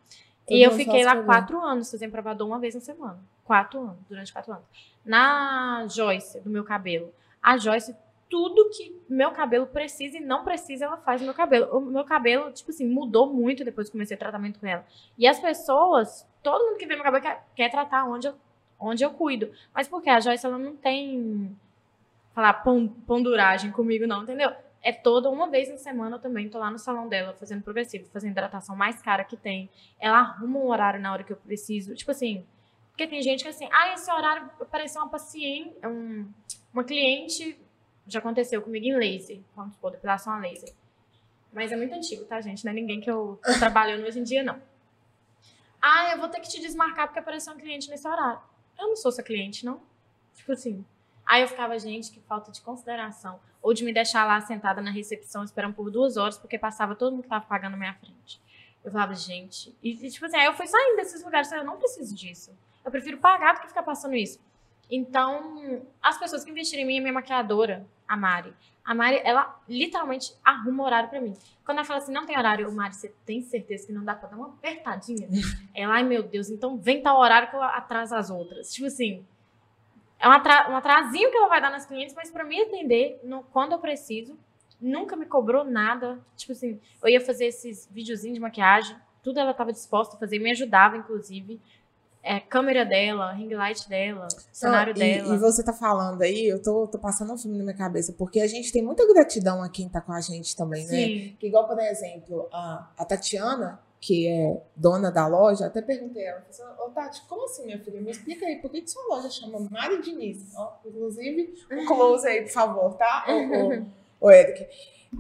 [0.46, 3.20] Todo e eu fiquei lá quatro anos, fazendo provador uma vez na semana.
[3.44, 4.66] Quatro anos, durante quatro anos.
[5.06, 7.14] Na Joyce, do meu cabelo.
[7.42, 7.96] A Joyce,
[8.30, 11.78] tudo que meu cabelo precisa e não precisa, ela faz no meu cabelo.
[11.78, 14.86] O meu cabelo, tipo assim, mudou muito depois que comecei o tratamento com ela.
[15.18, 18.36] E as pessoas, todo mundo que vê meu cabelo quer, quer tratar onde eu,
[18.80, 19.52] onde eu cuido.
[19.74, 20.10] Mas por quê?
[20.10, 21.56] A Joyce, ela não tem,
[22.40, 24.52] falar, pon- ponduragem comigo, não, entendeu?
[24.82, 28.08] é toda uma vez na semana eu também tô lá no salão dela fazendo progressivo,
[28.14, 29.70] fazendo hidratação mais cara que tem.
[30.00, 31.94] Ela arruma um horário na hora que eu preciso.
[31.94, 32.46] Tipo assim,
[32.88, 36.32] porque tem gente que assim, ah, esse horário pareceu uma paciente, um,
[36.74, 37.60] uma cliente,
[38.08, 40.74] já aconteceu comigo em laser, vamos supor, depilação a laser.
[41.52, 42.64] Mas é muito antigo, tá, gente?
[42.64, 44.62] Não é ninguém que eu tô trabalhando hoje em dia, não.
[45.82, 48.40] Ah, eu vou ter que te desmarcar porque apareceu um cliente nesse horário.
[48.80, 49.82] Eu não sou sua cliente, não.
[50.36, 50.86] Tipo assim.
[51.30, 53.40] Aí eu ficava, gente, que falta de consideração.
[53.62, 57.12] Ou de me deixar lá sentada na recepção esperando por duas horas, porque passava todo
[57.12, 58.42] mundo que tava pagando na minha frente.
[58.84, 59.76] Eu falava, gente.
[59.84, 61.52] E, tipo assim, aí eu fui saindo desses lugares.
[61.52, 62.52] Eu não preciso disso.
[62.84, 64.40] Eu prefiro pagar do que ficar passando isso.
[64.90, 68.52] Então, as pessoas que investiram em mim, a minha maquiadora, a Mari.
[68.84, 71.36] A Mari, ela literalmente arruma horário pra mim.
[71.64, 74.30] Quando ela fala assim, não tem horário, Mari, você tem certeza que não dá pra
[74.30, 75.28] dar uma apertadinha?
[75.76, 78.74] ela, ai meu Deus, então vem tal horário que eu atraso as outras.
[78.74, 79.24] Tipo assim,
[80.20, 83.20] é um, atra um atrasinho que ela vai dar nas clientes, mas para me atender
[83.24, 84.38] no, quando eu preciso,
[84.80, 86.20] nunca me cobrou nada.
[86.36, 90.40] Tipo assim, eu ia fazer esses videozinhos de maquiagem, tudo ela estava disposta a fazer,
[90.40, 91.62] me ajudava, inclusive.
[92.22, 95.36] É, câmera dela, ring light dela, cenário e, dela.
[95.36, 98.42] E você tá falando aí, eu tô, tô passando um filme na minha cabeça, porque
[98.42, 100.90] a gente tem muita gratidão a quem tá com a gente também, né?
[100.90, 101.38] Sim.
[101.40, 106.30] Que igual, por exemplo, a, a Tatiana, que é dona da loja, até perguntei a
[106.32, 108.00] ela, falei assim, ô Tati, como assim, minha filha?
[108.00, 110.38] Me explica aí, por que, que sua loja chama Mari Diniz?
[110.56, 113.26] Ó, inclusive, um close aí, por favor, tá?
[113.28, 114.66] Ô, ô, ô Eric.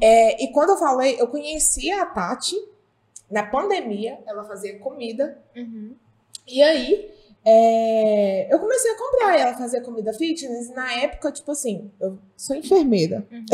[0.01, 2.55] É, e quando eu falei, eu conhecia a Tati
[3.29, 5.93] na pandemia, ela fazia comida, Uhum.
[6.47, 7.11] e aí
[7.45, 12.55] é, eu comecei a comprar, ela fazia comida fitness, na época, tipo assim, eu sou
[12.55, 13.27] enfermeira.
[13.31, 13.45] Uhum.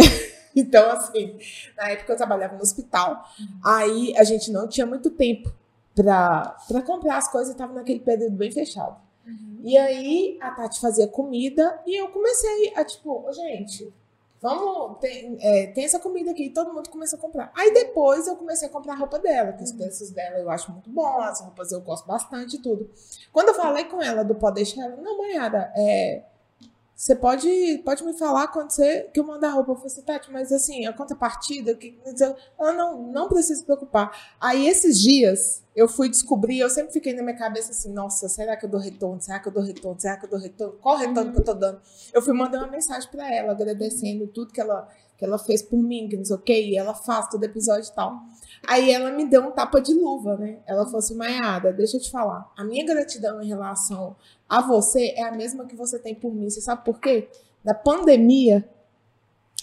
[0.55, 1.37] Então, assim,
[1.75, 3.23] na época eu trabalhava no hospital.
[3.63, 5.51] Aí a gente não tinha muito tempo
[5.93, 8.95] pra, pra comprar as coisas, tava naquele período bem fechado.
[9.25, 9.59] Uhum.
[9.63, 13.91] E aí a Tati fazia comida e eu comecei a, tipo, "Ô, gente,
[14.41, 17.51] vamos, tem, é, tem essa comida aqui, e todo mundo começou a comprar.
[17.55, 20.71] Aí depois eu comecei a comprar a roupa dela, que os preços dela eu acho
[20.71, 22.87] muito bom, as roupas eu gosto bastante e tudo.
[23.33, 26.23] Quando eu falei com ela do pode deixar, ela, não, Mayara, é.
[26.95, 29.71] Você pode, pode me falar quando você que eu mandar roupa.
[29.71, 31.99] Eu falei assim, Tati, mas assim, a contrapartida, que,
[32.57, 34.35] ela não, não precisa se preocupar.
[34.39, 38.55] Aí esses dias eu fui descobrir, eu sempre fiquei na minha cabeça assim, nossa, será
[38.55, 39.21] que eu dou retorno?
[39.21, 39.99] Será que eu dou retorno?
[39.99, 40.73] Será que eu dou retorno?
[40.81, 41.81] Qual retorno que eu tô dando?
[42.13, 44.87] Eu fui mandar uma mensagem pra ela, agradecendo tudo que ela,
[45.17, 47.89] que ela fez por mim, que não sei o quê, e ela faz todo episódio
[47.89, 48.19] e tal.
[48.67, 50.59] Aí ela me deu um tapa de luva, né?
[50.65, 52.51] Ela falou assim, Maiada, deixa eu te falar.
[52.57, 54.15] A minha gratidão em relação
[54.49, 56.49] a você é a mesma que você tem por mim.
[56.49, 57.29] Você sabe por quê?
[57.63, 58.67] Na pandemia,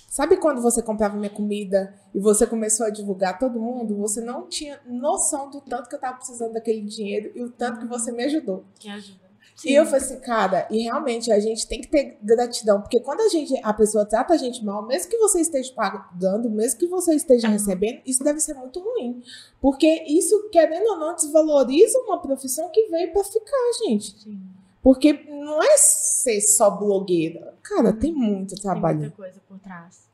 [0.08, 3.96] sabe quando você comprava minha comida e você começou a divulgar todo mundo?
[3.96, 7.80] Você não tinha noção do tanto que eu tava precisando daquele dinheiro e o tanto
[7.80, 8.64] que você me ajudou.
[8.78, 9.31] Que ajuda.
[9.64, 13.20] E eu falei assim, cara, e realmente a gente tem que ter gratidão, porque quando
[13.20, 16.86] a gente, a pessoa trata a gente mal, mesmo que você esteja pagando, mesmo que
[16.86, 17.52] você esteja Uhum.
[17.52, 19.22] recebendo, isso deve ser muito ruim.
[19.60, 24.18] Porque isso, querendo ou não, desvaloriza uma profissão que veio pra ficar, gente.
[24.20, 24.40] Sim.
[24.82, 27.54] Porque não é ser só blogueira.
[27.62, 28.98] Cara, tem muito Tem trabalho.
[28.98, 30.08] muita coisa por trás.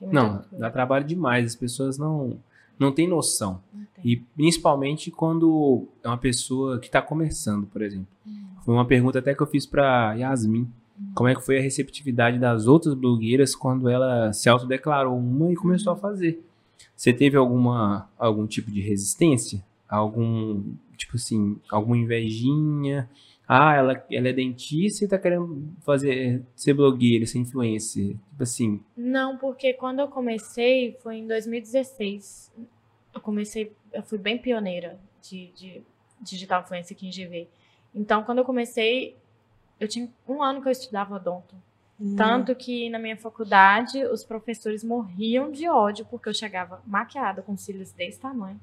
[0.00, 0.48] Tem Não, coisa.
[0.58, 1.44] dá trabalho demais.
[1.46, 2.36] As pessoas não,
[2.76, 3.62] não têm noção.
[3.72, 4.04] Não tem.
[4.12, 8.08] E principalmente quando é uma pessoa que está começando, por exemplo.
[8.26, 8.47] Hum.
[8.68, 10.70] Foi uma pergunta até que eu fiz para Yasmin.
[11.14, 15.56] Como é que foi a receptividade das outras blogueiras quando ela se autodeclarou uma e
[15.56, 16.44] começou a fazer?
[16.94, 19.64] Você teve alguma algum tipo de resistência?
[19.88, 20.62] Algum,
[20.98, 23.08] tipo assim, alguma invejinha?
[23.48, 28.16] Ah, ela, ela é dentista e tá querendo fazer ser blogueira, ser influencer.
[28.28, 32.52] Tipo assim, Não, porque quando eu comecei foi em 2016.
[33.14, 35.82] Eu comecei, eu fui bem pioneira de, de
[36.20, 37.48] digital influencer aqui em GV.
[37.98, 39.16] Então, quando eu comecei,
[39.80, 41.54] eu tinha um ano que eu estudava odonto.
[42.00, 42.14] Hum.
[42.16, 47.56] Tanto que na minha faculdade os professores morriam de ódio porque eu chegava maquiada com
[47.56, 48.60] cílios desse tamanho.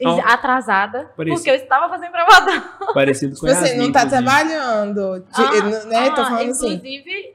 [0.00, 0.20] e Oh.
[0.20, 1.12] atrasada, isso.
[1.34, 2.62] porque eu estava fazendo provadão.
[2.94, 4.24] parecido com Tipo assim, Yasmin, não tá inclusive.
[4.24, 5.18] trabalhando.
[5.20, 6.10] de- Ah, né?
[6.10, 6.72] Tô ah, falando assim.
[6.74, 7.34] Inclusive,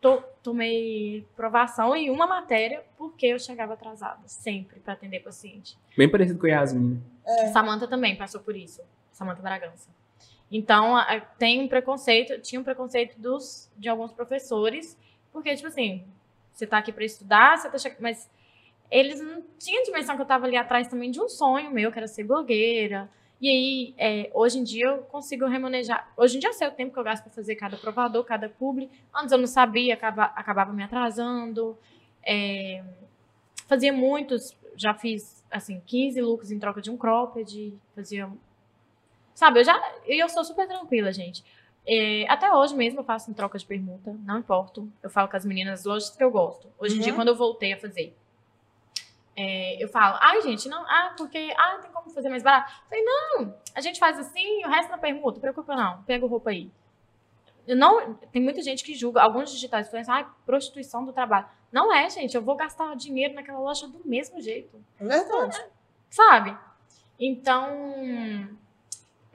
[0.00, 5.76] to- tomei provação em uma matéria porque eu chegava atrasada, sempre, para atender paciente.
[5.98, 7.02] Bem parecido com a Yasmin.
[7.26, 7.52] né?
[7.52, 8.80] Samantha também passou por isso.
[9.10, 9.88] Samantha Bragança.
[10.50, 14.96] Então, a- tem um preconceito, tinha um preconceito dos, de alguns professores,
[15.32, 16.04] porque, tipo assim,
[16.52, 18.30] você tá aqui para estudar, você tá mas
[18.90, 21.98] eles não tinham dimensão que eu tava ali atrás também de um sonho meu, que
[21.98, 23.10] era ser blogueira.
[23.40, 26.08] E aí, é, hoje em dia, eu consigo remanejar.
[26.16, 28.48] Hoje em dia, eu sei o tempo que eu gasto para fazer cada provador, cada
[28.48, 28.88] publi.
[29.14, 31.76] Antes eu não sabia, acaba, acabava me atrasando.
[32.24, 32.82] É,
[33.68, 37.74] fazia muitos, já fiz, assim, 15 looks em troca de um cropped.
[37.94, 38.30] Fazia.
[39.34, 39.80] Sabe, eu já.
[40.06, 41.44] Eu sou super tranquila, gente.
[41.86, 44.90] É, até hoje mesmo eu faço em troca de permuta, não importo.
[45.02, 46.72] Eu falo com as meninas, lógico que eu gosto.
[46.78, 47.04] Hoje em Uhum.
[47.04, 48.16] dia, quando eu voltei a fazer.
[49.36, 52.70] é, eu falo, ai, gente, não, ah, porque, ah, tem como fazer mais barato.
[52.70, 56.50] Eu falei, não, a gente faz assim, o resto não permuta, preocupa não, pega roupa
[56.50, 56.70] aí.
[57.66, 61.46] Eu não, tem muita gente que julga, alguns digitais assim, ah, prostituição do trabalho.
[61.72, 64.80] Não é, gente, eu vou gastar dinheiro naquela loja do mesmo jeito.
[65.00, 65.60] É verdade.
[66.08, 66.56] Sabe?
[67.18, 67.68] Então,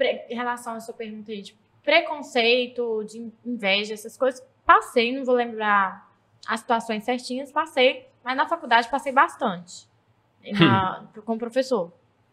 [0.06, 5.36] em relação à sua pergunta aí, de preconceito, de inveja, essas coisas, passei, não vou
[5.36, 6.10] lembrar
[6.48, 9.88] as situações certinhas, passei, mas na faculdade passei bastante.
[10.58, 11.92] Na- com o professor,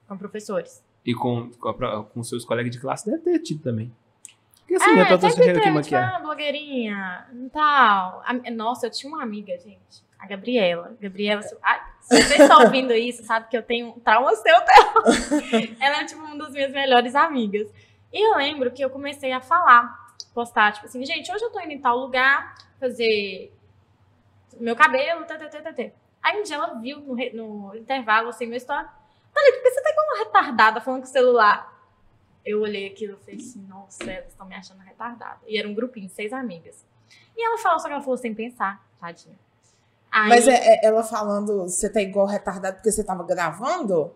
[0.08, 0.82] com professores.
[1.04, 3.92] E com, com, a- com seus colegas de classe deve ter tido também.
[4.60, 5.04] Porque assim, né?
[5.04, 6.14] Pra você É, aqui tem, tipo, maquiar.
[6.16, 8.22] ah, blogueirinha, tal.
[8.24, 10.96] A- Nossa, eu tinha uma amiga, gente, a Gabriela.
[11.00, 14.42] Gabriela, se, ai, se vocês estão ouvindo isso, sabe que eu tenho um trauma seu
[14.44, 14.94] dela.
[15.80, 17.68] Ela é, tipo, uma das minhas melhores amigas.
[18.12, 21.60] E eu lembro que eu comecei a falar, postar, tipo assim, gente, hoje eu tô
[21.60, 23.52] indo em tal lugar fazer
[24.58, 25.24] meu cabelo,
[25.74, 25.92] tê.
[26.22, 28.86] Aí um dia ela viu no, re- no intervalo, assim, meu story.
[29.34, 31.74] Falei, por que você tá igual uma retardada falando com o celular?
[32.44, 35.40] Eu olhei aquilo e falei assim, nossa, elas estão me achando retardada.
[35.46, 36.86] E era um grupinho, seis amigas.
[37.36, 39.36] E ela falou, só que ela falou sem pensar, tadinha.
[40.12, 44.10] Aí, Mas é, é ela falando, você tá igual retardado porque você tava gravando?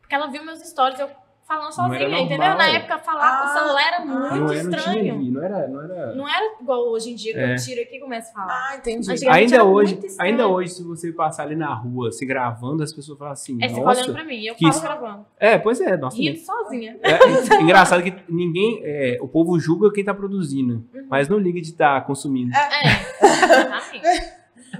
[0.00, 1.08] Porque ela viu meus stories, eu
[1.46, 2.38] falando Não sozinha, entendeu?
[2.56, 4.04] Na época, falar com Ah, o celular era ah.
[4.06, 5.14] muito não, era, não tinha estranho.
[5.14, 6.14] ali, não era, não era.
[6.14, 7.52] Não era igual hoje em dia, que É.
[7.52, 8.68] eu tiro aqui e começo a falar.
[8.70, 9.28] Ah, entendi.
[9.28, 13.32] Ainda hoje, ainda hoje, se você passar ali na rua, se gravando, as pessoas falam
[13.34, 15.26] assim, Aí você olhando pra mim, eu falo isso- gravando.
[15.38, 16.16] É, pois é, nossa.
[16.16, 16.98] Rindo sozinha.
[17.02, 21.06] É, engraçado que ninguém, é, o povo julga quem tá produzindo, Uhum.
[21.10, 22.52] mas não liga de estar consumindo.
[22.56, 24.33] É, exatamente.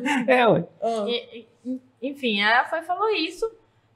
[0.29, 0.65] É, ué.
[0.83, 1.05] Ah.
[1.09, 1.47] E-
[2.03, 3.51] enfim, ela foi e falou isso.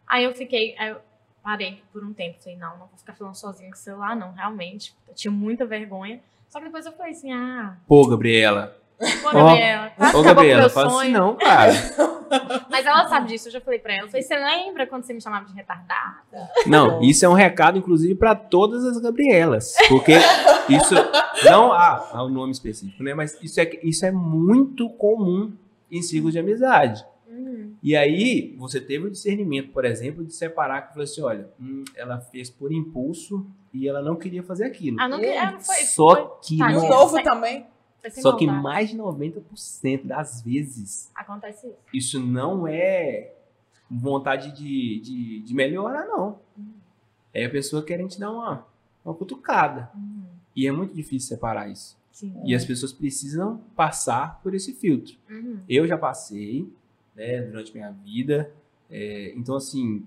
[0.07, 0.97] Aí eu fiquei, aí eu
[1.43, 2.39] parei por um tempo.
[2.43, 4.95] Falei, não, não vou ficar falando sozinha com o celular, não, realmente.
[5.07, 6.21] Eu tinha muita vergonha.
[6.49, 8.75] Só que depois eu falei assim, ah, Pô, Gabriela.
[9.23, 11.73] pô, Gabriela, quase Ô, Gabriela, meu fala assim não, cara.
[12.71, 14.03] Mas ela sabe disso, eu já falei pra ela.
[14.05, 16.23] Eu falei, você lembra quando você me chamava de retardada?
[16.67, 19.75] Não, isso é um recado, inclusive, pra todas as Gabrielas.
[19.89, 20.13] Porque
[20.69, 20.95] isso
[21.45, 23.15] não há há um nome específico, né?
[23.15, 25.53] Mas isso é, isso é muito comum
[25.91, 27.05] em ciclos de amizade.
[27.29, 31.49] Hum, E aí, você teve o discernimento, por exemplo, de separar que falou assim: olha,
[31.61, 34.97] hum, ela fez por impulso e ela não queria fazer aquilo.
[35.01, 35.75] ah, não, que- ah, não foi.
[35.77, 36.89] Só foi, que, tá, o Sim.
[36.89, 37.67] novo também?
[38.13, 41.77] só que mais de 90% das vezes Acontece isso.
[41.93, 43.33] isso não é
[43.91, 46.39] vontade de, de, de melhorar, não.
[47.35, 48.67] É a pessoa querendo te dar uma,
[49.05, 49.91] uma cutucada.
[49.97, 50.23] Hum,
[50.57, 51.99] E é muito difícil separar isso.
[52.19, 52.35] Sim.
[52.45, 55.15] E as pessoas precisam passar por esse filtro.
[55.31, 55.61] Uhum.
[55.69, 56.69] Eu já passei,
[57.15, 58.51] né, durante minha vida.
[58.91, 60.05] É, então, assim,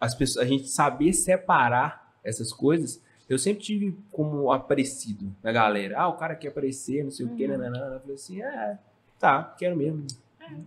[0.00, 5.98] as pessoas, a gente saber separar essas coisas, eu sempre tive como aprecido da galera.
[6.00, 7.52] Ah, o cara quer aparecer, não sei o quê, Uhum.
[7.58, 7.94] nananana.
[7.96, 8.78] Eu falei assim, é,
[9.18, 10.06] tá, quero mesmo.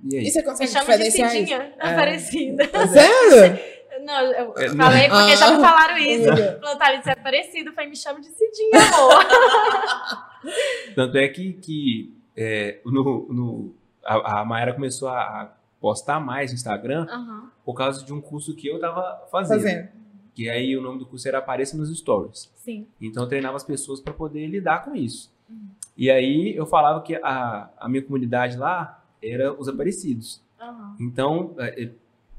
[0.04, 0.26] E aí?
[0.26, 1.40] E você consegue diferenciar isso?
[1.40, 2.64] Cidinha, aparecida.
[2.92, 3.60] Sério?
[4.06, 4.86] Não, eu É, não.
[4.86, 6.30] falei porque já me falaram isso.
[6.32, 6.60] Amiga.
[6.62, 7.74] Falou, Thalita, você é parecido.
[7.74, 9.26] Falei, me chama de Cidinha, amor.
[10.96, 13.74] Tanto é que, que é, no, no-
[14.06, 15.50] a, a Mayara começou a, a
[15.80, 17.52] postar mais no Instagram Aham.
[17.66, 19.62] por causa de um curso que eu tava fazendo.
[19.62, 19.90] Fazendo.
[20.34, 22.50] Que aí o nome do curso era Apareça nos Stories.
[22.56, 22.88] Sim.
[23.02, 25.32] Então eu treinava as pessoas para poder lidar com isso.
[25.50, 25.68] Uhum.
[25.98, 30.42] E aí eu falava que a, a minha comunidade lá era os Aparecidos.
[30.62, 30.96] Aham.
[31.00, 31.90] Então é, é,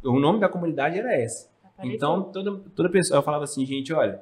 [0.03, 1.50] o nome da comunidade era essa.
[1.83, 4.21] Então toda, toda pessoa, eu falava assim, gente, olha,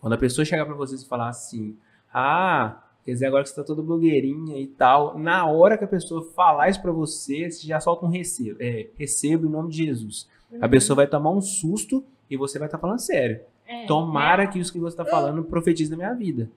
[0.00, 1.76] quando a pessoa chegar para vocês e falar assim,
[2.12, 5.88] ah, quer dizer agora que você tá toda blogueirinha e tal, na hora que a
[5.88, 9.84] pessoa falar isso para você, você já solta um recebo, é, recebo em nome de
[9.84, 10.28] Jesus.
[10.60, 10.70] A Uhum.
[10.70, 13.40] pessoa vai tomar um susto e você vai estar falando sério.
[13.66, 16.48] É, Tomara é, que isso que você está falando profetize na minha vida.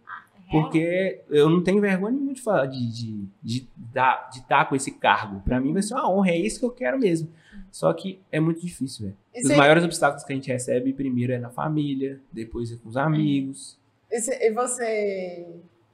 [0.51, 4.75] Porque eu não tenho vergonha nenhuma de falar, de de de dar- de estar com
[4.75, 5.39] esse cargo.
[5.41, 7.31] Pra mim vai ser uma honra, é isso que eu quero mesmo.
[7.71, 9.17] Só que é muito difícil, velho.
[9.51, 12.97] Os maiores obstáculos que a gente recebe primeiro é na família, depois é com os
[12.97, 13.79] amigos.
[14.11, 15.47] E você- e você.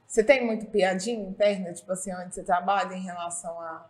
[0.06, 3.86] Você tem muito piadinha interna, tipo assim, onde você trabalha em relação a.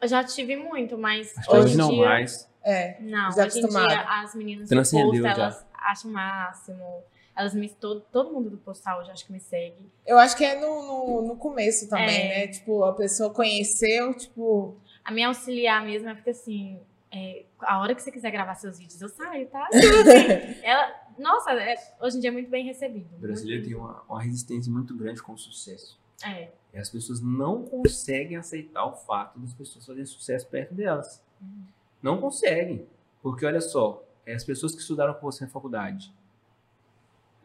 [0.00, 2.04] Eu já tive muito, mas Acho que hoje hoje não dia...
[2.04, 2.48] mais.
[2.62, 2.96] É.
[3.00, 5.30] Não, Já hoje em dia as meninas Transcendeu post, já.
[5.32, 7.02] elas acham o máximo.
[7.36, 7.68] Elas me...
[7.68, 9.76] Todo, todo mundo do postal hoje acho que me segue.
[10.06, 12.46] Eu acho que é no, no, no começo também, É.
[12.46, 12.48] né?
[12.48, 14.74] Tipo, a pessoa conheceu, tipo.
[15.04, 16.80] A minha auxiliar mesmo, ela fica assim...
[17.12, 19.66] é, a hora que você quiser gravar seus vídeos, eu saio, tá?
[19.68, 19.78] Assim,
[20.64, 21.06] ela...
[21.18, 23.08] Nossa, é- hoje em dia é muito bem recebido.
[23.16, 25.98] O brasileiro tem uma, uma resistência muito grande com o sucesso.
[26.24, 26.48] É.
[26.74, 31.22] E as pessoas não conseguem aceitar o fato das pessoas fazerem sucesso perto delas.
[31.40, 31.62] Uhum.
[32.02, 32.86] Não conseguem.
[33.22, 36.12] Porque olha só, é, as pessoas que estudaram com você na faculdade,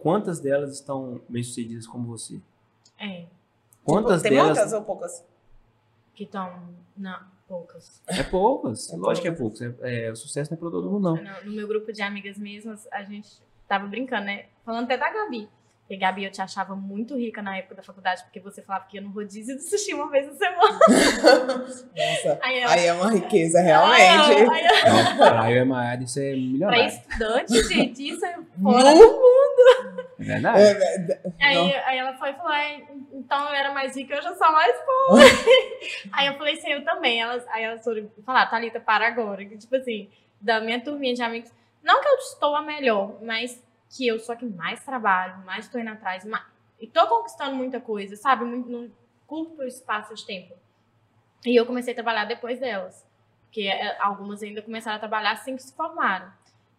[0.01, 2.39] quantas delas estão bem-sucedidas como você?
[2.99, 3.25] É.
[3.83, 5.23] Quantas tipo, tem delas muitas ou poucas?
[6.13, 8.01] Que estão na Poucas.
[8.07, 8.93] É poucas.
[8.93, 9.61] É Lógico que é poucas.
[9.61, 11.15] É, é, o sucesso não é pra todo mundo, não.
[11.21, 13.29] No, no meu grupo de amigas mesmas, a gente
[13.67, 14.45] tava brincando, né?
[14.65, 15.49] Falando até da Gabi.
[15.81, 18.95] Porque, Gabi, eu te achava muito rica na época da faculdade, porque você falava que
[18.95, 20.79] ia no rodízio do sushi uma vez na semana.
[21.59, 24.01] Nossa, Aí ela, aí é uma riqueza, realmente.
[24.01, 26.85] aí eu- Não, Praia é maior, isso é pra milionário.
[26.85, 28.45] estudante, gente, isso é fora.
[28.57, 28.93] Não, É
[30.23, 30.61] verdade.
[30.61, 30.71] é,
[31.39, 34.33] é, Aí, aí ela foi e falou, "É, então eu era mais rica, eu já
[34.35, 35.23] sou mais pobre.
[36.13, 37.21] aí eu falei, sim, eu também.
[37.21, 39.45] Elas, aí elas foram falar, Thalita, para agora.
[39.45, 41.51] Que, tipo assim, da minha turminha de amigos,
[41.83, 45.65] não que eu estou a melhor, mas que eu sou a que mais trabalho, mais
[45.65, 46.45] estou indo atrás, mais,
[46.79, 48.45] e tô conquistando muita coisa, sabe?
[48.45, 48.91] Muito, num
[49.27, 50.55] curto espaço de tempo.
[51.45, 53.05] E eu comecei a trabalhar depois delas.
[53.45, 56.31] Porque é, algumas ainda começaram a trabalhar assim que se formaram.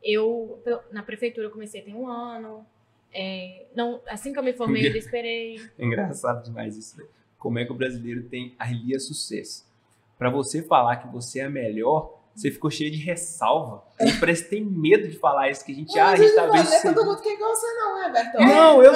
[0.03, 2.67] Eu, na prefeitura, eu comecei tem um ano.
[3.15, 5.57] É, não, assim que eu me formei, eu esperei.
[5.79, 6.97] É engraçado demais isso.
[6.99, 7.05] né?
[7.39, 9.65] Como é que o brasileiro tem arlia sucesso?
[10.19, 13.83] Pra você falar que você é a melhor, você ficou cheio de ressalva.
[14.01, 16.47] A parece que tem medo de falar isso, que a gente, ah, a gente tá
[16.47, 18.39] não bem é todo mundo que é igual você, não, Everton.
[18.39, 18.93] Não, eu.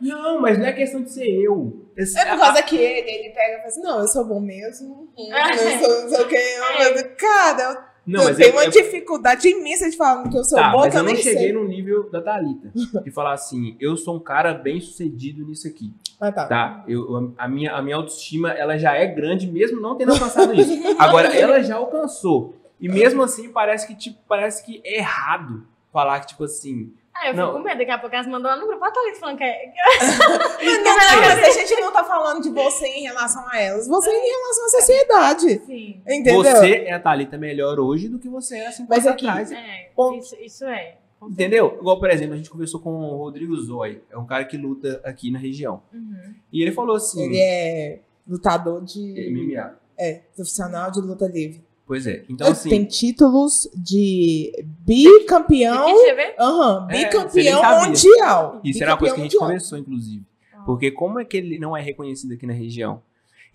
[0.00, 1.84] Não, mas não é questão de ser eu.
[1.96, 4.38] Esse- É por causa que ele, ele pega e fala assim, não, eu sou bom
[4.40, 5.08] mesmo.
[5.32, 6.36] Ah, Eu sou não sei o que.
[6.36, 7.02] É.
[7.16, 10.42] Cara, eu, Não, eu mas tenho eu, uma eu, dificuldade imensa de falar que eu
[10.42, 11.52] sou tá, bom, mas eu não cheguei sei.
[11.52, 12.72] no nível da Thalita.
[13.02, 15.92] De falar assim, eu sou um cara bem sucedido nisso aqui.
[16.18, 16.46] Ah, tá.
[16.46, 16.84] Tá?
[16.88, 20.72] Eu, a, minha, a minha autoestima, ela já é grande, mesmo não tendo alcançado isso.
[20.98, 22.54] Agora, ela já alcançou.
[22.80, 26.92] E mesmo assim, parece que, tipo, parece que é errado falar que, tipo assim.
[27.20, 27.46] Ah, eu Não.
[27.46, 28.84] fico com medo, daqui a pouco elas mandam lá no grupo.
[28.84, 29.72] A Thalita falando que é.
[29.98, 34.10] Mas, não, mas a gente não tá falando de você em relação a elas, você
[34.10, 35.58] em relação à sociedade.
[35.66, 36.00] Sim.
[36.02, 36.36] Entendeu?
[36.42, 39.50] Você é a Thalita melhor hoje do que você era cinco Mas anos aqui- atrás.
[39.52, 39.88] É,
[40.18, 40.96] isso, isso é.
[41.22, 41.76] Entendeu?
[41.80, 44.00] Igual, por exemplo, a gente conversou com o Rodrigo Zói.
[44.10, 45.82] É um cara que luta aqui na região.
[45.92, 46.34] Uhum.
[46.52, 47.24] E ele falou assim.
[47.24, 49.00] Ele é lutador de.
[49.32, 49.74] MMA.
[49.98, 51.64] É, profissional de luta livre.
[51.88, 52.22] Pois é.
[52.28, 52.68] Então, assim.
[52.68, 54.52] Tem títulos de
[54.86, 55.86] bicampeão.
[55.86, 56.34] Deixa eu ver.
[56.38, 57.88] Aham, É, nem bicampeão sabia.
[57.88, 58.60] mundial.
[58.62, 59.48] Isso era uma coisa que a gente mundial.
[59.48, 60.24] conversou, inclusive.
[60.66, 63.02] Porque como é que ele não é reconhecido aqui na região?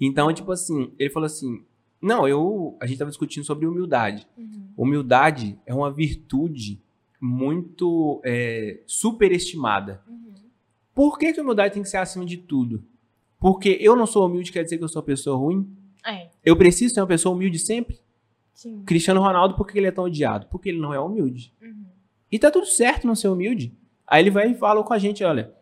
[0.02, 1.64] Então, tipo assim, ele falou assim:
[2.02, 2.76] não, eu.
[2.82, 4.28] A gente tava discutindo sobre humildade.
[4.36, 4.68] Uhum.
[4.76, 6.82] Humildade é uma virtude
[7.22, 10.02] muito é, superestimada.
[10.10, 10.34] Uhum.
[10.96, 12.84] Por que, que a humildade tem que ser acima de tudo?
[13.40, 15.68] Porque eu não sou humilde quer dizer que eu sou uma pessoa ruim?
[16.06, 17.98] É, Eu preciso ser uma pessoa humilde sempre?
[18.54, 18.84] Sim.
[18.86, 20.48] Cristiano Ronaldo, por que ele é tão odiado?
[20.50, 21.54] Porque ele não é humilde.
[21.62, 21.86] Uhum.
[22.32, 23.74] E tá tudo certo não ser humilde.
[24.08, 25.54] Aí ele vai e fala com a gente, olha,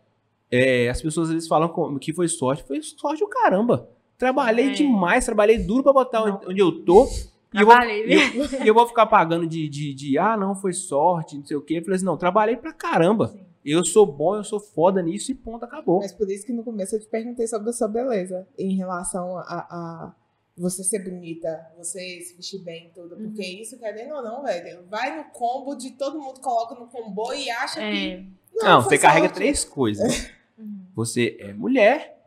[0.49, 2.63] é, as pessoas às vezes falam com- que foi sorte.
[2.63, 3.89] Foi sorte o caramba.
[4.17, 4.73] Trabalhei É.
[4.73, 7.05] demais, trabalhei duro pra botar onde, onde eu tô.
[7.53, 10.55] E eu, vou, Trabalhei, eu, e eu vou ficar pagando de, de, de, ah, não,
[10.55, 11.79] foi sorte, não sei o quê.
[11.79, 13.27] Eu falei assim, não, trabalhei pra caramba.
[13.27, 13.41] Sim.
[13.63, 15.99] Eu sou bom, eu sou foda nisso e ponto, acabou.
[15.99, 18.47] Mas por isso que no começo eu te perguntei sobre a sua beleza.
[18.57, 20.13] Em relação a, a
[20.57, 23.15] você ser bonita, você se vestir bem e tudo.
[23.15, 23.23] Uhum.
[23.23, 27.33] Porque isso, querendo ou não, velho, vai no combo de todo mundo coloca no combo
[27.33, 28.09] e acha que.
[28.11, 28.23] É.
[28.55, 30.29] Não, foi você carrega três coisas.
[30.57, 30.85] Uhum.
[30.93, 32.21] Você é mulher,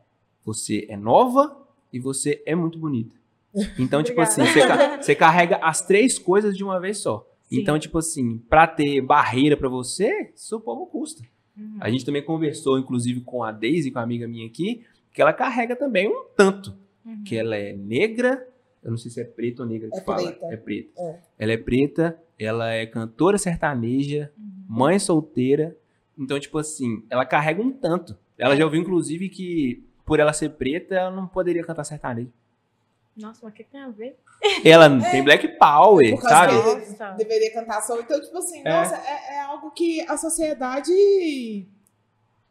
[0.44, 1.56] você é nova
[1.92, 3.14] e você é muito bonita.
[3.78, 7.24] Então, tipo assim, você, ca- você carrega as três coisas de uma vez só.
[7.48, 7.60] Sim.
[7.60, 11.22] Então, tipo assim, pra ter barreira pra você, isso pouco custa.
[11.56, 11.76] Uhum.
[11.78, 15.32] A gente também conversou, inclusive, com a Daisy, com a amiga minha aqui, que ela
[15.32, 16.76] carrega também um tanto.
[17.04, 17.22] Uhum.
[17.24, 18.46] Que ela é negra,
[18.82, 20.32] eu não sei se é preta ou negra que É fala.
[20.32, 20.46] preta.
[20.46, 20.90] É preta.
[21.00, 21.18] É.
[21.38, 24.44] Ela é preta, ela é cantora sertaneja, Uhum.
[24.68, 25.76] mãe solteira.
[26.18, 28.16] Então, tipo assim, ela carrega um tanto.
[28.38, 32.30] Ela já ouviu, inclusive, que por ela ser preta, ela não poderia cantar sertanejo.
[33.16, 34.16] Nossa, mas o que tem a ver?
[34.64, 37.16] Ela tem Black Power, Por causa sabe?
[37.18, 37.98] deveria cantar só.
[38.00, 38.72] Então, tipo assim, É.
[38.72, 40.92] nossa, é, é algo que a sociedade.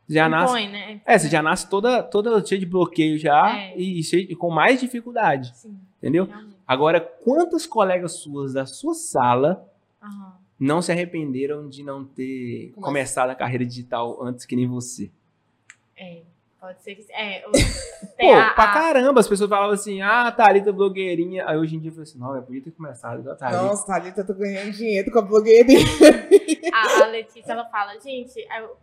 [0.10, 0.54] Já nasce.
[0.54, 1.02] Impõe, né?
[1.06, 3.78] É, você já nasce toda, toda cheia de bloqueio já É.
[3.78, 6.26] e, cheia de- com mais dificuldade, Sim, entendeu?
[6.26, 6.54] realmente.
[6.68, 9.66] Agora, quantas colegas suas da sua sala
[10.02, 10.34] Aham.
[10.60, 15.10] não se arrependeram de não ter Como começado a carreira digital antes que nem você?
[15.98, 16.22] É,
[16.60, 17.06] pode ser que.
[17.14, 17.44] É,
[18.20, 21.48] Pô, a- pra a- caramba, as pessoas falavam assim, ah, Thalita blogueirinha.
[21.48, 23.62] Aí hoje em dia eu falei assim, não, eu podia ter começado igual a Thalita.
[23.62, 25.80] Nossa, Thalita, eu tô ganhando dinheiro com a blogueirinha.
[26.74, 28.76] A, a Letícia, ela fala, gente, eu-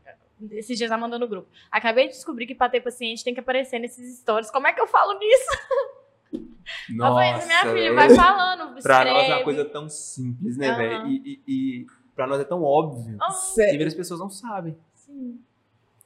[0.53, 1.49] esses dias ela mandou no grupo.
[1.71, 4.51] Acabei de descobrir que pra ter paciente tem que aparecer nesses stories.
[4.51, 5.51] Como é que eu falo nisso?
[6.89, 7.95] eu falei, minha filha, velho.
[7.95, 8.83] vai falando.
[8.83, 10.77] Pra nós é uma coisa tão simples, né, Aham.
[10.79, 11.07] velho?
[11.09, 11.53] E, e,
[11.83, 13.19] e pra nós é tão óbvio.
[13.33, 14.77] Cê- E várias pessoas não sabem.
[14.95, 15.41] sim.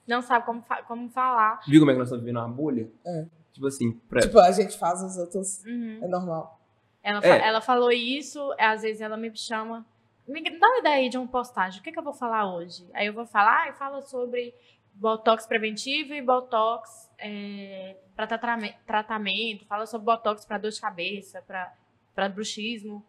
[0.07, 1.61] Não sabe como, fa- como falar.
[1.67, 2.91] Viu como é que nós estamos vivendo uma bolha?
[3.07, 3.25] É.
[3.55, 4.21] Tipo assim, pra...
[4.21, 5.65] Tipo, a gente faz os outros.
[5.65, 5.99] Uhum.
[6.03, 6.61] É normal.
[7.03, 7.49] Ela, fa- É.
[7.49, 9.85] ela falou isso, às vezes ela me chama.
[10.27, 11.81] Me dá uma ideia aí de uma postagem.
[11.81, 12.89] O que, que eu vou falar hoje?
[12.95, 14.55] Aí eu vou falar, ah, fala sobre
[14.95, 18.27] botox preventivo e botox é, para
[18.87, 19.67] tratamento.
[19.67, 21.43] Fala sobre botox para dor de cabeça.
[22.15, 23.05] Para bruxismo.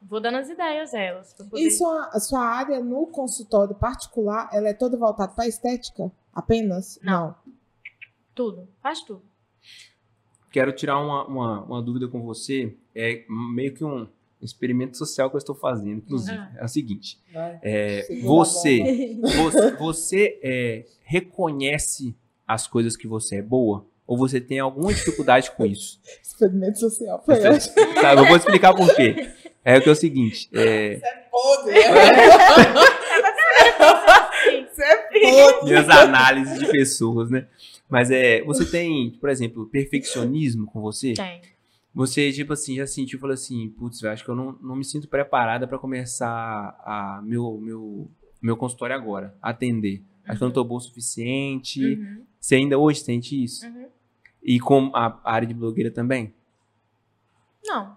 [0.00, 1.34] Vou dando as ideias elas.
[1.34, 6.12] poder- E sua, a sua área no consultório particular, ela é toda voltada para estética?
[6.32, 7.00] Apenas?
[7.02, 7.34] Não.
[8.32, 9.24] Tudo, faz tudo.
[10.52, 12.76] Quero tirar uma, uma, uma dúvida com você.
[12.94, 14.08] É meio que um
[14.40, 16.36] experimento social que eu estou fazendo, inclusive.
[16.36, 16.50] Ah.
[16.58, 17.18] É o seguinte:
[17.62, 22.16] é, você, você, você, é, reconhece
[22.46, 23.86] as coisas que você é boa?
[24.06, 26.00] Ou você tem alguma dificuldade com isso?
[26.22, 27.22] Experimento social.
[27.24, 27.72] Foi Você-.
[28.00, 29.30] Sabe, eu vou explicar por quê.
[29.64, 31.00] É que é o seguinte: é,
[31.30, 31.74] Podre.
[31.74, 31.82] Sim.
[34.72, 35.64] Você é podre.
[35.64, 37.46] minhas análises de pessoas, né?
[37.88, 41.14] Mas é, você tem, por exemplo, perfeccionismo com você?
[41.14, 41.40] Tem.
[41.98, 45.08] Você, tipo assim, já sentiu, falou assim, putz, acho que eu não, não me sinto
[45.08, 46.28] preparada para começar
[46.84, 48.08] a meu, meu,
[48.40, 50.04] meu consultório agora, atender.
[50.24, 51.84] Acho que eu não tô boa o suficiente.
[51.84, 53.66] Uhum, Você ainda hoje sente isso?
[53.66, 53.88] uhum.
[54.40, 56.32] E com a área de blogueira também?
[57.66, 57.96] Não.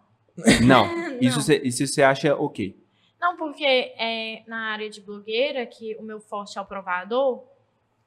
[0.65, 0.86] Não.
[1.22, 1.44] Isso Não.
[1.44, 2.76] você, isso você acha ok.
[3.19, 7.44] Não, porque é, na área de blogueira, que o meu forte é o provador,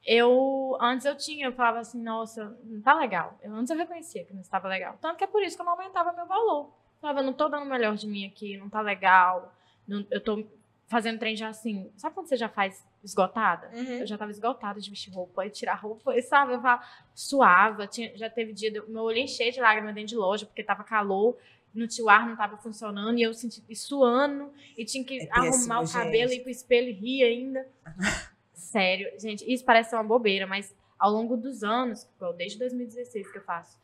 [0.05, 3.37] eu antes eu tinha, eu falava assim, nossa, não tá legal.
[3.41, 4.97] Eu, antes eu reconhecia que não estava legal.
[5.01, 6.65] Tanto que é por isso que eu não aumentava meu valor.
[6.67, 9.53] Eu falava, eu não tô dando o melhor de mim aqui, não tá legal.
[9.87, 10.43] não- eu tô
[10.87, 11.91] fazendo trem já assim.
[11.97, 13.69] Sabe quando você já faz esgotada?
[13.73, 13.99] Uhum.
[13.99, 16.53] Eu já tava esgotada de vestir roupa, e tirar roupa, e sabe?
[16.53, 16.83] Eu falava,
[17.13, 17.85] suava.
[17.87, 21.37] Tinha, já teve dia, meu olho cheio de lágrimas dentro de loja, porque tava calor,
[21.73, 25.25] no tio ar não tava funcionando, e eu senti e suando, e tinha que É
[25.27, 25.93] péssimo, arrumar o gente.
[25.93, 27.67] cabelo, ir pro espelho e rir ainda.
[28.55, 32.07] Sério, gente, isso parece ser uma bobeira, mas ao longo dos anos,
[32.37, 33.77] desde 2016 que eu faço,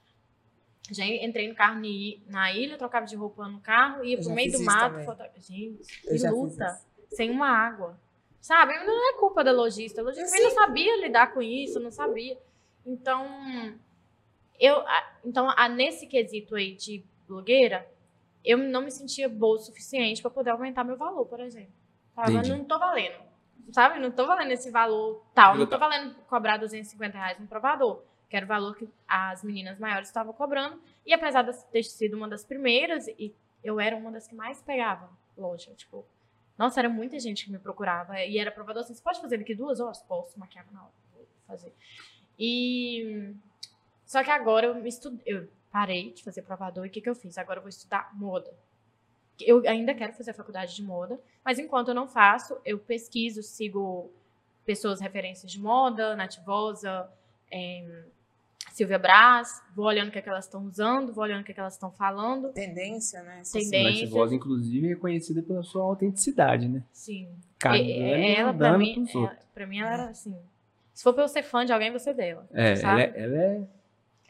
[0.89, 1.79] já entrei no carro
[2.27, 5.23] na ilha, trocava de roupa no carro, ia pro meio do mato, foto...
[5.37, 6.81] gente, Eu que luta
[7.11, 7.99] sem uma água.
[8.39, 8.73] Sabe?
[8.85, 10.01] Não é culpa da lojista.
[10.01, 12.37] A lojista também não sabia lidar com isso, não sabia.
[12.85, 13.77] Então,
[14.59, 14.83] eu,
[15.23, 17.87] então nesse quesito aí de blogueira,
[18.43, 21.73] eu não me sentia boa o suficiente para poder aumentar meu valor, por exemplo.
[22.17, 22.49] Entendi.
[22.49, 23.30] não tô valendo.
[23.71, 23.99] Sabe?
[23.99, 25.55] Não tô valendo esse valor tal.
[25.55, 25.87] Não tô Tá.
[25.87, 28.03] valendo cobrar 250 reais no provador.
[28.29, 30.81] Que era o valor que as meninas maiores estavam cobrando.
[31.05, 34.61] E apesar de ter sido uma das primeiras, e eu era uma das que mais
[34.61, 35.71] pegava loja.
[35.75, 36.05] Tipo,
[36.57, 38.19] nossa, era muita gente que me procurava.
[38.21, 40.01] E era provador assim, você pode fazer daqui duas horas?
[40.03, 40.91] Posso, maquiava na hora.
[41.13, 41.73] Vou fazer.
[42.39, 43.33] E...
[44.05, 47.09] Só que agora eu me estudei, eu parei de fazer provador e o que, que
[47.09, 47.37] eu fiz?
[47.37, 48.51] Agora eu vou estudar moda.
[49.45, 53.41] Eu ainda quero fazer a faculdade de moda, mas enquanto eu não faço, eu pesquiso,
[53.43, 54.09] sigo
[54.65, 57.09] pessoas referências de moda, Nativosa,
[57.51, 58.03] é,
[58.71, 61.51] Silvia Brás, vou olhando o que, é que elas estão usando, vou olhando o que,
[61.51, 62.53] é que elas estão falando.
[62.53, 63.41] Tendência, né?
[63.51, 64.03] Tendência.
[64.05, 66.83] Nath Voz, inclusive, é conhecida pela sua autenticidade, né?
[66.93, 67.29] Sim.
[67.59, 69.45] Cagando E- ela, pra mim, ela, outros.
[69.53, 70.35] pra mim, ela era assim.
[70.93, 72.47] Se for pra eu ser fã de alguém, você dela.
[72.53, 73.01] É, ela sabe?
[73.01, 73.67] é, ela é Ela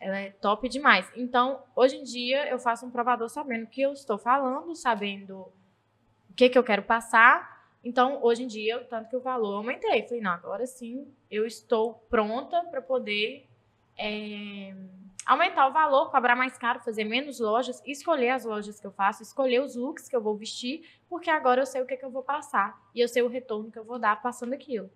[0.02, 1.10] é top demais.
[1.15, 5.38] Então, hoje em dia, eu faço um provador sabendo o que eu estou falando, sabendo
[6.30, 7.61] o que, que eu quero passar.
[7.84, 10.03] Então, hoje em dia, tanto que o valor eu aumentei.
[10.03, 13.48] Falei, não, agora sim eu estou pronta para poder
[13.98, 14.73] é,
[15.26, 19.22] aumentar o valor, cobrar mais caro, fazer menos lojas, escolher as lojas que eu faço,
[19.22, 22.11] escolher os looks que eu vou vestir, porque agora eu sei o que, que eu
[22.11, 22.80] vou passar.
[22.94, 24.90] E eu sei o retorno que eu vou dar passando aquilo.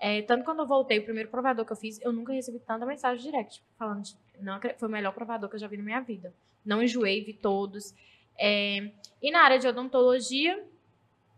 [0.00, 2.86] É, tanto quando eu voltei, o primeiro provador que eu fiz, eu nunca recebi tanta
[2.86, 5.82] mensagem direct, falando de, não, acre- foi o melhor provador que eu já vi na
[5.82, 6.32] minha vida.
[6.64, 7.94] Não enjoei, vi todos.
[8.38, 8.90] É,
[9.22, 10.64] e na área de odontologia,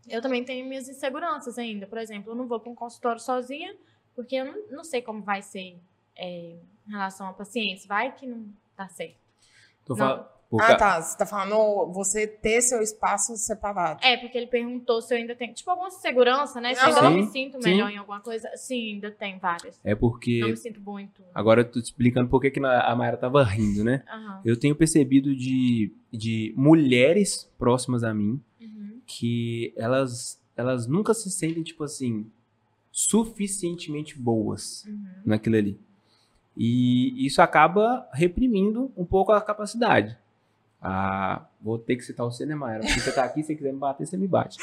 [0.07, 1.85] eu também tenho minhas inseguranças ainda.
[1.87, 3.75] Por exemplo, eu não vou para um consultório sozinha,
[4.15, 5.77] porque eu não, não sei como vai ser
[6.15, 6.55] é,
[6.87, 7.85] em relação a pacientes.
[7.85, 8.45] Vai que não
[8.77, 9.17] dá certo.
[9.85, 9.97] Tô Não.
[9.97, 10.27] falando.
[10.53, 11.01] Por Ah, ca- tá.
[11.01, 13.99] Você tá falando você ter seu espaço separado.
[14.05, 16.75] É, porque ele perguntou se eu ainda tenho, tipo, alguma segurança, né?
[16.75, 17.71] Se eu ainda não me sinto sim.
[17.71, 18.47] melhor em alguma coisa.
[18.55, 19.79] Sim, ainda tem várias.
[19.83, 20.41] É porque.
[20.41, 21.25] Não me sinto bom em tudo.
[21.33, 24.03] Agora eu tô te explicando por que que a Mayara tava rindo, né?
[24.07, 24.41] Aham.
[24.45, 29.01] Eu tenho percebido de, de mulheres próximas a mim Uhum.
[29.07, 32.29] que elas, elas nunca se sentem, tipo assim,
[32.91, 35.03] suficientemente boas Uhum.
[35.25, 35.79] naquilo ali.
[36.55, 40.15] E isso acaba reprimindo um pouco a capacidade.
[40.85, 42.81] Ah, vou ter que citar você, né, Mayara?
[42.83, 44.57] Porque você tá aqui, se você quiser me bater, você me bate.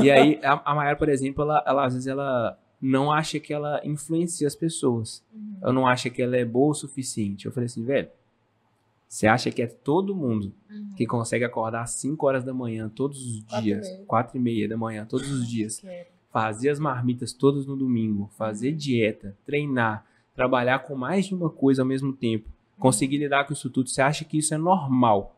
[0.00, 3.52] E aí, a, a Mayara, por exemplo, ela, ela, às vezes ela não acha que
[3.52, 5.24] ela influencia as pessoas.
[5.34, 5.56] Uhum.
[5.60, 7.46] Ela não acha que ela é boa o suficiente.
[7.46, 8.08] Eu falei assim, velho,
[9.08, 10.92] você acha que é todo mundo Uhum.
[10.96, 14.04] que consegue acordar às 5 horas da manhã todos os dias, meia.
[14.06, 15.82] 4 e meia da manhã todos os dias,
[16.32, 21.82] fazer as marmitas todas no domingo, fazer dieta, treinar, trabalhar com mais de uma coisa
[21.82, 22.48] ao mesmo tempo,
[22.78, 25.33] conseguir lidar com isso tudo, você acha que isso é normal?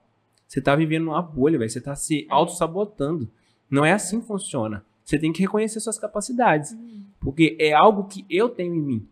[0.46, 3.28] Você tá vivendo numa bolha, velho, você tá se auto-sabotando.
[3.70, 4.84] Não é assim que funciona.
[5.04, 7.04] Você tem que reconhecer suas capacidades, Uhum.
[7.20, 9.08] porque é algo que eu tenho em mim.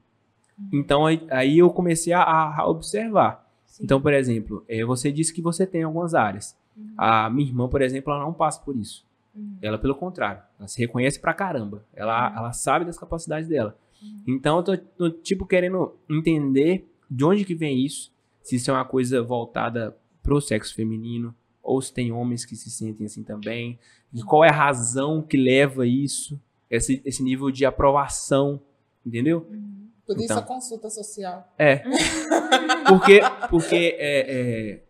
[0.73, 3.44] Então aí, aí eu comecei a, a observar.
[3.66, 3.85] Sim.
[3.85, 6.56] Então, por exemplo, eh, você disse que você tem algumas áreas.
[6.77, 6.94] Uhum.
[6.97, 9.05] A minha irmã, por exemplo, ela não passa por isso.
[9.35, 9.56] Uhum.
[9.61, 11.85] Ela, pelo contrário, ela se reconhece pra caramba.
[11.93, 12.36] Ela, Uhum.
[12.39, 13.77] ela sabe das capacidades dela.
[14.01, 14.23] Uhum.
[14.28, 18.12] Então, eu tô, tô, tipo, querendo entender de onde que vem isso.
[18.43, 21.32] Se isso é uma coisa voltada pro sexo feminino,
[21.62, 23.78] ou se tem homens que se sentem assim também.
[24.12, 26.40] E qual é a razão que leva isso,
[26.70, 28.60] esse, esse nível de aprovação,
[29.06, 29.46] entendeu?
[29.51, 29.84] Uhum.
[30.06, 30.38] Por isso Então.
[30.38, 31.52] a consulta social.
[31.59, 31.82] É.
[32.88, 34.84] Porque, porque é, é,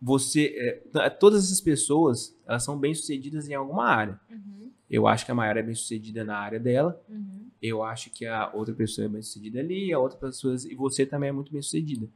[0.00, 0.80] você.
[0.94, 4.20] é, todas essas pessoas, elas são bem-sucedidas em alguma área.
[4.30, 4.70] Uhum.
[4.88, 7.02] Eu acho que a Mayara é bem-sucedida na área dela.
[7.08, 7.48] Uhum.
[7.60, 10.54] Eu acho que a outra pessoa é bem-sucedida ali, a outra pessoa.
[10.70, 12.08] E você também é muito bem-sucedida.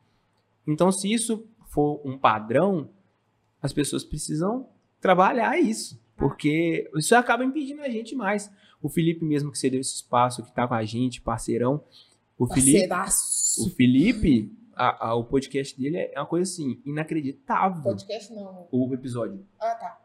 [0.64, 1.44] Então, se isso
[1.76, 2.88] for um padrão,
[3.60, 4.66] as pessoas precisam
[4.98, 6.00] trabalhar isso.
[6.16, 8.50] Porque isso acaba impedindo a gente mais.
[8.80, 11.82] O Felipe, mesmo que cedeu esse espaço, que tá com a gente, parceirão.
[12.38, 12.88] O Felipe.
[12.88, 13.66] Parceiraço.
[13.66, 17.82] O Felipe, a- a- o podcast dele é uma coisa assim, inacreditável.
[17.82, 18.66] Podcast não.
[18.70, 19.44] O episódio.
[19.60, 20.00] Ah, tá.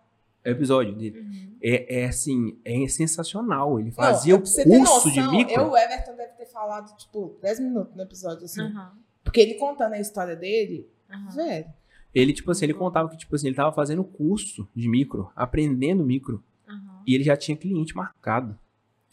[0.46, 1.20] O episódio dele.
[1.22, 1.56] Uhum.
[1.62, 3.80] É, é assim, é sensacional.
[3.80, 5.54] Ele Não, fazia o pra você ter curso de noção, micro.
[5.62, 8.62] Eu, o Everton deve ter falado, tipo, 10 minutos no episódio, assim.
[8.64, 8.88] Uhum.
[9.24, 11.30] Porque ele contando a história dele, Uhum.
[11.30, 11.66] velho.
[12.14, 16.04] Ele, tipo assim, ele contava que, tipo assim, ele tava fazendo curso de micro, aprendendo
[16.04, 17.04] micro, Uhum.
[17.08, 18.58] e ele já tinha cliente marcado.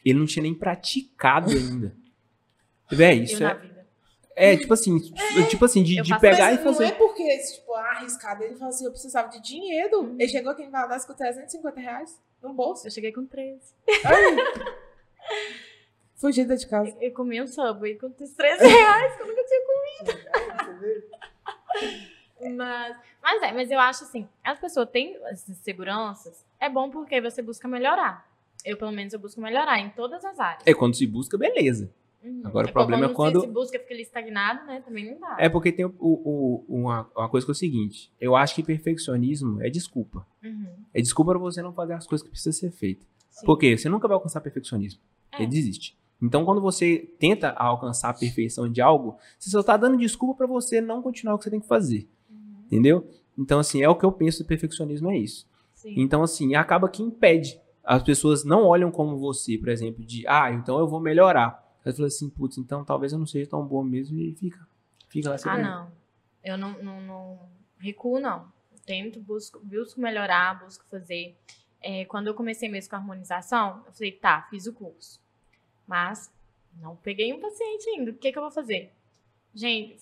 [0.04, 1.94] Ele não tinha nem praticado ainda.
[2.90, 4.98] Véi, isso Eu é, é, tipo assim,
[5.48, 6.84] tipo assim, de, Eu de faço pegar Mas e não fazer.
[6.84, 8.44] é porque, tipo, arriscado.
[8.44, 10.00] Ele falou assim, eu precisava de dinheiro.
[10.02, 10.14] Uhum.
[10.18, 12.86] Ele chegou aqui em Valadares com 350 reais no bolso.
[12.86, 13.60] Eu cheguei com 13.
[16.14, 16.96] Fugida de casa.
[17.00, 19.60] Eu comi um Subway com os 13 reais, que eu nunca tinha
[22.56, 27.20] Mas, mas é, mas eu acho assim, as pessoas têm essas seguranças, é bom porque
[27.20, 28.26] você busca melhorar.
[28.64, 30.62] Eu, pelo menos, eu busco melhorar em todas as áreas.
[30.66, 31.90] É quando se busca, beleza.
[32.22, 32.42] Uhum.
[32.44, 34.80] Agora, o problema é se- quando- Se busca fica ali estagnado, né?
[34.84, 35.36] Também não dá.
[35.38, 38.62] É porque tem o, o- uma, uma coisa que é o seguinte: eu acho que
[38.62, 40.24] perfeccionismo é desculpa.
[40.42, 40.66] Uhum.
[40.94, 43.06] É desculpa pra você não fazer as coisas que precisam ser feitas.
[43.30, 43.46] Sim.
[43.46, 43.76] Por quê?
[43.76, 45.00] Você nunca vai alcançar perfeccionismo.
[45.32, 45.38] É.
[45.38, 45.96] Ele desiste.
[46.20, 50.46] Então, quando você tenta alcançar a perfeição de algo, você só tá dando desculpa pra
[50.46, 52.08] você não continuar o que você tem que fazer.
[52.28, 52.36] Uhum.
[52.66, 53.08] Entendeu?
[53.38, 55.46] Então, assim, é o que eu penso do perfeccionismo, é isso.
[55.74, 55.94] Sim.
[55.96, 57.60] Então, assim, acaba que impede.
[57.84, 61.64] As pessoas não olham como você, por exemplo, de, ah, então eu vou melhorar.
[61.84, 64.66] Aí fala assim, putz, então talvez eu não seja tão bom mesmo e fica.
[65.08, 65.64] Fica lá se Ah, vendo.
[65.64, 65.92] não.
[66.44, 67.38] Eu não, não, não
[67.78, 68.52] recuo, não.
[68.72, 71.38] Eu tento, busco, busco melhorar, busco fazer.
[71.80, 75.20] É, quando eu comecei mesmo com a harmonização, eu falei, tá, fiz o curso.
[75.88, 76.30] Mas
[76.80, 78.10] não peguei um paciente ainda.
[78.12, 78.92] O que, que eu vou fazer?
[79.54, 79.98] Gente,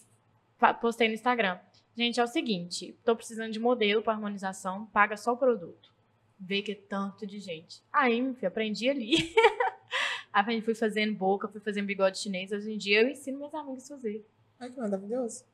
[0.81, 1.59] postei no Instagram.
[1.97, 5.91] Gente, é o seguinte, tô precisando de modelo para harmonização, paga só o produto.
[6.39, 7.81] Vê que é tanto de gente.
[7.91, 9.35] Aí, meu filho, aprendi ali.
[10.31, 12.53] Aí fui fazendo boca, fui fazendo bigode chinês.
[12.53, 14.27] Hoje em dia eu ensino meus amigos a fazer.
[14.61, 15.45] Ai, que maravilhoso.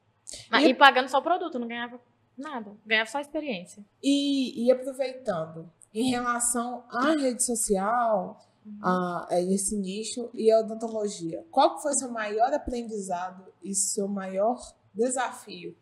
[0.50, 2.00] Mas, E- e pagando só o produto, não ganhava
[2.36, 2.72] nada.
[2.84, 3.84] Ganhava só a experiência.
[4.02, 8.40] E, e aproveitando, em relação à rede social,
[8.82, 14.08] a, a esse nicho e a odontologia, qual que foi seu maior aprendizado e seu
[14.08, 14.58] maior
[14.94, 15.76] desafio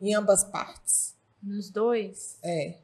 [0.00, 1.16] em ambas partes?
[1.42, 2.38] Nos dois.
[2.42, 2.78] É.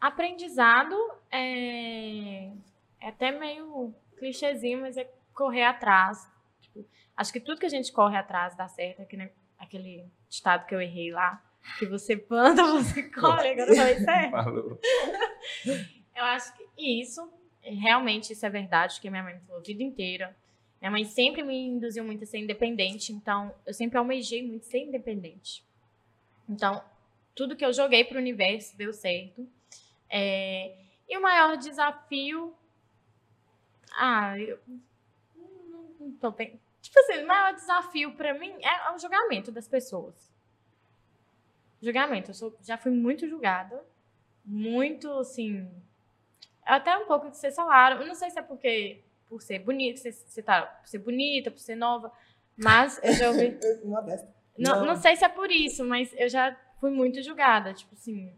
[0.00, 0.94] Aprendizado
[1.30, 2.46] é,
[3.00, 6.26] é até meio clichêzinho, mas é correr atrás.
[6.60, 6.86] Tipo,
[7.16, 9.02] acho que tudo que a gente corre atrás dá certo.
[9.02, 11.42] Aquele, aquele ditado que eu errei lá.
[11.78, 13.48] Que você planta, você colhe.
[13.48, 14.30] Agora eu falei certo.
[14.30, 14.80] Falou.
[16.18, 17.32] Eu acho que isso,
[17.74, 20.34] realmente, isso é verdade, que minha mãe me falou a vida inteira.
[20.80, 24.78] Minha mãe sempre me induziu muito a ser independente, então eu sempre almejei muito ser
[24.84, 25.64] independente.
[26.48, 26.82] Então,
[27.34, 29.46] tudo que eu joguei pro universo deu certo.
[30.08, 30.74] É,
[31.08, 32.54] E o maior desafio.
[33.96, 34.58] Ah, eu.
[35.36, 36.60] não- tô bem.
[36.82, 40.30] Tipo assim, o maior desafio pra mim é o julgamento das pessoas.
[41.82, 42.30] Julgamento.
[42.30, 43.84] Eu sou- já fui muito julgada.
[44.44, 45.68] Muito, assim.
[46.68, 48.00] Até um pouco de ser salário.
[48.00, 49.02] Eu não sei se é porque.
[49.28, 50.00] Por ser bonita,
[50.44, 52.10] tá, por ser bonita, por ser nova.
[52.56, 53.58] Mas eu já ouvi.
[54.58, 54.86] Não, Não.
[54.86, 57.72] não sei se é por isso, mas eu já fui muito julgada.
[57.72, 58.34] Tipo assim,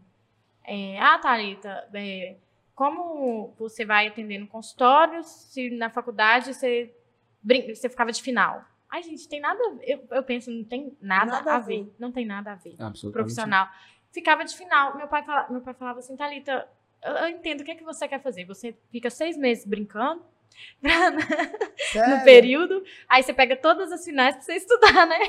[0.63, 2.35] é, ah, Thalita, é,
[2.75, 6.93] como você vai atender no consultório se na faculdade você,
[7.41, 8.63] brin- você ficava de final?
[8.89, 9.59] Ai, gente, tem nada.
[9.65, 9.83] a ver.
[9.89, 11.85] Eu, eu penso, não tem nada, Nada a a ver.
[11.85, 11.95] ver.
[11.97, 12.75] Não tem nada a ver.
[12.79, 13.11] Absolutamente.
[13.13, 13.67] Profissional.
[14.11, 14.95] Ficava de final.
[14.97, 16.67] Meu pai, fala, meu pai falava assim, Thalita,
[17.03, 18.45] eu, eu entendo o que, é que você quer fazer.
[18.45, 20.23] Você fica seis meses brincando
[20.81, 25.19] pra- no período, aí você pega todas as finais pra você estudar, né?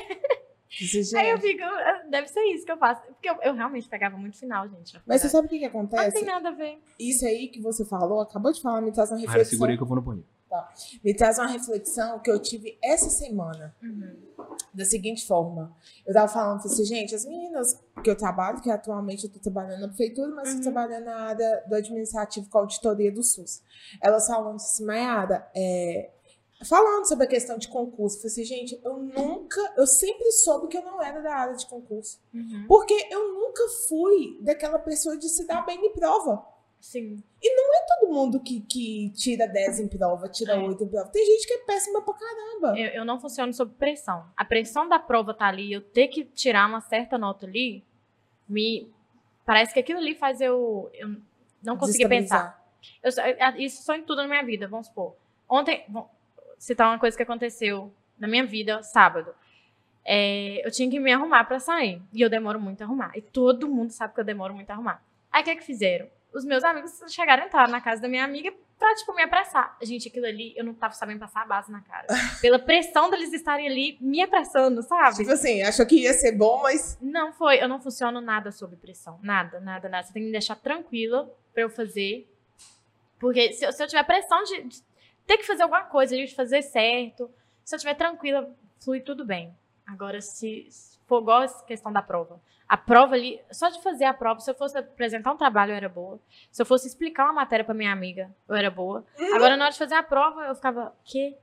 [0.79, 3.01] Desse Aí eu fico, "Ah, deve ser isso que eu faço.
[3.03, 4.99] Porque eu, eu realmente pegava muito final, gente.
[5.05, 6.25] Mas você sabe o que, que Mas não tem acontece?
[6.25, 6.79] nada a ver.
[6.99, 9.49] Isso aí que você falou, acabou de falar, me traz uma reflexão.
[9.51, 10.27] segura aí que eu vou no banheiro.
[11.03, 13.75] Me traz uma reflexão que eu tive essa semana.
[14.73, 15.75] Da seguinte forma.
[16.05, 19.81] Eu tava falando assim, gente, as meninas que eu trabalho, que atualmente eu tô trabalhando
[19.81, 20.57] na prefeitura, mas Uhum.
[20.57, 23.61] tô trabalhando na área do administrativo com a auditoria do SUS.
[24.01, 26.11] Elas falam assim, Mayara, é,
[26.65, 30.67] falando sobre a questão de concurso, eu falei assim, gente, eu nunca, eu sempre soube
[30.67, 32.19] que eu não era da área de concurso.
[32.33, 32.65] Uhum.
[32.67, 36.45] Porque eu nunca fui daquela pessoa de se dar bem em prova.
[36.83, 37.23] Sim.
[37.87, 40.59] Todo mundo que, que tira 10 em prova, tira É.
[40.59, 41.07] 8 em prova.
[41.09, 42.77] Tem gente que é péssima pra caramba.
[42.77, 44.25] Eu, eu não funciono sob pressão.
[44.35, 47.85] A pressão da prova tá ali, eu ter que tirar uma certa nota ali,
[48.49, 48.91] me.
[49.45, 51.15] Parece que aquilo ali faz eu, eu
[51.63, 52.61] não conseguir pensar.
[53.01, 55.15] Eu, só- eu- isso só em tudo na minha vida, vamos supor.
[55.47, 56.09] Ontem, vou
[56.59, 59.33] citar uma coisa que aconteceu na minha vida, sábado.
[60.03, 62.01] É, eu tinha que me arrumar pra sair.
[62.11, 63.11] E eu demoro muito a arrumar.
[63.17, 65.01] E todo mundo sabe que eu demoro muito a arrumar.
[65.31, 66.07] Aí o que é que fizeram?
[66.33, 69.77] Os meus amigos chegaram a entrar na casa da minha amiga pra, tipo, me apressar.
[69.81, 72.07] Gente, aquilo ali, eu não tava sabendo passar a base na cara.
[72.41, 75.17] Pela pressão deles estarem ali me apressando, sabe?
[75.17, 78.75] Tipo assim, achou que ia ser bom, mas Não foi, eu não funciono nada sob
[78.77, 79.19] pressão.
[79.21, 80.05] Nada, nada, nada.
[80.07, 82.27] Você tem que me deixar tranquila pra eu fazer.
[83.19, 84.81] Porque se, eu- se eu tiver pressão de, de
[85.25, 87.29] ter que fazer alguma coisa, de fazer certo,
[87.63, 88.49] se eu tiver tranquila,
[88.83, 89.55] flui tudo bem.
[89.85, 90.67] Agora, se
[91.13, 92.39] for igual essa questão da prova.
[92.67, 95.75] A prova ali, só de fazer a prova, se eu fosse apresentar um trabalho, eu
[95.75, 96.19] era boa.
[96.51, 99.05] Se eu fosse explicar uma matéria pra minha amiga, eu era boa.
[99.35, 101.35] Agora, na hora de fazer a prova, eu ficava, quê?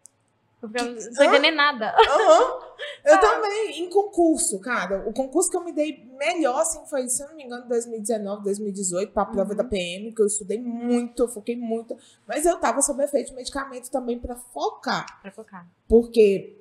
[0.63, 1.95] Eu ficava, não tô entendendo nada.
[1.97, 2.71] Aham.
[3.05, 5.07] Eu também, em concurso, cara.
[5.07, 8.43] O concurso que eu me dei melhor, assim, foi, se eu não me engano, 2019,
[8.45, 9.57] 2018, pra prova Uhum.
[9.57, 11.97] da PM, que eu estudei muito, eu foquei muito.
[12.27, 15.21] Mas eu tava sob efeito de medicamento também pra focar.
[15.21, 15.67] Pra focar.
[15.89, 16.60] Porque,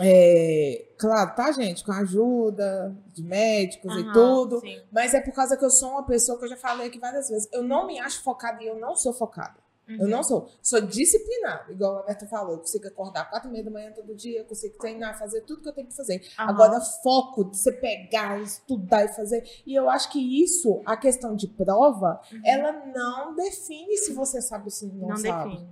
[0.00, 1.84] é, claro, tá, gente?
[1.84, 4.60] Com a ajuda de médicos e Aham, tudo.
[4.60, 4.80] sim.
[4.92, 7.28] Mas é por causa que eu sou uma pessoa que eu já falei aqui várias
[7.28, 7.48] vezes.
[7.52, 9.64] Eu não me acho focada e eu não sou focada.
[9.88, 10.08] Eu Uhum.
[10.08, 10.48] não sou.
[10.60, 12.54] Sou disciplinada, igual a Neto falou.
[12.54, 15.62] Eu consigo acordar quatro e meia da manhã todo dia, eu consigo treinar, fazer tudo
[15.62, 16.26] que eu tenho que fazer.
[16.36, 16.48] Aham.
[16.50, 19.44] Agora, foco de você pegar, estudar e fazer.
[19.64, 22.40] E eu acho que isso, a questão de prova, Uhum.
[22.44, 25.50] ela não define se você sabe ou se não, não sabe.
[25.50, 25.68] define.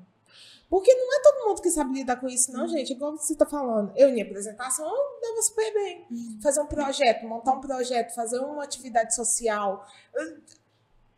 [0.75, 2.93] Porque não é todo mundo que sabe lidar com isso, não, gente.
[2.95, 3.93] Igual você tá falando.
[3.95, 6.05] Eu, em apresentação, eu dava super bem.
[6.43, 9.87] Fazer um projeto, montar um projeto, fazer uma atividade social.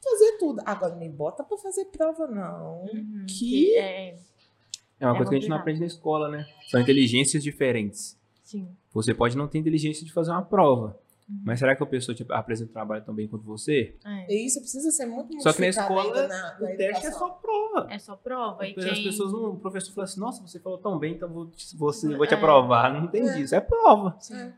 [0.05, 0.61] Fazer tudo.
[0.66, 2.83] Agora, me bota pra fazer prova, não.
[2.83, 3.24] Uhum.
[3.27, 4.19] Que- é,
[5.01, 6.47] É uma É coisa que a gente não aprende na escola, né?
[6.70, 8.15] São inteligências diferentes.
[8.45, 8.69] sim.
[8.93, 10.99] Você pode não ter inteligência de fazer uma prova.
[11.28, 11.40] Uhum.
[11.44, 13.97] Mas será que a pessoa te apresenta um trabalho tão bem quanto você?
[14.05, 14.32] É.
[14.32, 17.28] E isso precisa ser muito Só que na escola, na, na o teste é só
[17.31, 17.86] prova.
[17.93, 18.65] É só prova.
[18.66, 19.05] E As quem...
[19.05, 22.15] pessoas não, o professor fala assim, nossa, você falou tão bem, então vou, te- você,
[22.16, 22.36] vou te É.
[22.36, 22.93] aprovar.
[22.94, 23.35] Não tem É.
[23.35, 24.16] disso, é prova.
[24.32, 24.53] É.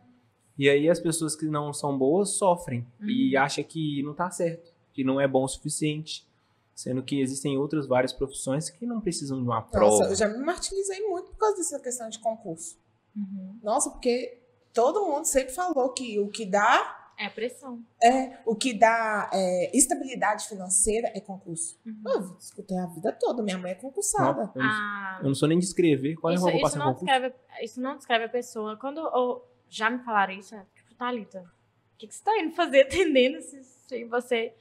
[0.59, 3.43] E aí as pessoas que não são boas sofrem e Uhum.
[3.43, 6.27] acham que não tá certo, que não é bom o suficiente.
[6.75, 9.87] Sendo que existem outras várias profissões que não precisam de uma prova.
[9.87, 12.77] Nossa, eu já me martirizei muito por causa dessa questão de concurso.
[13.17, 13.59] Uhum.
[13.65, 14.39] Nossa, porque
[14.81, 17.83] todo mundo sempre falou que o que dá É pressão.
[18.03, 21.77] é o que dá é, estabilidade financeira é concurso.
[21.85, 22.03] Uhum.
[22.07, 24.45] Eu escutei a vida toda, minha mãe é concursada.
[24.45, 26.15] Não, eu, não, Ah, eu não sou nem de escrever.
[26.17, 28.77] Qual é a isso, roupa isso, não descreve, isso não descreve a pessoa.
[28.77, 32.55] Quando eu- já me falaram isso, é tipo, Thalita, o que, que você tá indo
[32.55, 34.55] fazer atendendo se, se você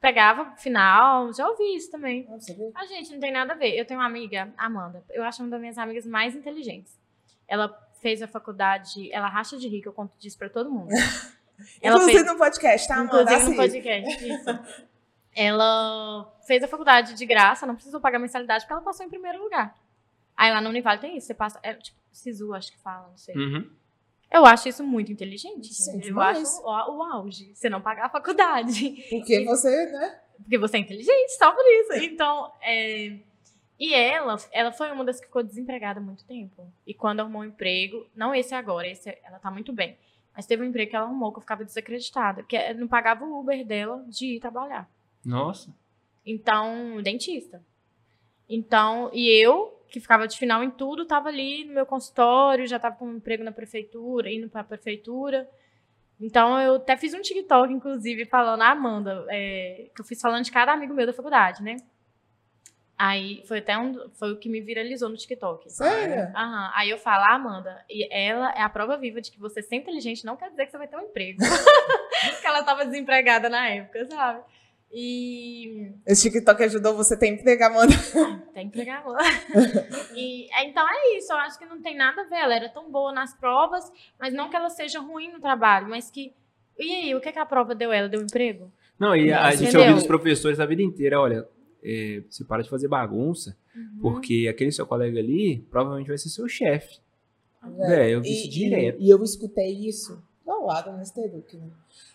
[0.00, 1.32] pegava final?
[1.32, 2.22] Já ouvi isso também.
[2.56, 2.70] Vê?
[2.74, 3.74] A gente não tem nada a ver.
[3.76, 5.02] Eu tenho uma amiga, Amanda.
[5.10, 6.96] Eu acho uma das minhas amigas mais inteligentes.
[7.48, 7.68] Ela
[8.00, 10.88] fez a faculdade, ela racha de rica, eu conto disso pra todo mundo.
[11.80, 13.22] Ela Inclusive fez- no podcast, tá, Amanda?
[13.22, 13.82] Inclusive no Assiste.
[13.82, 14.28] podcast.
[14.28, 14.86] Isso.
[15.34, 19.42] Ela fez a faculdade de graça, não precisou pagar mensalidade, porque ela passou em primeiro
[19.42, 19.74] lugar.
[20.36, 21.58] Aí lá no Univale tem isso, você passa.
[21.62, 23.34] É, tipo, Sisu, acho que fala, não sei.
[23.34, 23.70] Uhum.
[24.30, 25.72] Eu acho isso muito inteligente.
[25.72, 27.54] Sim, eu acho o, o auge.
[27.54, 28.90] Você não pagar a faculdade.
[29.08, 30.20] Porque você, né?
[30.38, 31.92] Porque você é inteligente, só por isso.
[32.04, 33.18] Então, é...
[33.78, 36.66] E ela, ela foi uma das que ficou desempregada há muito tempo.
[36.86, 39.96] E quando arrumou um emprego, não esse agora, esse ela tá muito bem.
[40.34, 42.42] Mas teve um emprego que ela arrumou que eu ficava desacreditada.
[42.42, 44.88] Que é- não pagava o Uber dela de ir trabalhar.
[45.24, 45.74] Nossa.
[46.24, 47.62] Então, dentista.
[48.48, 52.78] Então, e eu, que ficava de final em tudo, tava ali no meu consultório, já
[52.78, 55.48] tava com um emprego na prefeitura, indo pra prefeitura.
[56.20, 60.44] Então, eu até fiz um TikTok, inclusive, falando, a Amanda, é, que eu fiz falando
[60.44, 61.76] de cada amigo meu da faculdade, né?
[62.98, 65.70] Aí, foi até um, foi o que me viralizou no TikTok.
[65.70, 66.32] Sério?
[66.34, 66.70] Aham.
[66.74, 69.76] Aí eu falo, ah, Amanda, e ela é a prova viva de que você ser
[69.76, 71.38] inteligente não quer dizer que você vai ter um emprego.
[72.30, 74.40] Porque ela tava desempregada na época, sabe?
[74.90, 77.92] E Esse TikTok ajudou você a ter emprego, Amanda.
[78.54, 79.20] tem que pegar lá.
[80.14, 82.36] e, é, então é isso, eu acho que não tem nada a ver.
[82.36, 86.10] Ela era tão boa nas provas, mas não que ela seja ruim no trabalho, mas
[86.10, 86.32] que.
[86.78, 88.08] E aí, o que, que a prova deu ela?
[88.08, 88.72] Deu emprego?
[88.98, 89.66] Não, e a Entendeu?
[89.66, 91.46] gente ouviu dos professores a vida inteira, olha,
[91.82, 93.98] é, você para de fazer bagunça, Uhum.
[94.00, 96.98] porque aquele seu colega ali provavelmente vai ser seu chefe.
[97.80, 99.00] É, eu vi isso E- direto.
[99.00, 101.68] E, e eu escutei isso não, lá da Nesteduc, né?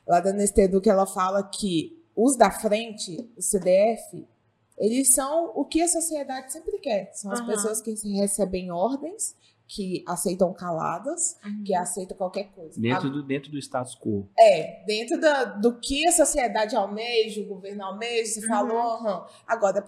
[0.07, 4.25] Lá da Nesteduc, ela fala que os da frente, o CDF,
[4.77, 7.11] eles são o que a sociedade sempre quer.
[7.13, 7.49] São as Aham.
[7.49, 9.35] pessoas que recebem ordens,
[9.73, 11.63] que aceitam caladas, Uhum.
[11.65, 12.77] que aceitam qualquer coisa.
[12.79, 14.27] Dentro A- do, dentro do status quo.
[14.37, 18.47] É, dentro da- do que a sociedade almeja, o governo almeja, você Uhum.
[18.49, 19.25] falou, aham.
[19.47, 19.83] Agora, o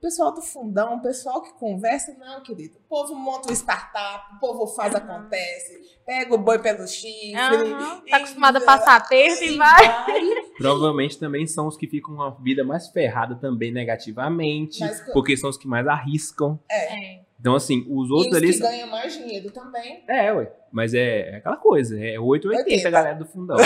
[0.00, 2.76] pessoal, do fundão, o pessoal que conversa, não, querido.
[2.76, 4.98] O povo monta uma startup, o povo faz, Uhum.
[4.98, 7.34] acontece, pega o boi pelo chifre.
[7.34, 9.64] Aham, e- Tá acostumada a passar aperto e e vai.
[10.58, 15.48] Provavelmente também são os que ficam uma vida mais ferrada também negativamente, Mas porque são
[15.48, 16.60] os que mais arriscam.
[16.70, 17.20] É.
[17.42, 20.04] Então, assim, os E outros os ali que ganham mais dinheiro também.
[20.06, 20.52] É, ué.
[20.70, 22.86] Mas é, é aquela coisa, é 880 80.
[22.86, 23.56] a galera do fundão.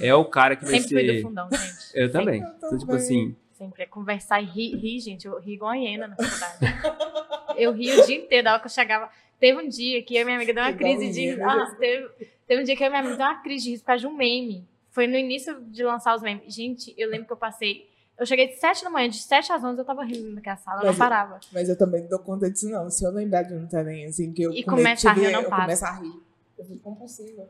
[0.00, 1.22] É o cara que vai Sempre fui do ser.
[1.22, 1.90] fundão, gente.
[1.98, 2.40] Eu também.
[2.40, 2.96] Eu Então, tipo também.
[2.96, 5.26] assim, Sempre é conversar e rir, rir, gente.
[5.26, 7.56] Eu ri igual a hiena na faculdade.
[7.58, 9.10] eu ri o dia inteiro, da hora que eu chegava.
[9.40, 12.08] Teve um dia que eu e minha amiga deu uma Igual crise de ah, teve,
[12.46, 14.00] teve um dia que eu e minha amiga deu uma crise de riso por causa
[14.00, 14.64] de um meme.
[14.90, 16.54] Foi no início de lançar os memes.
[16.54, 17.88] Gente, eu lembro que eu passei.
[18.18, 20.78] Eu cheguei de 7 da manhã, de 7 às 11 eu tava rindo naquela sala,
[20.78, 21.40] eu não Mas- parava.
[21.52, 22.88] Mas eu também não dou conta disso, não.
[22.88, 25.32] Se eu lembrar de um também, assim, que eu E come- começa a rir, eu
[25.32, 25.62] não eu paro.
[25.62, 26.12] começo a rir.
[26.58, 27.48] Eu fico compulsiva.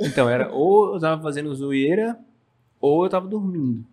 [0.00, 2.16] então era ou eu tava fazendo zoeira,
[2.80, 3.84] ou eu tava dormindo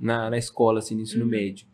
[0.00, 1.30] na, na escola, assim, no ensino Uhum.
[1.30, 1.66] médio.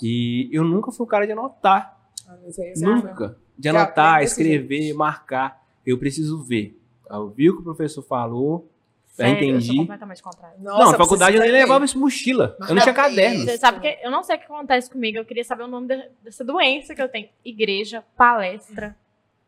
[0.00, 1.98] E eu nunca fui o cara de anotar.
[2.28, 3.36] Ah, mas acha- Nunca.
[3.58, 5.60] De anotar, escrever, marcar.
[5.84, 6.78] Eu preciso ver.
[7.10, 8.68] Eu vi o que o professor falou.
[9.16, 9.66] Já Sério, Eu entendi.
[9.66, 10.56] sou completamente contrária.
[10.58, 12.56] Nossa, não, na faculdade eu nem levava isso mochila.
[12.68, 13.44] Eu não tinha caderno.
[13.44, 15.18] Você sabe que eu não sei o que acontece comigo.
[15.18, 17.28] Eu queria saber o nome de- dessa doença que eu tenho.
[17.44, 18.96] Igreja, palestra,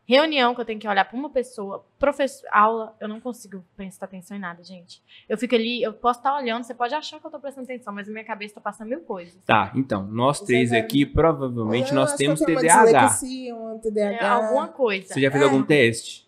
[0.09, 2.94] reunião que eu tenho que olhar pra uma pessoa, professor, aula.
[3.01, 5.02] Eu não consigo prestar atenção em nada, gente.
[5.28, 7.93] Eu fico ali, eu posso estar olhando, você pode achar que eu tô prestando atenção,
[7.93, 9.36] mas a minha cabeça tá passando mil coisas.
[9.44, 13.18] Tá, então, nós Você três vai- aqui, provavelmente, Eu nós temos eu tenho uma TDAH.
[13.20, 14.30] É, TDAH.
[14.30, 15.12] alguma coisa.
[15.12, 15.44] Você já fez É.
[15.44, 16.26] algum teste?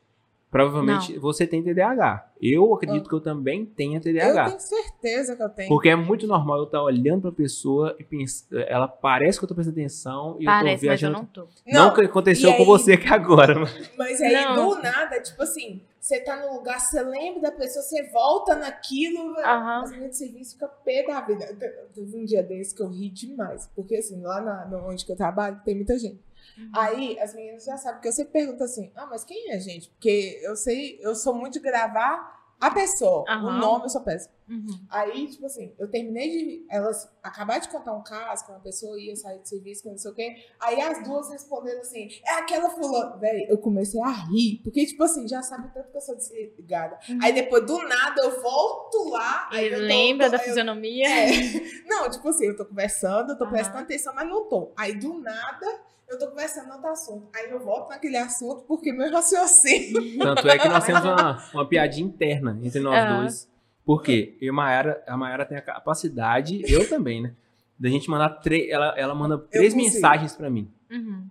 [0.51, 2.27] Provavelmente você tem TDAH.
[2.41, 4.47] Eu acredito que eu também tenha Eu TDAH.
[4.47, 5.69] tenho certeza que eu tenho.
[5.69, 9.49] Porque é muito normal eu estar olhando pra pessoa e pensar, ela parece que eu
[9.49, 11.19] tô prestando atenção e eu tô Parece, mas eu viajando.
[11.19, 11.49] não tô.
[11.67, 14.71] Não, que aconteceu e com aí- você aqui agora, mas Mas aí, Não.
[14.71, 19.37] do nada, tipo assim, você tá no lugar, você lembra da pessoa, você volta naquilo,
[19.41, 19.83] Aham.
[19.83, 21.47] as minhas de serviço ficam pé da vida.
[21.55, 23.69] Te- Teve um dia desse que eu ri demais.
[23.77, 26.21] Porque assim, lá na, no- onde que eu trabalho, tem muita gente.
[26.59, 26.71] Uhum.
[26.75, 29.89] Aí as meninas já sabem que eu sempre pergunto assim: ah, mas quem é gente?
[29.91, 33.21] Porque eu sei, eu sou muito de gravar a pessoa.
[33.23, 33.59] O Aham.
[33.61, 34.35] nome eu sou péssima.
[34.49, 34.67] Uhum.
[34.91, 36.67] Aí, tipo assim, eu terminei de.
[36.71, 39.99] Elas acabaram de contar um caso que uma pessoa ia sair de serviço, que não
[39.99, 40.35] sei o quê.
[40.59, 43.17] Aí as duas responderam assim: é aquela fulana.
[43.19, 44.61] Véi, eu comecei a rir.
[44.65, 46.99] Porque, tipo assim, já sabe tanto que eu sou desligada.
[47.09, 47.19] Uhum.
[47.23, 49.49] Aí depois, do nada, eu volto lá.
[49.53, 51.07] aí eu lembra tô- da eu- fisionomia.
[51.07, 51.29] é.
[51.87, 54.73] Não, tipo assim, eu tô conversando, eu tô prestando atenção, mas não tô.
[54.77, 55.67] Aí do nada.
[56.09, 57.29] Eu tô conversando em outro assunto.
[57.35, 60.19] Aí eu volto naquele assunto porque meu raciocínio.
[60.19, 63.21] tanto é que nós temos uma, uma piadinha interna entre nós Aham.
[63.23, 63.49] dois.
[63.85, 64.37] Por quê?
[64.41, 67.35] Eu e a Mayara, a Mayara tem a capacidade, eu também, né?
[67.79, 68.69] Da gente mandar três.
[68.71, 70.71] Ela, ela manda três mensagens pra mim.
[70.91, 71.27] Uhum.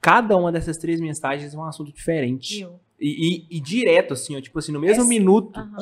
[0.00, 2.66] Cada uma dessas três mensagens é um assunto diferente.
[2.98, 5.58] E, e- e direto, assim, ó, tipo assim, no mesmo É minuto.
[5.58, 5.76] Aham.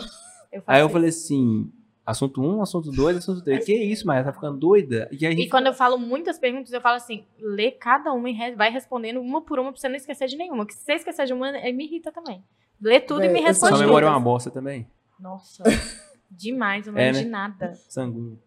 [0.50, 1.70] Eu Aí eu falei assim:
[2.10, 3.64] assunto um, assunto dois, assunto três.
[3.64, 4.26] Que isso, Mayara?
[4.26, 5.08] Tá ficando doida?
[5.12, 8.28] E, a gente E quando eu falo muitas perguntas, eu falo assim: lê cada uma
[8.28, 10.66] e re- vai respondendo uma por uma pra você não esquecer de nenhuma.
[10.66, 12.42] Que se você esquecer de uma, eh, me irrita também.
[12.80, 13.76] Lê tudo e Véi, me eu responde.
[13.76, 14.86] Sua memória é uma bosta também.
[15.20, 15.64] Nossa,
[16.30, 17.24] demais, eu não É, lembro né?
[17.24, 17.72] de nada.
[17.88, 18.38] Sangue.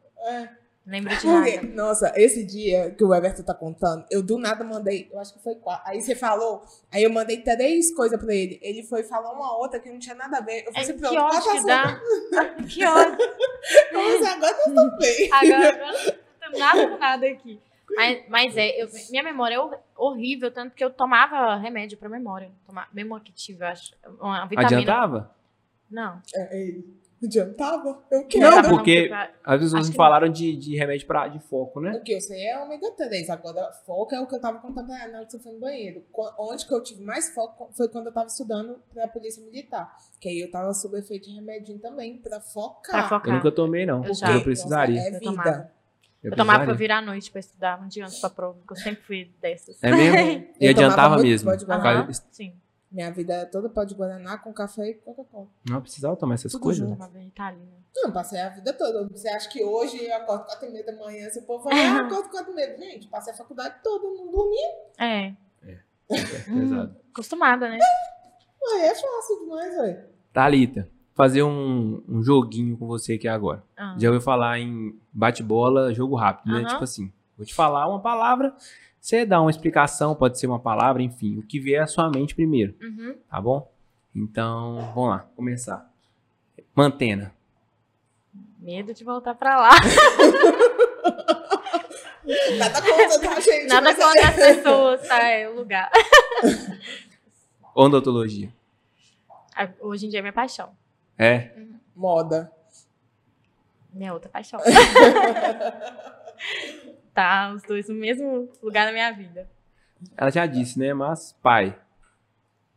[0.85, 1.61] Lembro de nada.
[1.75, 5.39] nossa, esse dia que o Everton tá contando, eu do nada mandei, eu acho que
[5.43, 5.83] foi quatro.
[5.87, 8.59] Aí você falou, aí eu mandei três coisas pra ele.
[8.63, 10.63] Ele foi falar uma outra que não tinha nada a ver.
[10.65, 12.01] Eu É, falei assim, que pronto, ódio quatro que dá.
[12.67, 13.17] que ódio.
[13.93, 15.29] assuntos, agora eu tô bem.
[15.31, 17.59] Agora eu não tenho nada com nada aqui.
[17.95, 22.09] Mas, mas é, eu- minha memória é hor- horrível, tanto que eu tomava remédio pra
[22.09, 22.49] memória.
[22.65, 22.87] Tomava,
[23.61, 23.93] eu acho.
[24.19, 24.77] Uma vitamina.
[24.77, 25.35] Adiantava?
[25.89, 26.21] Não.
[26.33, 28.03] É, ele adiantava?
[28.11, 28.69] Eu Não, quero.
[28.69, 31.79] porque- foi pra- As pessoas Acho me que falaram de, de remédio pra, de foco,
[31.81, 31.91] né?
[31.93, 33.29] O que eu sei é ômega 3.
[33.29, 36.03] Agora, foco é o que eu tava contando na hora que você foi no banheiro.
[36.37, 39.91] Onde que eu tive mais foco foi quando eu tava estudando pra polícia militar.
[40.19, 42.91] Que aí eu tava sob efeito de remedinho também, pra focar.
[43.07, 43.27] Pra focar.
[43.29, 44.03] Eu nunca tomei, não.
[44.03, 44.39] Eu Eu, já.
[44.41, 44.95] precisaria.
[44.95, 45.31] Nossa, é Eu vida.
[45.31, 45.71] tomava.
[46.23, 48.73] Eu Eu tomava pra virar à noite pra estudar, um dia antes pra prova, porque
[48.73, 49.75] eu sempre fui dessas.
[49.83, 50.45] É mesmo?
[50.61, 51.49] E Eu adiantava mesmo.
[51.67, 52.53] causa- sim.
[52.91, 55.47] Minha vida é toda pó de Guaraná com café e Coca-Cola.
[55.69, 56.87] Não precisava tomar essas Tudo coisas.
[56.87, 56.99] junto.
[57.13, 57.21] né?
[57.21, 57.81] Ritalina.
[57.95, 59.07] Não, passei a vida toda.
[59.09, 62.05] Você acha que hoje eu acordo 4 e meia da manhã, esse povo fala, ah,
[62.07, 62.77] acordo 4 e meia.
[62.77, 64.57] Gente, passei a faculdade toda, não dormi.
[64.97, 65.33] É.
[66.09, 66.17] É
[66.53, 66.95] pesado.
[67.13, 67.77] Acostumada, né?
[68.61, 70.05] Ué, é fácil demais, ué.
[70.33, 73.63] Thalita, fazer um, um joguinho com você aqui agora.
[73.77, 73.95] Ah.
[73.97, 76.65] Já ouviu falar em bate-bola, jogo rápido, né?
[76.65, 77.11] Tipo assim,
[77.41, 78.53] vou te falar uma palavra,
[78.99, 82.35] você dá uma explicação, pode ser uma palavra, enfim, o que vier à sua mente
[82.35, 83.15] primeiro, Uhum.
[83.27, 83.67] tá bom?
[84.15, 85.89] Então, vamos lá, começar.
[86.75, 87.33] Mantena.
[88.59, 89.71] Medo de voltar pra lá.
[92.57, 93.67] Nada contra, tá, gente?
[93.67, 95.19] Nada é- contra as pessoas, tá?
[95.27, 95.89] É o lugar.
[97.73, 98.53] Odontologia.
[99.55, 100.69] Ah, Hoje em dia é minha paixão.
[101.17, 101.51] É?
[101.95, 102.51] Moda.
[103.91, 104.59] Minha outra paixão.
[107.13, 109.49] tá, os dois no mesmo lugar da minha vida.
[110.17, 110.93] Ela já disse, né?
[110.93, 111.77] Mas pai,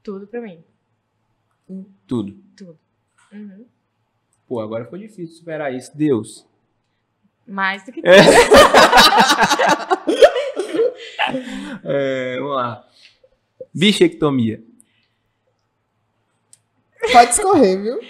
[0.02, 0.62] Tudo pra mim.
[2.06, 2.36] tudo.
[2.56, 2.78] Tudo.
[3.32, 3.64] Uhum.
[4.46, 5.96] Pô, agora ficou difícil superar isso.
[5.96, 6.46] Deus.
[7.46, 8.12] Mais do que É.
[8.22, 10.14] tudo.
[11.84, 12.88] É, vamos lá.
[13.72, 14.62] Bichectomia.
[17.12, 18.00] Pode escorrer, viu?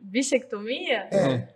[0.00, 1.08] Bichectomia?
[1.10, 1.53] É.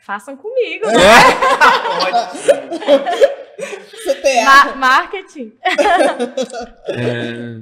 [0.00, 0.86] Façam comigo.
[0.86, 0.92] né?
[3.60, 4.44] CTA.
[4.44, 5.52] Ma- marketing.
[6.88, 7.60] É,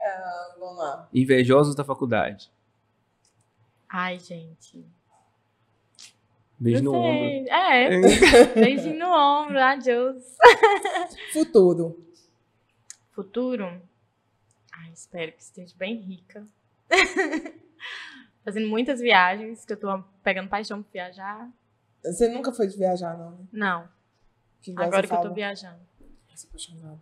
[0.00, 1.08] Ah, vamos lá.
[1.14, 2.50] invejosos da faculdade.
[3.88, 4.84] Ai, gente.
[6.58, 7.48] Beijo no ombro.
[7.50, 7.90] É,
[8.58, 10.22] beijinho no ombro, adeus.
[11.32, 12.02] Futuro.
[13.12, 13.64] Futuro?
[14.72, 16.44] Ai, espero que esteja bem rica.
[18.44, 21.48] Fazendo muitas viagens, que eu tô pegando paixão por viajar.
[22.12, 23.30] Você nunca foi de viajar, não?
[23.32, 23.44] né?
[23.52, 23.88] Não,
[24.62, 25.34] Que agora que eu tô fala.
[25.34, 25.80] viajando.
[26.30, 26.98] Nossa, apaixonada.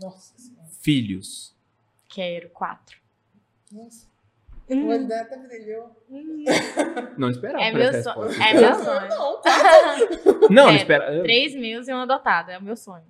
[0.00, 0.68] Nossa senhora.
[0.80, 1.54] Filhos.
[2.08, 2.98] Quero quatro.
[3.72, 4.06] Nossa.
[4.70, 5.96] Hum, O até brilhou.
[6.10, 6.44] hum.
[7.16, 8.30] Não esperava É meu sonho.
[8.42, 9.08] É meu sonho.
[9.08, 10.08] Não, quatro.
[10.50, 11.22] Não, não É, espera.
[11.22, 13.04] Três mil e uma adotada, é o meu sonho.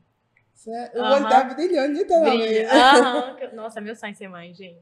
[0.54, 1.14] Sério, O Aham.
[1.14, 2.46] olho dela brilhou, literalmente.
[2.46, 2.72] Brilha.
[2.72, 4.78] Aham, que- Nossa, é meu sonho ser mãe, gente.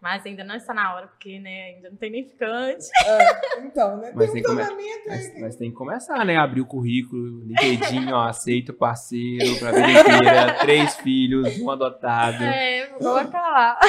[0.00, 2.84] Mas ainda não está na hora, porque, né, ainda não tem nem ficante.
[3.06, 4.12] É, então, né?
[4.14, 5.02] Mas tem um aí.
[5.06, 6.36] Mas, mas tem que começar, né?
[6.36, 12.42] Abrir o currículo, LinkedIn, ó, aceito parceiro pra vida inteira, três filhos, um adotado.
[12.44, 13.80] É, vou colocar lá.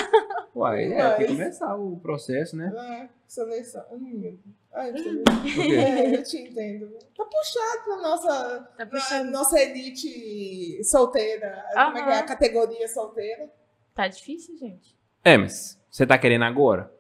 [0.56, 2.72] Uai, é, tem que Mas- começar o processo, né?
[2.78, 3.84] É, seleção.
[3.92, 4.38] Hum,
[4.74, 6.90] Ai, é, eu te entendo.
[7.16, 9.32] Tá puxado pra nossa, Tá pra puxando.
[9.32, 11.64] nossa elite solteira.
[11.74, 12.20] Como é que é?
[12.20, 13.50] A categoria solteira.
[13.94, 14.96] Tá difícil, gente.
[15.24, 16.92] É, mas você tá querendo agora?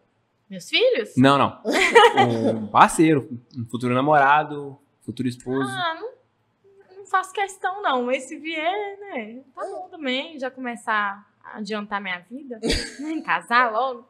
[0.50, 1.14] Meus filhos?
[1.18, 1.62] Não, não.
[2.56, 3.28] Um parceiro,
[3.58, 5.70] um futuro namorado, futuro esposo.
[5.70, 8.04] Ah, não, não faço questão, não.
[8.04, 9.42] Mas se vier, né?
[9.54, 10.40] Tá bom também.
[10.40, 12.58] Já começar a adiantar minha vida.
[13.00, 14.08] né, Casar logo.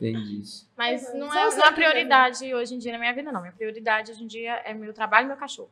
[0.00, 0.68] Entendi isso.
[0.76, 1.18] Mas Uhum.
[1.20, 1.74] não é, não é a também.
[1.74, 3.40] prioridade hoje em dia na minha vida, não.
[3.40, 5.70] Minha prioridade hoje em dia é meu trabalho e meu cachorro.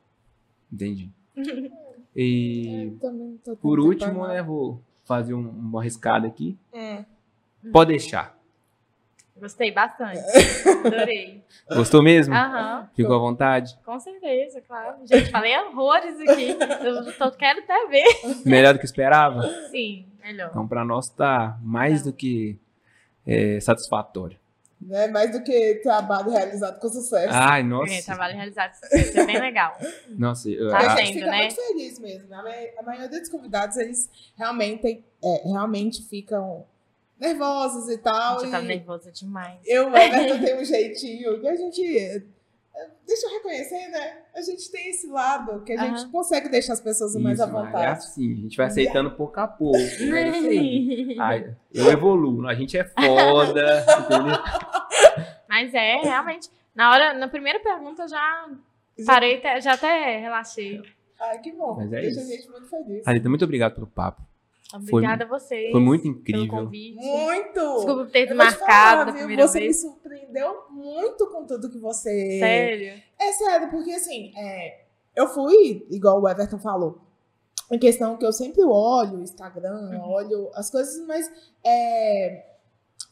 [0.73, 1.11] Entendi.
[2.15, 6.59] E Eu também tô por último, né, vou fazer um, uma arriscada aqui.
[6.75, 7.05] Hum.
[7.73, 8.39] Pode deixar.
[9.37, 10.19] Gostei bastante.
[10.87, 11.43] Adorei.
[11.75, 12.35] Gostou mesmo?
[12.35, 13.79] Aham, Ficou à vontade?
[13.85, 14.97] com certeza, claro.
[15.07, 16.57] Gente, falei horrores aqui.
[16.85, 18.05] Eu tô, quero até ver.
[18.45, 19.43] Melhor do que esperava?
[19.71, 20.51] Sim, melhor.
[20.51, 22.59] Então, pra nós tá mais do que
[23.27, 24.39] é, satisfatório.
[24.79, 25.09] Né?
[25.09, 27.33] Mais do que trabalho realizado com sucesso.
[27.33, 28.05] Ai, É, nossa.
[28.05, 29.75] trabalho realizado, isso é bem legal.
[30.09, 31.39] Nossa, eu- Tá a a- gente fica né?
[31.39, 32.29] muito feliz mesmo.
[32.29, 32.71] né?
[32.79, 36.67] A maioria dos convidados, eles realmente, é, realmente ficam
[37.21, 38.35] nervosos e tal.
[38.39, 39.61] Gente, eu tava e nervosa demais.
[39.67, 41.99] eu, o Everton, tem um jeitinho que a gente...
[41.99, 42.23] é,
[43.07, 44.19] Deixa eu reconhecer, né?
[44.35, 47.53] A gente tem esse lado que a gente consegue deixar as pessoas mais Isso, à
[47.53, 47.85] mas vontade.
[47.85, 49.77] É assim, a gente vai aceitando pouco a pouco.
[50.01, 51.17] É isso aí.
[51.19, 54.39] Ai, eu evoluo, a gente é foda, entendeu?
[55.49, 56.49] Mas é, realmente.
[56.75, 58.49] Na hora, na primeira pergunta, eu já
[59.05, 60.81] parei, já até relaxei.
[61.21, 61.75] Ai, que bom.
[61.77, 62.33] Mas é Deixa isso.
[62.33, 63.05] a gente muito feliz.
[63.05, 64.23] Thalita, muito obrigado pelo papo.
[64.75, 65.71] Obrigada a vocês.
[65.73, 66.49] Foi muito pelo incrível.
[66.65, 66.95] convite.
[66.97, 67.53] Muito!
[67.77, 69.37] Desculpa por ter te desmarcado falar, viu?
[69.49, 69.81] Você me vez.
[69.81, 72.39] surpreendeu muito com tudo que você.
[72.39, 73.03] Sério?
[73.19, 74.81] É sério, porque assim, é,
[75.17, 76.99] eu fui, igual o Everton falou,
[77.71, 80.11] em questão que eu sempre olho o Instagram, Uhum.
[80.11, 81.31] olho as coisas, mas
[81.65, 82.47] é,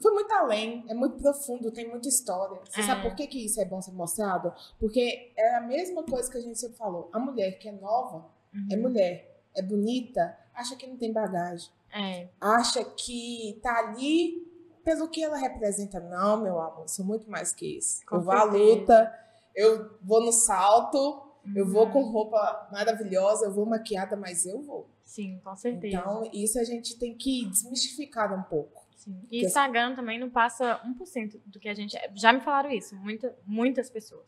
[0.00, 2.58] foi muito além, é muito profundo, tem muita história.
[2.68, 2.84] Você É.
[2.84, 4.52] sabe por que, que isso é bom ser mostrado?
[4.78, 7.08] Porque é a mesma coisa que a gente sempre falou.
[7.12, 8.26] A mulher que é nova,
[8.70, 8.82] é Uhum.
[8.82, 12.28] mulher, é bonita, acha que não tem bagagem É.
[12.40, 14.46] acha que tá ali
[14.84, 16.00] pelo que ela representa.
[16.00, 18.04] Não, meu amor, sou muito mais que isso.
[18.06, 19.14] Com eu vou à luta,
[19.54, 21.22] eu vou no salto,
[21.54, 21.92] eu vou Uhum.
[21.92, 24.88] com roupa maravilhosa, eu vou maquiada, mas eu vou.
[25.04, 25.96] Sim, com certeza.
[25.96, 28.86] Então, isso a gente tem que desmistificar um pouco.
[28.96, 29.22] Sim.
[29.30, 31.96] E Instagram também não passa 1% do que a gente.
[32.14, 34.26] Já me falaram isso, muita, muitas pessoas.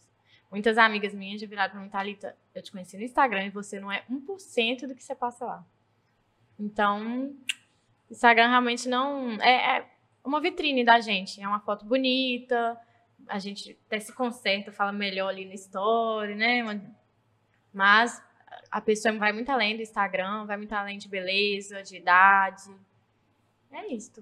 [0.51, 3.79] Muitas amigas minhas já viraram pra mim, Thalita, eu te conheci no Instagram e você
[3.79, 5.65] não é 1% do que você passa lá.
[6.61, 7.35] Então,
[8.11, 9.33] Instagram realmente não.
[9.41, 9.87] É, é
[10.25, 11.41] uma vitrine da gente.
[11.41, 12.79] É uma foto bonita,
[13.27, 16.63] a gente até se conserta, fala melhor ali no story, né?
[17.73, 18.23] Mas
[18.71, 22.71] a pessoa vai muito além do Instagram, vai muito além de beleza, de idade.
[23.73, 24.21] É isso.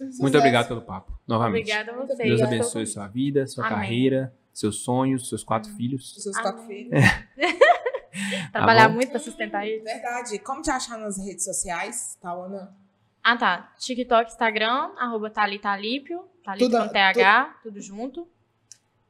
[0.00, 0.38] Muito Sucesso.
[0.38, 1.62] obrigado pelo papo, novamente.
[1.62, 2.28] Obrigada a Muito vocês.
[2.28, 3.76] Deus abençoe sua vida, sua Amém.
[3.76, 6.16] carreira, seus sonhos, seus quatro filhos.
[6.16, 6.88] Os seus quatro Amém.
[6.88, 7.04] filhos.
[8.52, 8.94] Trabalhar bom?
[8.96, 9.84] muito pra sustentar eles.
[9.84, 10.38] Verdade.
[10.40, 12.74] Como te achar nas redes sociais, Tawana?
[13.22, 13.72] Ah, tá.
[13.78, 18.28] TikTok, Instagram, arroba Thalita Alípio, Thalita Tudo- com TH, tudo junto.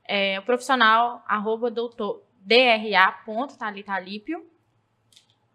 [0.05, 2.23] É, o profissional, arroba doutor.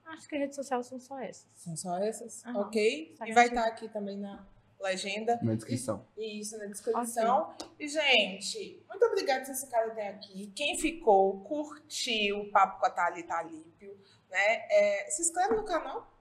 [0.06, 1.48] Acho que as redes sociais são só essas.
[1.56, 2.46] São só essas?
[2.46, 2.60] Aham.
[2.62, 3.10] Ok.
[3.12, 4.46] Instagram, E vai estar aqui também na
[4.80, 5.40] legenda.
[5.42, 6.08] Na descrição.
[6.18, 7.56] E isso na descrição.
[7.80, 10.52] E, gente, muito obrigada por vocês ficarem até aqui.
[10.56, 13.98] Quem ficou, curtiu o papo com a Thalita Alípio,
[14.30, 14.66] né?
[14.70, 16.12] É, se inscreve no canal,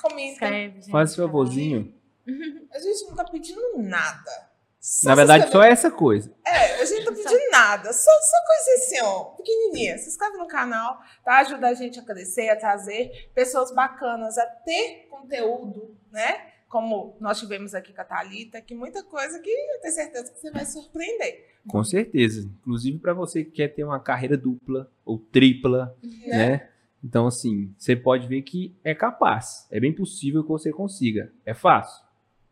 [0.00, 0.32] comenta.
[0.32, 0.90] Escreve.
[0.90, 1.94] Faz esse favorzinho.
[2.72, 4.56] A gente não tá pedindo nada.
[4.80, 6.32] Só Na verdade, só essa coisa.
[6.46, 7.92] É, a gente não tá pedindo nada.
[7.92, 9.98] Só, só coisa assim, ó, pequenininha.
[9.98, 11.38] Se inscreve no canal, tá?
[11.38, 16.52] Ajuda a gente a crescer, a trazer pessoas bacanas, a ter conteúdo, né?
[16.68, 20.38] Como nós tivemos aqui com a Thalita, que muita coisa que eu tenho certeza que
[20.40, 21.46] você vai surpreender.
[21.68, 22.40] Com certeza.
[22.60, 26.36] Inclusive para você que quer ter uma carreira dupla ou tripla, Né?
[26.36, 26.68] né?
[27.04, 29.68] Então, assim, você pode ver que é capaz.
[29.70, 31.32] É bem possível que você consiga.
[31.44, 32.04] É fácil?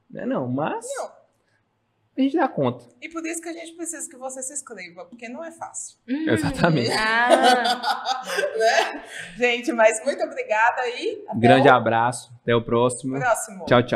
[0.09, 1.07] Não é não, mas Não.
[2.17, 2.85] a gente dá conta.
[3.03, 5.97] E por isso que a gente precisa que você se inscreva, porque não é fácil.
[6.09, 6.93] Hum, Exatamente.
[6.93, 8.23] Ah,
[8.57, 9.05] né?
[9.37, 12.33] Gente, mas muito obrigada até Grande o abraço.
[12.43, 13.19] Até o próximo.
[13.19, 13.65] próximo.
[13.65, 13.89] Tchau, tchau.